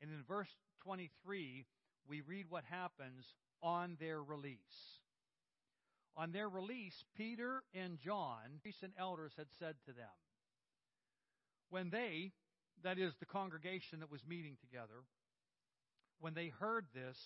And 0.00 0.10
in 0.10 0.22
verse 0.26 0.54
23, 0.84 1.66
we 2.08 2.22
read 2.22 2.46
what 2.48 2.64
happens 2.64 3.34
on 3.62 3.98
their 4.00 4.22
release. 4.22 4.99
On 6.16 6.32
their 6.32 6.48
release, 6.48 7.04
Peter 7.16 7.62
and 7.74 7.98
John, 7.98 8.60
priests 8.62 8.82
and 8.82 8.92
elders, 8.98 9.32
had 9.36 9.46
said 9.58 9.76
to 9.86 9.92
them, 9.92 10.08
When 11.70 11.90
they, 11.90 12.32
that 12.82 12.98
is, 12.98 13.14
the 13.18 13.26
congregation 13.26 14.00
that 14.00 14.10
was 14.10 14.26
meeting 14.26 14.56
together, 14.60 15.04
when 16.18 16.34
they 16.34 16.48
heard 16.48 16.86
this, 16.94 17.16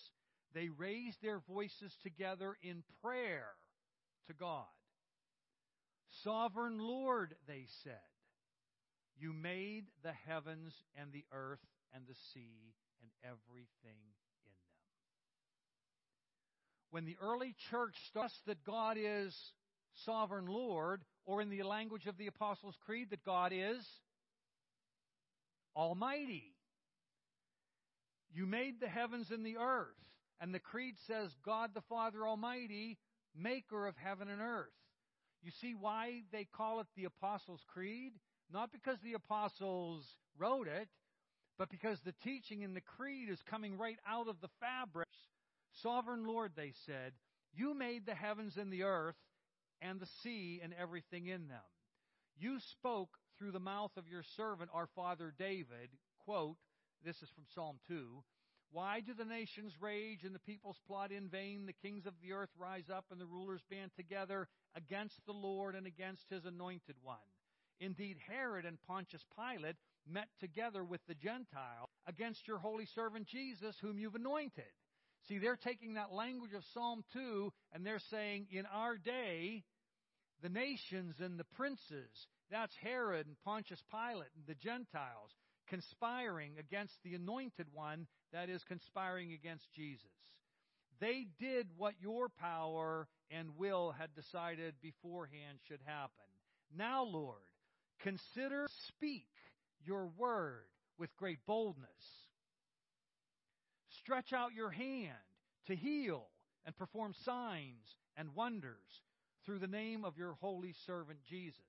they 0.53 0.69
raised 0.69 1.21
their 1.21 1.39
voices 1.39 1.97
together 2.01 2.55
in 2.61 2.83
prayer 3.01 3.47
to 4.27 4.33
God. 4.33 4.65
Sovereign 6.23 6.79
Lord, 6.79 7.35
they 7.47 7.65
said, 7.83 7.99
you 9.17 9.31
made 9.31 9.85
the 10.03 10.13
heavens 10.27 10.73
and 10.99 11.11
the 11.11 11.25
earth 11.31 11.65
and 11.93 12.05
the 12.05 12.15
sea 12.33 12.75
and 13.01 13.09
everything 13.23 14.11
when 16.91 17.05
the 17.05 17.17
early 17.21 17.55
church 17.69 17.95
starts 18.09 18.37
that 18.47 18.63
God 18.65 18.97
is 18.99 19.35
sovereign 20.05 20.47
Lord, 20.47 21.01
or 21.25 21.41
in 21.41 21.49
the 21.49 21.63
language 21.63 22.05
of 22.05 22.17
the 22.17 22.27
Apostles' 22.27 22.77
Creed, 22.85 23.09
that 23.09 23.23
God 23.23 23.51
is 23.53 23.85
Almighty. 25.75 26.53
You 28.33 28.45
made 28.45 28.79
the 28.79 28.87
heavens 28.87 29.31
and 29.31 29.45
the 29.45 29.57
earth. 29.57 29.95
And 30.41 30.53
the 30.53 30.59
Creed 30.59 30.95
says, 31.07 31.29
God 31.45 31.71
the 31.73 31.81
Father 31.81 32.27
Almighty, 32.27 32.97
maker 33.35 33.87
of 33.87 33.95
heaven 33.95 34.27
and 34.29 34.41
earth. 34.41 34.67
You 35.41 35.51
see 35.61 35.73
why 35.79 36.23
they 36.31 36.45
call 36.55 36.81
it 36.81 36.87
the 36.95 37.05
Apostles' 37.05 37.63
Creed? 37.73 38.13
Not 38.51 38.71
because 38.71 38.97
the 39.03 39.13
apostles 39.13 40.05
wrote 40.37 40.67
it, 40.67 40.87
but 41.57 41.69
because 41.69 41.99
the 42.01 42.13
teaching 42.23 42.61
in 42.61 42.73
the 42.73 42.81
Creed 42.81 43.29
is 43.29 43.39
coming 43.49 43.77
right 43.77 43.97
out 44.07 44.27
of 44.27 44.39
the 44.41 44.49
fabrics 44.59 45.15
Sovereign 45.81 46.25
Lord, 46.25 46.51
they 46.55 46.73
said, 46.85 47.13
you 47.53 47.73
made 47.73 48.05
the 48.05 48.15
heavens 48.15 48.57
and 48.57 48.71
the 48.71 48.83
earth 48.83 49.15
and 49.81 49.99
the 49.99 50.07
sea 50.23 50.59
and 50.63 50.73
everything 50.73 51.27
in 51.27 51.47
them. 51.47 51.61
You 52.37 52.59
spoke 52.59 53.17
through 53.37 53.51
the 53.51 53.59
mouth 53.59 53.91
of 53.97 54.07
your 54.07 54.23
servant, 54.35 54.69
our 54.73 54.87
father 54.95 55.33
David, 55.37 55.89
quote, 56.19 56.57
this 57.03 57.21
is 57.21 57.29
from 57.29 57.45
Psalm 57.53 57.77
2. 57.87 58.23
Why 58.71 58.99
do 58.99 59.13
the 59.13 59.25
nations 59.25 59.73
rage 59.79 60.23
and 60.23 60.35
the 60.35 60.39
peoples 60.39 60.79
plot 60.87 61.11
in 61.11 61.29
vain? 61.29 61.65
The 61.65 61.87
kings 61.87 62.05
of 62.05 62.13
the 62.21 62.33
earth 62.33 62.49
rise 62.57 62.89
up 62.93 63.05
and 63.11 63.21
the 63.21 63.25
rulers 63.25 63.61
band 63.69 63.91
together 63.95 64.47
against 64.75 65.25
the 65.25 65.33
Lord 65.33 65.75
and 65.75 65.87
against 65.87 66.29
his 66.29 66.45
anointed 66.45 66.95
one. 67.01 67.17
Indeed, 67.79 68.17
Herod 68.27 68.65
and 68.65 68.77
Pontius 68.87 69.23
Pilate 69.35 69.75
met 70.09 70.27
together 70.39 70.83
with 70.83 71.01
the 71.07 71.15
Gentiles 71.15 71.89
against 72.07 72.47
your 72.47 72.57
holy 72.57 72.85
servant 72.85 73.27
Jesus, 73.27 73.77
whom 73.81 73.99
you've 73.99 74.15
anointed. 74.15 74.65
See, 75.27 75.39
they're 75.39 75.55
taking 75.55 75.95
that 75.95 76.13
language 76.13 76.53
of 76.53 76.63
Psalm 76.73 77.03
2 77.13 77.51
and 77.73 77.85
they're 77.85 77.99
saying, 78.11 78.47
in 78.51 78.65
our 78.67 78.97
day, 78.97 79.63
the 80.43 80.49
nations 80.49 81.15
and 81.19 81.39
the 81.39 81.45
princes, 81.55 82.27
that's 82.51 82.75
Herod 82.81 83.25
and 83.25 83.35
Pontius 83.43 83.81
Pilate 83.89 84.29
and 84.35 84.45
the 84.47 84.55
Gentiles, 84.55 85.31
conspiring 85.67 86.53
against 86.59 86.93
the 87.03 87.15
anointed 87.15 87.67
one, 87.73 88.05
that 88.33 88.49
is, 88.49 88.63
conspiring 88.67 89.33
against 89.33 89.65
Jesus. 89.73 90.05
They 90.99 91.25
did 91.39 91.67
what 91.75 91.95
your 91.99 92.29
power 92.29 93.07
and 93.31 93.57
will 93.57 93.91
had 93.91 94.13
decided 94.15 94.75
beforehand 94.81 95.57
should 95.67 95.81
happen. 95.85 96.11
Now, 96.77 97.03
Lord, 97.03 97.41
consider, 98.01 98.67
speak 98.87 99.27
your 99.83 100.11
word 100.17 100.65
with 100.99 101.15
great 101.17 101.39
boldness 101.47 102.24
Stretch 104.05 104.33
out 104.33 104.53
your 104.53 104.69
hand 104.69 105.17
to 105.65 105.75
heal 105.75 106.27
and 106.63 106.77
perform 106.77 107.15
signs 107.25 107.97
and 108.15 108.35
wonders 108.35 109.01
through 109.43 109.57
the 109.57 109.67
name 109.67 110.05
of 110.05 110.15
your 110.15 110.33
holy 110.41 110.75
servant 110.85 111.17
Jesus. 111.27 111.59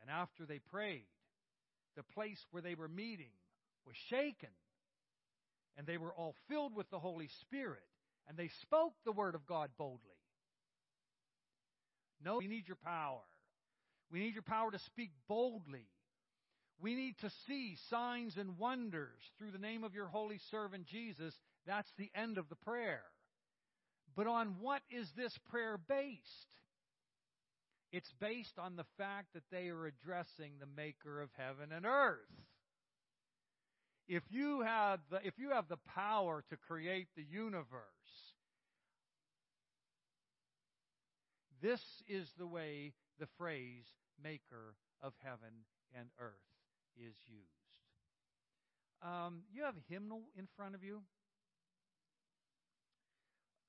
And 0.00 0.08
after 0.08 0.46
they 0.46 0.58
prayed, 0.58 1.04
the 1.96 2.02
place 2.02 2.46
where 2.50 2.62
they 2.62 2.74
were 2.74 2.88
meeting 2.88 3.32
was 3.86 3.94
shaken, 4.08 4.48
and 5.76 5.86
they 5.86 5.98
were 5.98 6.14
all 6.14 6.34
filled 6.48 6.74
with 6.74 6.88
the 6.88 6.98
Holy 6.98 7.28
Spirit, 7.42 7.84
and 8.26 8.38
they 8.38 8.48
spoke 8.62 8.94
the 9.04 9.12
word 9.12 9.34
of 9.34 9.46
God 9.46 9.68
boldly. 9.76 10.00
No, 12.24 12.38
we 12.38 12.48
need 12.48 12.66
your 12.66 12.78
power. 12.82 13.20
We 14.10 14.20
need 14.20 14.32
your 14.32 14.42
power 14.42 14.70
to 14.70 14.78
speak 14.78 15.10
boldly 15.28 15.88
we 16.80 16.94
need 16.94 17.18
to 17.18 17.30
see 17.46 17.76
signs 17.88 18.36
and 18.36 18.58
wonders 18.58 19.22
through 19.38 19.50
the 19.50 19.58
name 19.58 19.82
of 19.82 19.94
your 19.94 20.08
holy 20.08 20.38
servant 20.50 20.86
Jesus. 20.86 21.34
That's 21.66 21.90
the 21.96 22.10
end 22.14 22.36
of 22.36 22.48
the 22.48 22.56
prayer. 22.56 23.02
But 24.14 24.26
on 24.26 24.56
what 24.60 24.82
is 24.90 25.10
this 25.16 25.36
prayer 25.50 25.78
based? 25.78 26.20
It's 27.92 28.12
based 28.20 28.58
on 28.58 28.76
the 28.76 28.84
fact 28.98 29.28
that 29.34 29.44
they 29.50 29.68
are 29.68 29.86
addressing 29.86 30.52
the 30.58 30.66
maker 30.66 31.22
of 31.22 31.30
heaven 31.36 31.72
and 31.74 31.86
earth. 31.86 32.18
If 34.08 34.22
you 34.30 34.60
have 34.60 35.00
the, 35.10 35.26
if 35.26 35.38
you 35.38 35.50
have 35.50 35.68
the 35.68 35.78
power 35.94 36.44
to 36.50 36.56
create 36.56 37.08
the 37.16 37.24
universe, 37.24 37.82
this 41.62 41.80
is 42.06 42.28
the 42.38 42.46
way 42.46 42.92
the 43.18 43.26
phrase 43.38 43.86
maker 44.22 44.74
of 45.02 45.12
heaven 45.22 45.64
and 45.98 46.08
earth 46.20 46.55
is 46.96 47.16
used. 47.28 47.66
Um, 49.02 49.42
you 49.52 49.62
have 49.62 49.76
a 49.76 49.92
hymnal 49.92 50.22
in 50.36 50.48
front 50.56 50.74
of 50.74 50.82
you. 50.82 51.02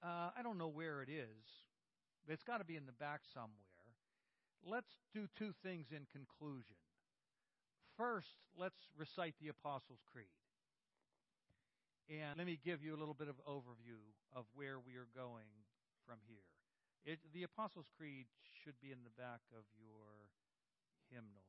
Uh, 0.04 0.30
I 0.38 0.42
don't 0.44 0.58
know 0.58 0.68
where 0.68 1.02
it 1.02 1.10
is, 1.10 1.44
but 2.26 2.34
it's 2.34 2.44
got 2.44 2.60
to 2.60 2.66
be 2.66 2.76
in 2.76 2.86
the 2.86 2.96
back 2.96 3.22
somewhere. 3.34 3.52
let's 4.66 5.00
do 5.14 5.28
two 5.38 5.54
things 5.64 5.88
in 5.92 6.06
conclusion. 6.12 6.76
First, 7.98 8.38
let's 8.58 8.78
recite 8.96 9.34
the 9.42 9.50
Apostles' 9.50 10.04
Creed. 10.12 10.28
And 12.10 12.38
let 12.38 12.46
me 12.46 12.60
give 12.64 12.84
you 12.84 12.96
a 12.96 13.00
little 13.00 13.16
bit 13.16 13.28
of 13.28 13.36
overview 13.44 14.00
of 14.36 14.46
where 14.54 14.80
we 14.80 14.96
are 14.96 15.10
going 15.16 15.50
from 16.06 16.20
here. 16.28 16.46
It, 17.04 17.20
the 17.34 17.44
Apostles' 17.44 17.90
Creed 17.98 18.28
should 18.64 18.80
be 18.82 18.92
in 18.92 19.04
the 19.04 19.16
back 19.16 19.42
of 19.52 19.64
your 19.76 20.30
hymnal. 21.10 21.47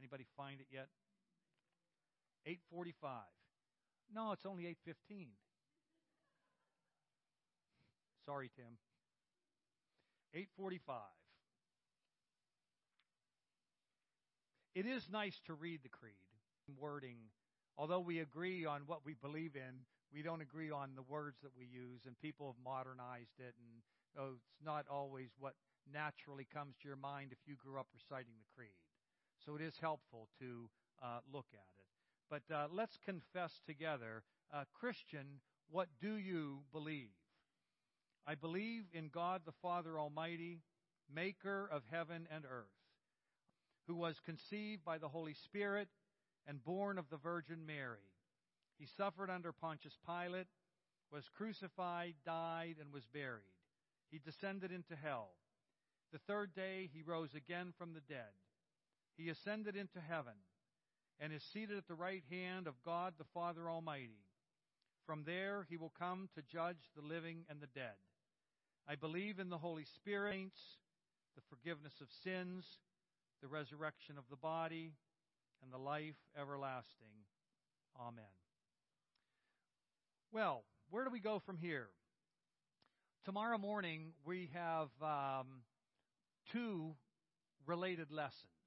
Anybody 0.00 0.24
find 0.36 0.60
it 0.60 0.66
yet? 0.72 0.88
845. 2.46 3.20
No, 4.14 4.32
it's 4.32 4.46
only 4.46 4.64
815. 4.66 5.28
Sorry, 8.24 8.50
Tim. 8.56 8.78
845. 10.32 10.96
It 14.74 14.86
is 14.86 15.08
nice 15.12 15.40
to 15.46 15.54
read 15.54 15.82
the 15.82 15.88
creed. 15.88 16.14
Wording, 16.78 17.18
although 17.76 17.98
we 17.98 18.20
agree 18.20 18.64
on 18.64 18.82
what 18.86 19.04
we 19.04 19.14
believe 19.14 19.56
in, 19.56 19.82
we 20.14 20.22
don't 20.22 20.40
agree 20.40 20.70
on 20.70 20.90
the 20.94 21.02
words 21.02 21.38
that 21.42 21.50
we 21.58 21.66
use, 21.66 22.06
and 22.06 22.14
people 22.20 22.46
have 22.46 22.64
modernized 22.64 23.40
it, 23.40 23.54
and 23.58 23.82
oh, 24.16 24.34
it's 24.36 24.64
not 24.64 24.86
always 24.88 25.30
what 25.40 25.54
naturally 25.92 26.46
comes 26.54 26.76
to 26.80 26.86
your 26.86 26.96
mind 26.96 27.32
if 27.32 27.38
you 27.44 27.56
grew 27.56 27.80
up 27.80 27.88
reciting 27.92 28.34
the 28.38 28.46
creed. 28.54 28.78
So 29.44 29.56
it 29.56 29.62
is 29.62 29.74
helpful 29.80 30.28
to 30.38 30.68
uh, 31.02 31.20
look 31.32 31.46
at 31.52 31.58
it. 31.58 31.86
But 32.28 32.54
uh, 32.54 32.68
let's 32.72 32.98
confess 33.04 33.60
together 33.66 34.22
uh, 34.52 34.64
Christian, 34.78 35.40
what 35.70 35.88
do 36.00 36.14
you 36.14 36.60
believe? 36.72 37.10
I 38.26 38.34
believe 38.34 38.84
in 38.92 39.08
God 39.08 39.42
the 39.44 39.52
Father 39.62 39.98
Almighty, 39.98 40.60
maker 41.12 41.68
of 41.72 41.82
heaven 41.90 42.28
and 42.34 42.44
earth, 42.44 42.66
who 43.86 43.94
was 43.94 44.20
conceived 44.24 44.84
by 44.84 44.98
the 44.98 45.08
Holy 45.08 45.34
Spirit 45.34 45.88
and 46.46 46.62
born 46.64 46.98
of 46.98 47.08
the 47.10 47.16
Virgin 47.16 47.66
Mary. 47.66 47.98
He 48.78 48.86
suffered 48.86 49.30
under 49.30 49.52
Pontius 49.52 49.98
Pilate, 50.06 50.46
was 51.12 51.28
crucified, 51.36 52.14
died, 52.24 52.76
and 52.80 52.92
was 52.92 53.06
buried. 53.12 53.42
He 54.10 54.18
descended 54.18 54.70
into 54.70 54.96
hell. 54.96 55.30
The 56.12 56.18
third 56.18 56.54
day 56.54 56.90
he 56.92 57.02
rose 57.02 57.34
again 57.34 57.72
from 57.76 57.94
the 57.94 58.00
dead. 58.00 58.32
He 59.16 59.28
ascended 59.28 59.76
into 59.76 60.00
heaven 60.00 60.34
and 61.18 61.32
is 61.32 61.42
seated 61.52 61.76
at 61.76 61.86
the 61.86 61.94
right 61.94 62.22
hand 62.30 62.66
of 62.66 62.82
God 62.84 63.14
the 63.18 63.24
Father 63.34 63.68
Almighty. 63.68 64.24
From 65.06 65.24
there 65.24 65.66
he 65.68 65.76
will 65.76 65.92
come 65.98 66.28
to 66.34 66.42
judge 66.42 66.90
the 66.96 67.06
living 67.06 67.44
and 67.48 67.60
the 67.60 67.66
dead. 67.66 67.96
I 68.88 68.94
believe 68.94 69.38
in 69.38 69.50
the 69.50 69.58
Holy 69.58 69.84
Spirit, 69.84 70.52
the 71.34 71.42
forgiveness 71.48 71.94
of 72.00 72.08
sins, 72.24 72.64
the 73.42 73.48
resurrection 73.48 74.16
of 74.18 74.24
the 74.30 74.36
body, 74.36 74.94
and 75.62 75.72
the 75.72 75.78
life 75.78 76.16
everlasting. 76.38 77.24
Amen. 78.00 78.24
Well, 80.32 80.64
where 80.90 81.04
do 81.04 81.10
we 81.10 81.20
go 81.20 81.38
from 81.38 81.58
here? 81.58 81.88
Tomorrow 83.24 83.58
morning 83.58 84.12
we 84.24 84.50
have 84.54 84.88
um, 85.02 85.62
two 86.52 86.94
related 87.66 88.10
lessons. 88.10 88.59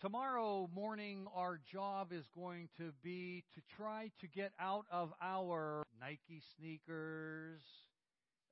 Tomorrow 0.00 0.70
morning, 0.74 1.26
our 1.36 1.60
job 1.70 2.10
is 2.10 2.24
going 2.34 2.70
to 2.78 2.90
be 3.02 3.44
to 3.54 3.60
try 3.76 4.10
to 4.18 4.26
get 4.26 4.50
out 4.58 4.86
of 4.90 5.12
our 5.20 5.82
Nike 6.00 6.40
sneakers. 6.56 7.60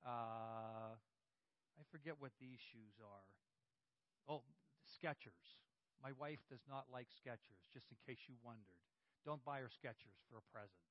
Uh, 0.06 0.92
I 0.92 1.82
forget 1.90 2.16
what 2.18 2.32
these 2.38 2.58
shoes 2.70 3.00
are. 3.00 4.34
Oh, 4.34 4.42
Skechers. 4.84 5.56
My 6.02 6.10
wife 6.20 6.40
does 6.50 6.60
not 6.68 6.84
like 6.92 7.06
Skechers, 7.08 7.64
just 7.72 7.86
in 7.90 7.96
case 8.06 8.20
you 8.28 8.34
wondered. 8.44 8.84
Don't 9.24 9.42
buy 9.42 9.60
her 9.60 9.70
Skechers 9.72 10.20
for 10.30 10.36
a 10.36 10.44
present. 10.52 10.84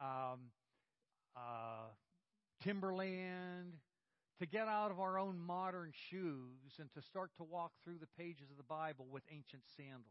Um, 0.00 0.50
uh, 1.36 1.94
Timberland, 2.60 3.74
to 4.38 4.46
get 4.46 4.68
out 4.68 4.90
of 4.90 5.00
our 5.00 5.18
own 5.18 5.38
modern 5.38 5.92
shoes 6.10 6.78
and 6.78 6.92
to 6.94 7.02
start 7.02 7.30
to 7.36 7.44
walk 7.44 7.72
through 7.82 7.98
the 7.98 8.22
pages 8.22 8.50
of 8.50 8.56
the 8.56 8.62
Bible 8.62 9.06
with 9.10 9.22
ancient 9.30 9.62
sandals 9.76 10.04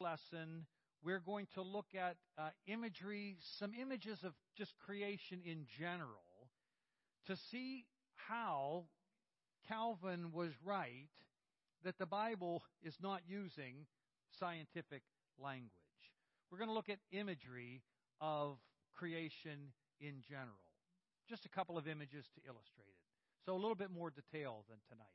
on. 0.00 0.06
Lesson, 0.06 0.66
we're 1.02 1.20
going 1.20 1.46
to 1.54 1.62
look 1.62 1.86
at 1.98 2.16
uh, 2.36 2.50
imagery, 2.66 3.36
some 3.58 3.72
images 3.80 4.22
of 4.22 4.32
just 4.56 4.74
creation 4.78 5.40
in 5.44 5.66
general, 5.78 6.50
to 7.26 7.36
see 7.36 7.86
how 8.14 8.84
Calvin 9.68 10.30
was 10.32 10.52
right 10.64 11.08
that 11.84 11.98
the 11.98 12.06
Bible 12.06 12.62
is 12.82 12.96
not 13.00 13.22
using 13.26 13.86
scientific 14.38 15.02
language. 15.38 15.70
We're 16.50 16.58
going 16.58 16.68
to 16.68 16.74
look 16.74 16.88
at 16.88 16.98
imagery 17.12 17.82
of 18.20 18.58
creation 18.94 19.72
in 20.00 20.22
general. 20.28 20.65
Just 21.28 21.44
a 21.44 21.48
couple 21.48 21.76
of 21.76 21.88
images 21.88 22.26
to 22.34 22.40
illustrate 22.46 22.88
it. 22.88 22.96
So 23.44 23.54
a 23.54 23.60
little 23.60 23.74
bit 23.74 23.90
more 23.90 24.10
detail 24.10 24.64
than 24.68 24.78
tonight. 24.88 25.06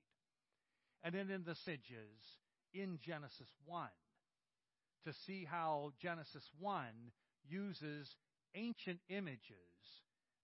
And 1.03 1.15
then 1.15 1.29
in 1.33 1.43
the 1.43 1.55
sages 1.55 2.39
in 2.73 2.99
Genesis 3.01 3.49
1 3.65 3.89
to 5.05 5.13
see 5.13 5.45
how 5.45 5.91
Genesis 5.99 6.49
1 6.59 6.83
uses 7.47 8.15
ancient 8.55 8.99
images 9.09 9.55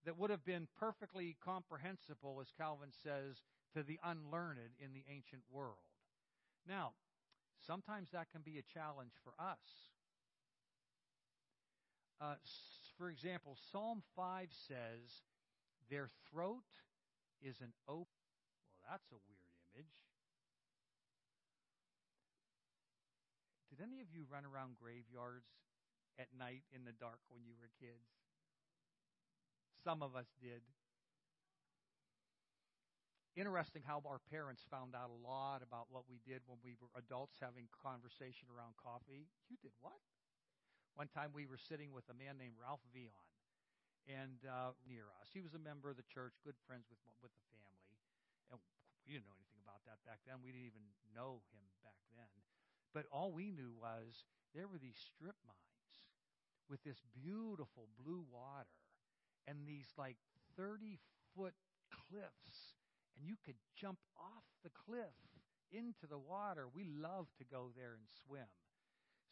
that 0.05 0.17
would 0.17 0.29
have 0.29 0.45
been 0.45 0.67
perfectly 0.79 1.35
comprehensible, 1.43 2.39
as 2.41 2.47
Calvin 2.57 2.89
says, 3.03 3.43
to 3.75 3.83
the 3.83 3.99
unlearned 4.03 4.79
in 4.79 4.93
the 4.93 5.03
ancient 5.09 5.43
world. 5.51 5.77
Now, 6.67 6.93
sometimes 7.65 8.09
that 8.11 8.31
can 8.31 8.41
be 8.41 8.57
a 8.57 8.73
challenge 8.73 9.11
for 9.23 9.33
us. 9.39 9.57
Uh, 12.19 12.35
for 12.97 13.09
example, 13.09 13.57
Psalm 13.71 14.01
5 14.15 14.47
says, 14.67 15.21
their 15.89 16.09
throat 16.29 16.67
is 17.41 17.61
an 17.61 17.73
open. 17.87 18.21
Well, 18.79 18.91
that's 18.91 19.07
a 19.11 19.19
weird 19.27 19.51
image. 19.75 19.93
Did 23.69 23.83
any 23.83 24.01
of 24.01 24.09
you 24.09 24.25
run 24.25 24.41
around 24.41 24.75
graveyards 24.81 25.47
at 26.17 26.33
night 26.33 26.65
in 26.73 26.81
the 26.83 26.97
dark 26.97 27.21
when 27.29 27.45
you 27.45 27.53
were 27.59 27.69
kids? 27.77 28.09
Some 29.83 30.01
of 30.01 30.15
us 30.17 30.27
did. 30.41 30.65
Interesting 33.37 33.85
how 33.85 34.01
our 34.01 34.17
parents 34.33 34.65
found 34.65 34.97
out 34.97 35.13
a 35.13 35.19
lot 35.21 35.61
about 35.61 35.93
what 35.93 36.09
we 36.09 36.17
did 36.25 36.41
when 36.49 36.57
we 36.65 36.73
were 36.81 36.89
adults 36.97 37.37
having 37.37 37.69
conversation 37.69 38.49
around 38.49 38.73
coffee. 38.81 39.29
You 39.45 39.61
did 39.61 39.77
what? 39.77 40.01
One 40.97 41.05
time 41.13 41.29
we 41.29 41.45
were 41.45 41.61
sitting 41.61 41.93
with 41.93 42.09
a 42.09 42.17
man 42.17 42.41
named 42.41 42.57
Ralph 42.57 42.81
Vion 42.89 43.13
and 44.07 44.39
uh, 44.47 44.71
near 44.87 45.11
us. 45.19 45.27
He 45.35 45.43
was 45.43 45.53
a 45.53 45.61
member 45.61 45.91
of 45.91 45.99
the 45.99 46.07
church, 46.07 46.39
good 46.43 46.57
friends 46.65 46.87
with 46.89 46.99
with 47.19 47.31
the 47.35 47.45
family, 47.51 47.99
and 48.49 48.59
we 49.05 49.13
didn't 49.15 49.27
know 49.27 49.35
anything 49.39 49.61
about 49.63 49.83
that 49.87 49.99
back 50.07 50.23
then. 50.27 50.39
We 50.43 50.51
didn't 50.51 50.67
even 50.71 50.87
know 51.15 51.43
him 51.51 51.63
back 51.83 51.99
then, 52.15 52.31
but 52.95 53.07
all 53.11 53.31
we 53.31 53.51
knew 53.51 53.71
was 53.75 54.23
there 54.55 54.67
were 54.67 54.79
these 54.79 54.99
strip 54.99 55.35
mines 55.47 55.95
with 56.67 56.83
this 56.83 56.99
beautiful 57.15 57.87
blue 57.99 58.23
water 58.31 58.79
and 59.47 59.67
these 59.67 59.91
like 59.95 60.17
thirty 60.55 60.99
foot 61.35 61.55
cliffs, 61.91 62.75
and 63.15 63.27
you 63.27 63.35
could 63.43 63.59
jump 63.75 63.99
off 64.17 64.43
the 64.63 64.71
cliff 64.71 65.15
into 65.71 66.07
the 66.07 66.19
water. 66.19 66.67
We 66.67 66.83
loved 66.83 67.37
to 67.39 67.45
go 67.45 67.71
there 67.75 67.93
and 67.95 68.07
swim. 68.23 68.47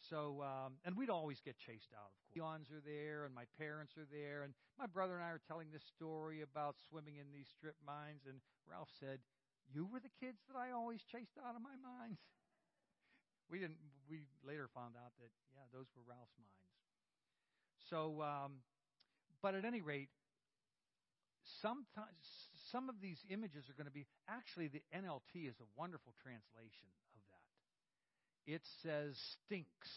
So, 0.09 0.43
um, 0.45 0.77
and 0.85 0.95
we'd 0.95 1.09
always 1.09 1.41
get 1.41 1.57
chased 1.57 1.89
out, 1.93 2.13
of 2.13 2.17
course. 2.29 2.37
Leons 2.37 2.69
are 2.69 2.83
there, 2.85 3.25
and 3.25 3.33
my 3.33 3.45
parents 3.57 3.97
are 3.97 4.05
there, 4.11 4.43
and 4.43 4.53
my 4.77 4.85
brother 4.85 5.15
and 5.15 5.23
I 5.23 5.29
are 5.33 5.41
telling 5.47 5.71
this 5.71 5.83
story 5.83 6.41
about 6.41 6.75
swimming 6.89 7.17
in 7.17 7.31
these 7.33 7.47
strip 7.49 7.75
mines, 7.85 8.29
and 8.29 8.37
Ralph 8.69 8.89
said, 8.99 9.19
"You 9.73 9.85
were 9.85 9.99
the 9.99 10.13
kids 10.19 10.43
that 10.47 10.57
I 10.57 10.71
always 10.71 11.01
chased 11.03 11.37
out 11.41 11.55
of 11.55 11.61
my 11.61 11.75
mines." 11.81 12.19
we 13.49 13.59
didn't. 13.59 13.79
We 14.09 14.27
later 14.45 14.69
found 14.69 14.95
out 14.95 15.13
that 15.17 15.31
yeah, 15.53 15.65
those 15.73 15.89
were 15.95 16.03
Ralph's 16.05 16.37
mines. 16.37 16.75
So, 17.89 18.21
um, 18.21 18.61
but 19.41 19.55
at 19.55 19.65
any 19.65 19.81
rate, 19.81 20.09
sometimes 21.61 22.49
some 22.71 22.89
of 22.89 23.01
these 23.01 23.25
images 23.29 23.69
are 23.69 23.73
going 23.73 23.89
to 23.89 23.93
be 23.93 24.05
actually 24.27 24.67
the 24.67 24.81
NLT 24.93 25.49
is 25.49 25.57
a 25.61 25.69
wonderful 25.77 26.13
translation 26.21 26.89
it 28.45 28.61
says 28.83 29.17
stinks 29.45 29.89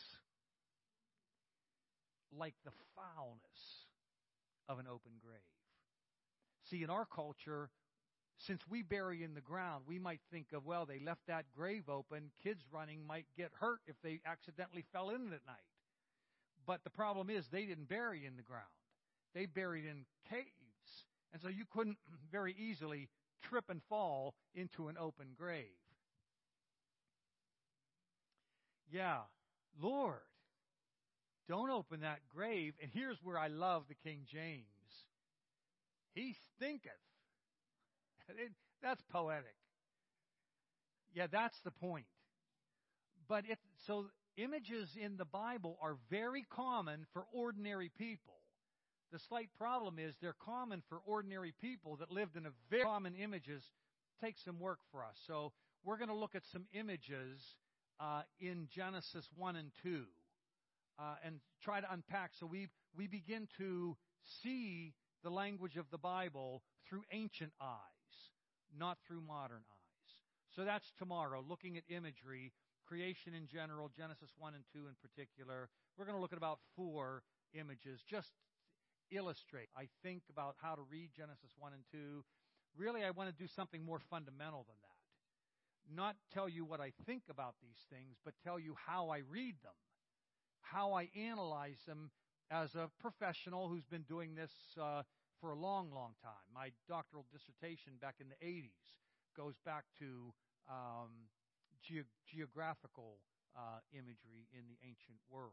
like 2.37 2.55
the 2.65 2.73
foulness 2.95 3.87
of 4.69 4.79
an 4.79 4.87
open 4.87 5.13
grave. 5.23 5.41
See, 6.71 6.83
in 6.83 6.91
our 6.91 7.07
culture, 7.07 7.71
since 8.39 8.61
we 8.69 8.83
bury 8.83 9.25
in 9.25 9.35
the 9.35 9.41
ground, 9.41 9.85
we 9.89 9.99
might 9.99 10.21
think 10.31 10.53
of, 10.53 10.67
well, 10.67 10.87
they 10.87 11.01
left 11.01 11.23
that 11.27 11.47
grave 11.57 11.89
open. 11.89 12.31
Kids 12.43 12.63
running 12.71 13.07
might 13.07 13.27
get 13.37 13.51
hurt 13.59 13.81
if 13.87 13.97
they 14.03 14.21
accidentally 14.27 14.85
fell 14.93 15.11
in 15.11 15.29
it 15.29 15.35
at 15.35 15.47
night. 15.47 15.57
But 16.67 16.85
the 16.85 16.91
problem 16.91 17.31
is 17.31 17.47
they 17.49 17.65
didn't 17.65 17.89
bury 17.89 18.27
in 18.27 18.37
the 18.37 18.43
ground. 18.43 18.65
They 19.35 19.47
buried 19.47 19.87
in 19.87 20.05
caves. 20.29 20.47
And 21.33 21.43
so 21.43 21.49
you 21.49 21.65
couldn't 21.73 21.99
very 22.33 22.55
easily 22.59 23.09
trip 23.43 23.65
and 23.71 23.81
fall 23.89 24.35
into 24.55 24.89
an 24.89 24.97
open 24.99 25.29
grave. 25.39 25.65
Yeah, 28.91 29.19
Lord, 29.81 30.21
don't 31.49 31.71
open 31.71 32.01
that 32.01 32.21
grave. 32.35 32.75
And 32.83 32.91
here's 32.93 33.19
where 33.23 33.39
I 33.39 33.49
love 33.49 33.85
the 33.89 33.95
King 33.95 34.21
James. 34.31 34.65
He 36.15 36.35
stinketh. 36.57 36.93
That's 38.83 39.03
poetic. 39.11 39.55
Yeah, 41.15 41.27
that's 41.31 41.59
the 41.65 41.71
point. 41.71 42.05
But 43.29 43.45
if 43.49 43.59
so 43.87 44.07
images 44.37 44.89
in 45.01 45.17
the 45.17 45.25
Bible 45.25 45.79
are 45.83 45.97
very 46.11 46.47
common 46.51 47.07
for 47.13 47.25
ordinary 47.33 47.91
people. 47.99 48.35
The 49.11 49.19
slight 49.29 49.49
problem 49.59 49.99
is 49.99 50.15
they're 50.21 50.37
common 50.45 50.83
for 50.89 51.01
ordinary 51.05 51.53
people 51.61 51.97
that 51.97 52.11
lived 52.11 52.37
in 52.37 52.47
a 52.47 52.51
very 52.71 52.85
common 52.85 53.15
images. 53.15 53.63
Take 54.23 54.37
some 54.45 54.61
work 54.61 54.79
for 54.93 55.05
us. 55.05 55.17
So 55.27 55.53
we're 55.85 55.97
going 55.97 56.11
to 56.11 56.15
look 56.15 56.35
at 56.35 56.43
some 56.53 56.67
images 56.73 57.41
uh, 58.01 58.23
in 58.41 58.69
Genesis 58.71 59.29
1 59.37 59.57
and 59.57 59.71
2 59.83 60.05
uh, 60.99 61.03
and 61.25 61.41
try 61.63 61.81
to 61.81 61.93
unpack. 61.93 62.33
So 62.39 62.47
we, 62.47 62.69
we 62.97 63.07
begin 63.07 63.49
to 63.59 63.97
see 64.25 64.95
the 65.23 65.31
language 65.31 65.77
of 65.77 65.91
the 65.91 65.99
Bible 65.99 66.63
through 66.89 67.03
ancient 67.13 67.53
eyes, 67.61 67.79
not 68.77 68.99
through 69.07 69.21
modern 69.21 69.59
eyes. 69.59 70.13
So 70.55 70.65
that's 70.65 70.93
tomorrow, 70.99 71.45
looking 71.47 71.77
at 71.77 71.85
imagery, 71.89 72.53
creation 72.87 73.35
in 73.35 73.47
general, 73.47 73.91
Genesis 73.97 74.31
1 74.39 74.55
and 74.55 74.65
2 74.73 74.89
in 74.89 74.95
particular. 75.01 75.69
We're 75.97 76.05
going 76.05 76.17
to 76.17 76.23
look 76.23 76.33
at 76.33 76.39
about 76.39 76.59
four 76.75 77.23
images, 77.55 78.01
just 78.09 78.33
illustrate, 79.11 79.69
I 79.77 79.89
think, 80.03 80.23
about 80.31 80.57
how 80.61 80.75
to 80.75 80.83
read 80.91 81.11
Genesis 81.17 81.51
1 81.59 81.73
and 81.73 81.83
2. 81.93 82.25
Really, 82.77 83.05
I 83.05 83.11
want 83.11 83.29
to 83.29 83.35
do 83.35 83.49
something 83.49 83.85
more 83.85 84.01
fundamental 84.11 84.65
than 84.69 84.77
that 84.83 84.98
not 85.95 86.17
tell 86.33 86.49
you 86.49 86.65
what 86.65 86.81
I 86.81 86.93
think 87.07 87.23
about 87.31 87.55
these 87.63 87.85
things, 87.91 88.17
but 88.25 88.35
tell 88.45 88.59
you 88.59 88.75
how 88.87 89.11
I 89.11 89.23
read 89.31 89.57
them, 89.63 89.73
how 90.61 90.93
I 90.93 91.09
analyze 91.17 91.79
them 91.87 92.11
as 92.51 92.75
a 92.75 92.91
professional 93.01 93.69
who's 93.69 93.85
been 93.85 94.03
doing 94.03 94.35
this 94.35 94.51
uh, 94.81 95.03
for 95.41 95.51
a 95.51 95.55
long, 95.55 95.91
long 95.93 96.15
time. 96.23 96.45
My 96.55 96.71
doctoral 96.89 97.27
dissertation 97.33 97.93
back 98.01 98.17
in 98.21 98.27
the 98.29 98.47
80s 98.47 98.97
goes 99.37 99.55
back 99.65 99.85
to 99.99 100.33
um, 100.69 101.29
ge- 101.83 102.09
geographical 102.27 103.19
uh, 103.57 103.81
imagery 103.93 104.49
in 104.53 104.67
the 104.69 104.79
ancient 104.83 105.19
world. 105.31 105.53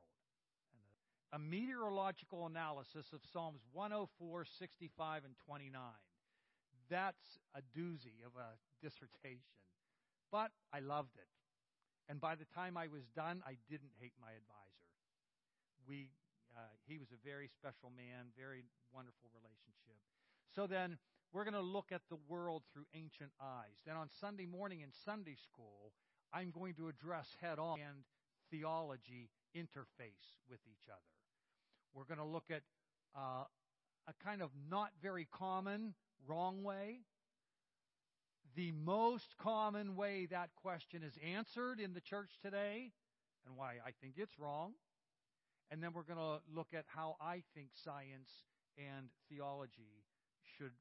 A, 1.34 1.36
a 1.36 1.40
meteorological 1.40 2.46
analysis 2.46 3.08
of 3.14 3.22
Psalms 3.32 3.62
104, 3.74 4.46
65, 4.58 5.26
and 5.26 5.36
29. 5.46 5.82
That's 6.90 7.40
a 7.56 7.62
doozy 7.78 8.24
of 8.26 8.34
a 8.38 8.56
dissertation. 8.84 9.65
But 10.36 10.52
I 10.76 10.84
loved 10.84 11.16
it. 11.16 11.32
And 12.12 12.20
by 12.20 12.36
the 12.36 12.44
time 12.44 12.76
I 12.76 12.88
was 12.92 13.08
done, 13.16 13.40
I 13.48 13.56
didn't 13.72 13.96
hate 14.02 14.12
my 14.20 14.36
advisor. 14.36 14.92
We, 15.88 16.12
uh, 16.52 16.76
he 16.86 16.98
was 16.98 17.08
a 17.16 17.20
very 17.24 17.48
special 17.48 17.88
man, 17.96 18.36
very 18.36 18.66
wonderful 18.92 19.32
relationship. 19.32 19.96
So 20.54 20.68
then, 20.68 20.98
we're 21.32 21.46
going 21.46 21.54
to 21.54 21.62
look 21.62 21.94
at 21.94 22.02
the 22.10 22.18
world 22.28 22.64
through 22.74 22.84
ancient 22.94 23.32
eyes. 23.40 23.80
Then 23.86 23.96
on 23.96 24.10
Sunday 24.20 24.46
morning 24.46 24.82
in 24.82 24.90
Sunday 25.06 25.38
school, 25.40 25.94
I'm 26.34 26.52
going 26.52 26.74
to 26.76 26.90
address 26.90 27.28
head 27.40 27.58
on 27.58 27.80
and 27.80 28.04
theology 28.52 29.30
interface 29.56 30.36
with 30.50 30.60
each 30.68 30.90
other. 30.92 31.16
We're 31.94 32.04
going 32.04 32.20
to 32.20 32.26
look 32.26 32.52
at 32.52 32.64
uh, 33.16 33.48
a 34.06 34.14
kind 34.22 34.42
of 34.42 34.50
not 34.70 34.92
very 35.02 35.30
common 35.32 35.94
wrong 36.28 36.62
way 36.62 37.06
the 38.56 38.72
most 38.72 39.36
common 39.38 39.96
way 39.96 40.28
that 40.32 40.50
question 40.56 41.04
is 41.04 41.18
answered 41.24 41.80
in 41.80 41.94
the 41.94 42.02
church 42.02 42.32
today 42.42 42.92
and 43.46 43.56
why 43.56 43.76
I 43.86 43.92
think 44.02 44.16
it's 44.18 44.40
wrong. 44.40 44.74
And 45.72 45.84
then 45.84 45.92
we're 45.94 46.04
going 46.04 46.20
to 46.20 46.40
look 46.54 46.70
at 46.74 46.86
how 46.88 47.16
I 47.20 47.44
think 47.54 47.70
science 47.74 48.30
and 48.78 49.10
theology 49.30 50.06
should 50.58 50.72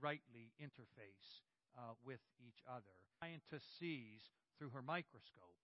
rightly 0.00 0.52
interface 0.62 1.44
uh, 1.76 1.92
with 2.04 2.20
each 2.40 2.62
other. 2.68 2.94
Scientist 3.20 3.78
sees 3.78 4.22
through 4.58 4.70
her 4.70 4.82
microscope 4.82 5.58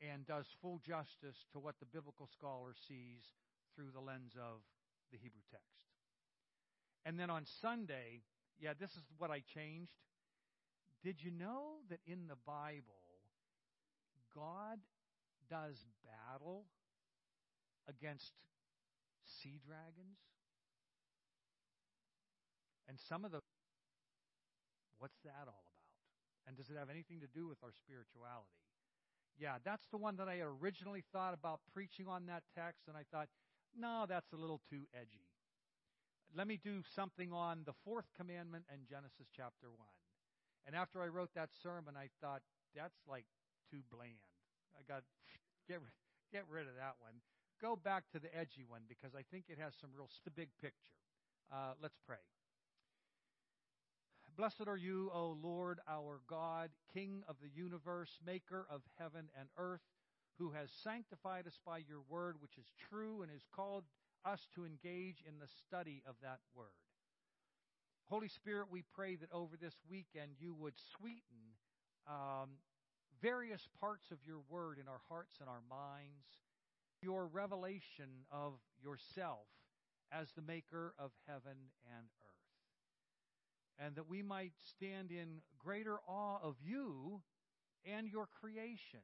and 0.00 0.26
does 0.26 0.46
full 0.62 0.80
justice 0.86 1.44
to 1.52 1.58
what 1.58 1.74
the 1.80 1.86
biblical 1.86 2.28
scholar 2.32 2.72
sees 2.88 3.32
through 3.74 3.90
the 3.92 4.00
lens 4.00 4.32
of 4.36 4.60
the 5.12 5.18
Hebrew 5.18 5.44
text. 5.50 5.84
And 7.04 7.18
then 7.18 7.30
on 7.30 7.44
Sunday, 7.60 8.22
yeah, 8.58 8.72
this 8.78 8.90
is 8.90 9.04
what 9.18 9.30
I 9.30 9.42
changed. 9.54 9.92
Did 11.02 11.22
you 11.22 11.30
know 11.30 11.78
that 11.88 12.00
in 12.06 12.26
the 12.28 12.36
Bible, 12.46 13.02
God 14.34 14.78
does 15.48 15.84
battle 16.04 16.64
against 17.88 18.32
sea 19.24 19.60
dragons? 19.64 20.18
And 22.88 22.98
some 23.08 23.24
of 23.24 23.32
the. 23.32 23.40
What's 24.98 25.18
that 25.24 25.46
all 25.46 25.64
about? 25.66 25.92
And 26.46 26.56
does 26.56 26.70
it 26.70 26.76
have 26.78 26.90
anything 26.90 27.20
to 27.20 27.26
do 27.26 27.46
with 27.46 27.58
our 27.62 27.72
spirituality? 27.72 28.56
Yeah, 29.38 29.56
that's 29.64 29.86
the 29.90 29.98
one 29.98 30.16
that 30.16 30.28
I 30.28 30.40
originally 30.40 31.04
thought 31.12 31.34
about 31.34 31.60
preaching 31.74 32.08
on 32.08 32.26
that 32.26 32.42
text, 32.56 32.88
and 32.88 32.96
I 32.96 33.02
thought, 33.12 33.28
no, 33.78 34.06
that's 34.08 34.32
a 34.32 34.36
little 34.36 34.60
too 34.70 34.88
edgy. 34.94 35.28
Let 36.34 36.46
me 36.46 36.58
do 36.62 36.82
something 36.94 37.32
on 37.32 37.62
the 37.66 37.74
fourth 37.84 38.06
commandment 38.16 38.64
and 38.72 38.82
Genesis 38.88 39.28
chapter 39.34 39.68
1. 39.68 39.78
And 40.66 40.74
after 40.74 41.02
I 41.02 41.08
wrote 41.08 41.30
that 41.34 41.50
sermon, 41.62 41.94
I 41.96 42.08
thought 42.20 42.42
that's 42.74 42.98
like 43.08 43.24
too 43.70 43.82
bland. 43.90 44.18
I 44.74 44.82
got 44.86 45.02
get 45.68 45.80
get 46.32 46.44
rid 46.50 46.66
of 46.66 46.74
that 46.76 46.98
one. 46.98 47.14
Go 47.60 47.76
back 47.76 48.04
to 48.12 48.18
the 48.18 48.34
edgy 48.36 48.64
one 48.66 48.82
because 48.88 49.14
I 49.14 49.22
think 49.30 49.44
it 49.48 49.58
has 49.58 49.74
some 49.80 49.90
real 49.96 50.10
the 50.24 50.30
big 50.30 50.48
picture. 50.60 50.92
Uh, 51.52 51.72
let's 51.80 51.96
pray. 52.06 52.20
Blessed 54.36 54.68
are 54.68 54.76
you, 54.76 55.10
O 55.14 55.38
Lord, 55.42 55.80
our 55.88 56.20
God, 56.28 56.68
King 56.92 57.22
of 57.26 57.36
the 57.40 57.48
universe, 57.48 58.18
Maker 58.26 58.66
of 58.70 58.82
heaven 58.98 59.30
and 59.38 59.48
earth, 59.56 59.80
who 60.38 60.50
has 60.50 60.68
sanctified 60.84 61.46
us 61.46 61.58
by 61.64 61.78
your 61.78 62.02
word, 62.10 62.36
which 62.42 62.58
is 62.58 62.66
true, 62.90 63.22
and 63.22 63.30
has 63.30 63.46
called 63.54 63.84
us 64.26 64.46
to 64.54 64.66
engage 64.66 65.24
in 65.26 65.38
the 65.38 65.48
study 65.48 66.02
of 66.06 66.16
that 66.20 66.40
word. 66.54 66.85
Holy 68.08 68.28
Spirit, 68.28 68.68
we 68.70 68.84
pray 68.94 69.16
that 69.16 69.32
over 69.32 69.56
this 69.56 69.74
weekend 69.90 70.30
you 70.38 70.54
would 70.54 70.74
sweeten 70.96 71.58
um, 72.06 72.50
various 73.20 73.66
parts 73.80 74.12
of 74.12 74.18
your 74.24 74.38
word 74.48 74.78
in 74.80 74.86
our 74.86 75.00
hearts 75.08 75.38
and 75.40 75.48
our 75.48 75.62
minds, 75.68 76.38
your 77.02 77.26
revelation 77.26 78.24
of 78.30 78.52
yourself 78.80 79.48
as 80.12 80.28
the 80.32 80.42
maker 80.42 80.94
of 81.00 81.10
heaven 81.26 81.58
and 81.84 82.06
earth. 82.22 83.84
And 83.84 83.96
that 83.96 84.08
we 84.08 84.22
might 84.22 84.52
stand 84.62 85.10
in 85.10 85.40
greater 85.58 85.96
awe 86.06 86.38
of 86.40 86.54
you 86.64 87.20
and 87.84 88.06
your 88.06 88.28
creation 88.40 89.02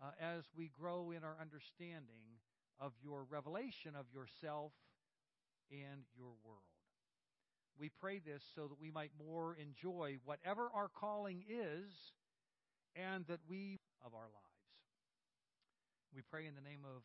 uh, 0.00 0.10
as 0.20 0.44
we 0.56 0.70
grow 0.80 1.10
in 1.10 1.24
our 1.24 1.36
understanding 1.40 2.38
of 2.78 2.92
your 3.02 3.24
revelation 3.28 3.96
of 3.98 4.06
yourself 4.14 4.70
and 5.72 6.04
your 6.16 6.32
world. 6.44 6.77
We 7.78 7.90
pray 8.00 8.18
this 8.18 8.42
so 8.54 8.66
that 8.66 8.80
we 8.80 8.90
might 8.90 9.12
more 9.18 9.56
enjoy 9.56 10.18
whatever 10.24 10.68
our 10.74 10.88
calling 10.88 11.44
is 11.48 12.12
and 12.96 13.24
that 13.28 13.40
we 13.48 13.78
of 14.04 14.14
our 14.14 14.26
lives. 14.26 14.48
We 16.14 16.22
pray 16.22 16.46
in 16.46 16.54
the 16.54 16.60
name 16.60 16.82
of 16.84 17.02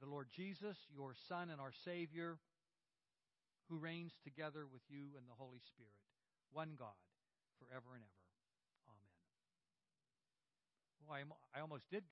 the 0.00 0.06
Lord 0.08 0.28
Jesus, 0.34 0.76
your 0.92 1.14
Son 1.28 1.50
and 1.50 1.60
our 1.60 1.72
Savior, 1.84 2.38
who 3.68 3.78
reigns 3.78 4.12
together 4.24 4.66
with 4.70 4.82
you 4.88 5.16
and 5.16 5.28
the 5.28 5.38
Holy 5.38 5.60
Spirit, 5.60 5.96
one 6.52 6.74
God, 6.76 6.96
forever 7.60 7.94
and 7.94 8.02
ever. 8.02 8.26
Amen. 8.90 9.16
Well, 11.06 11.38
I, 11.54 11.60
almost 11.60 11.88
did 11.90 12.04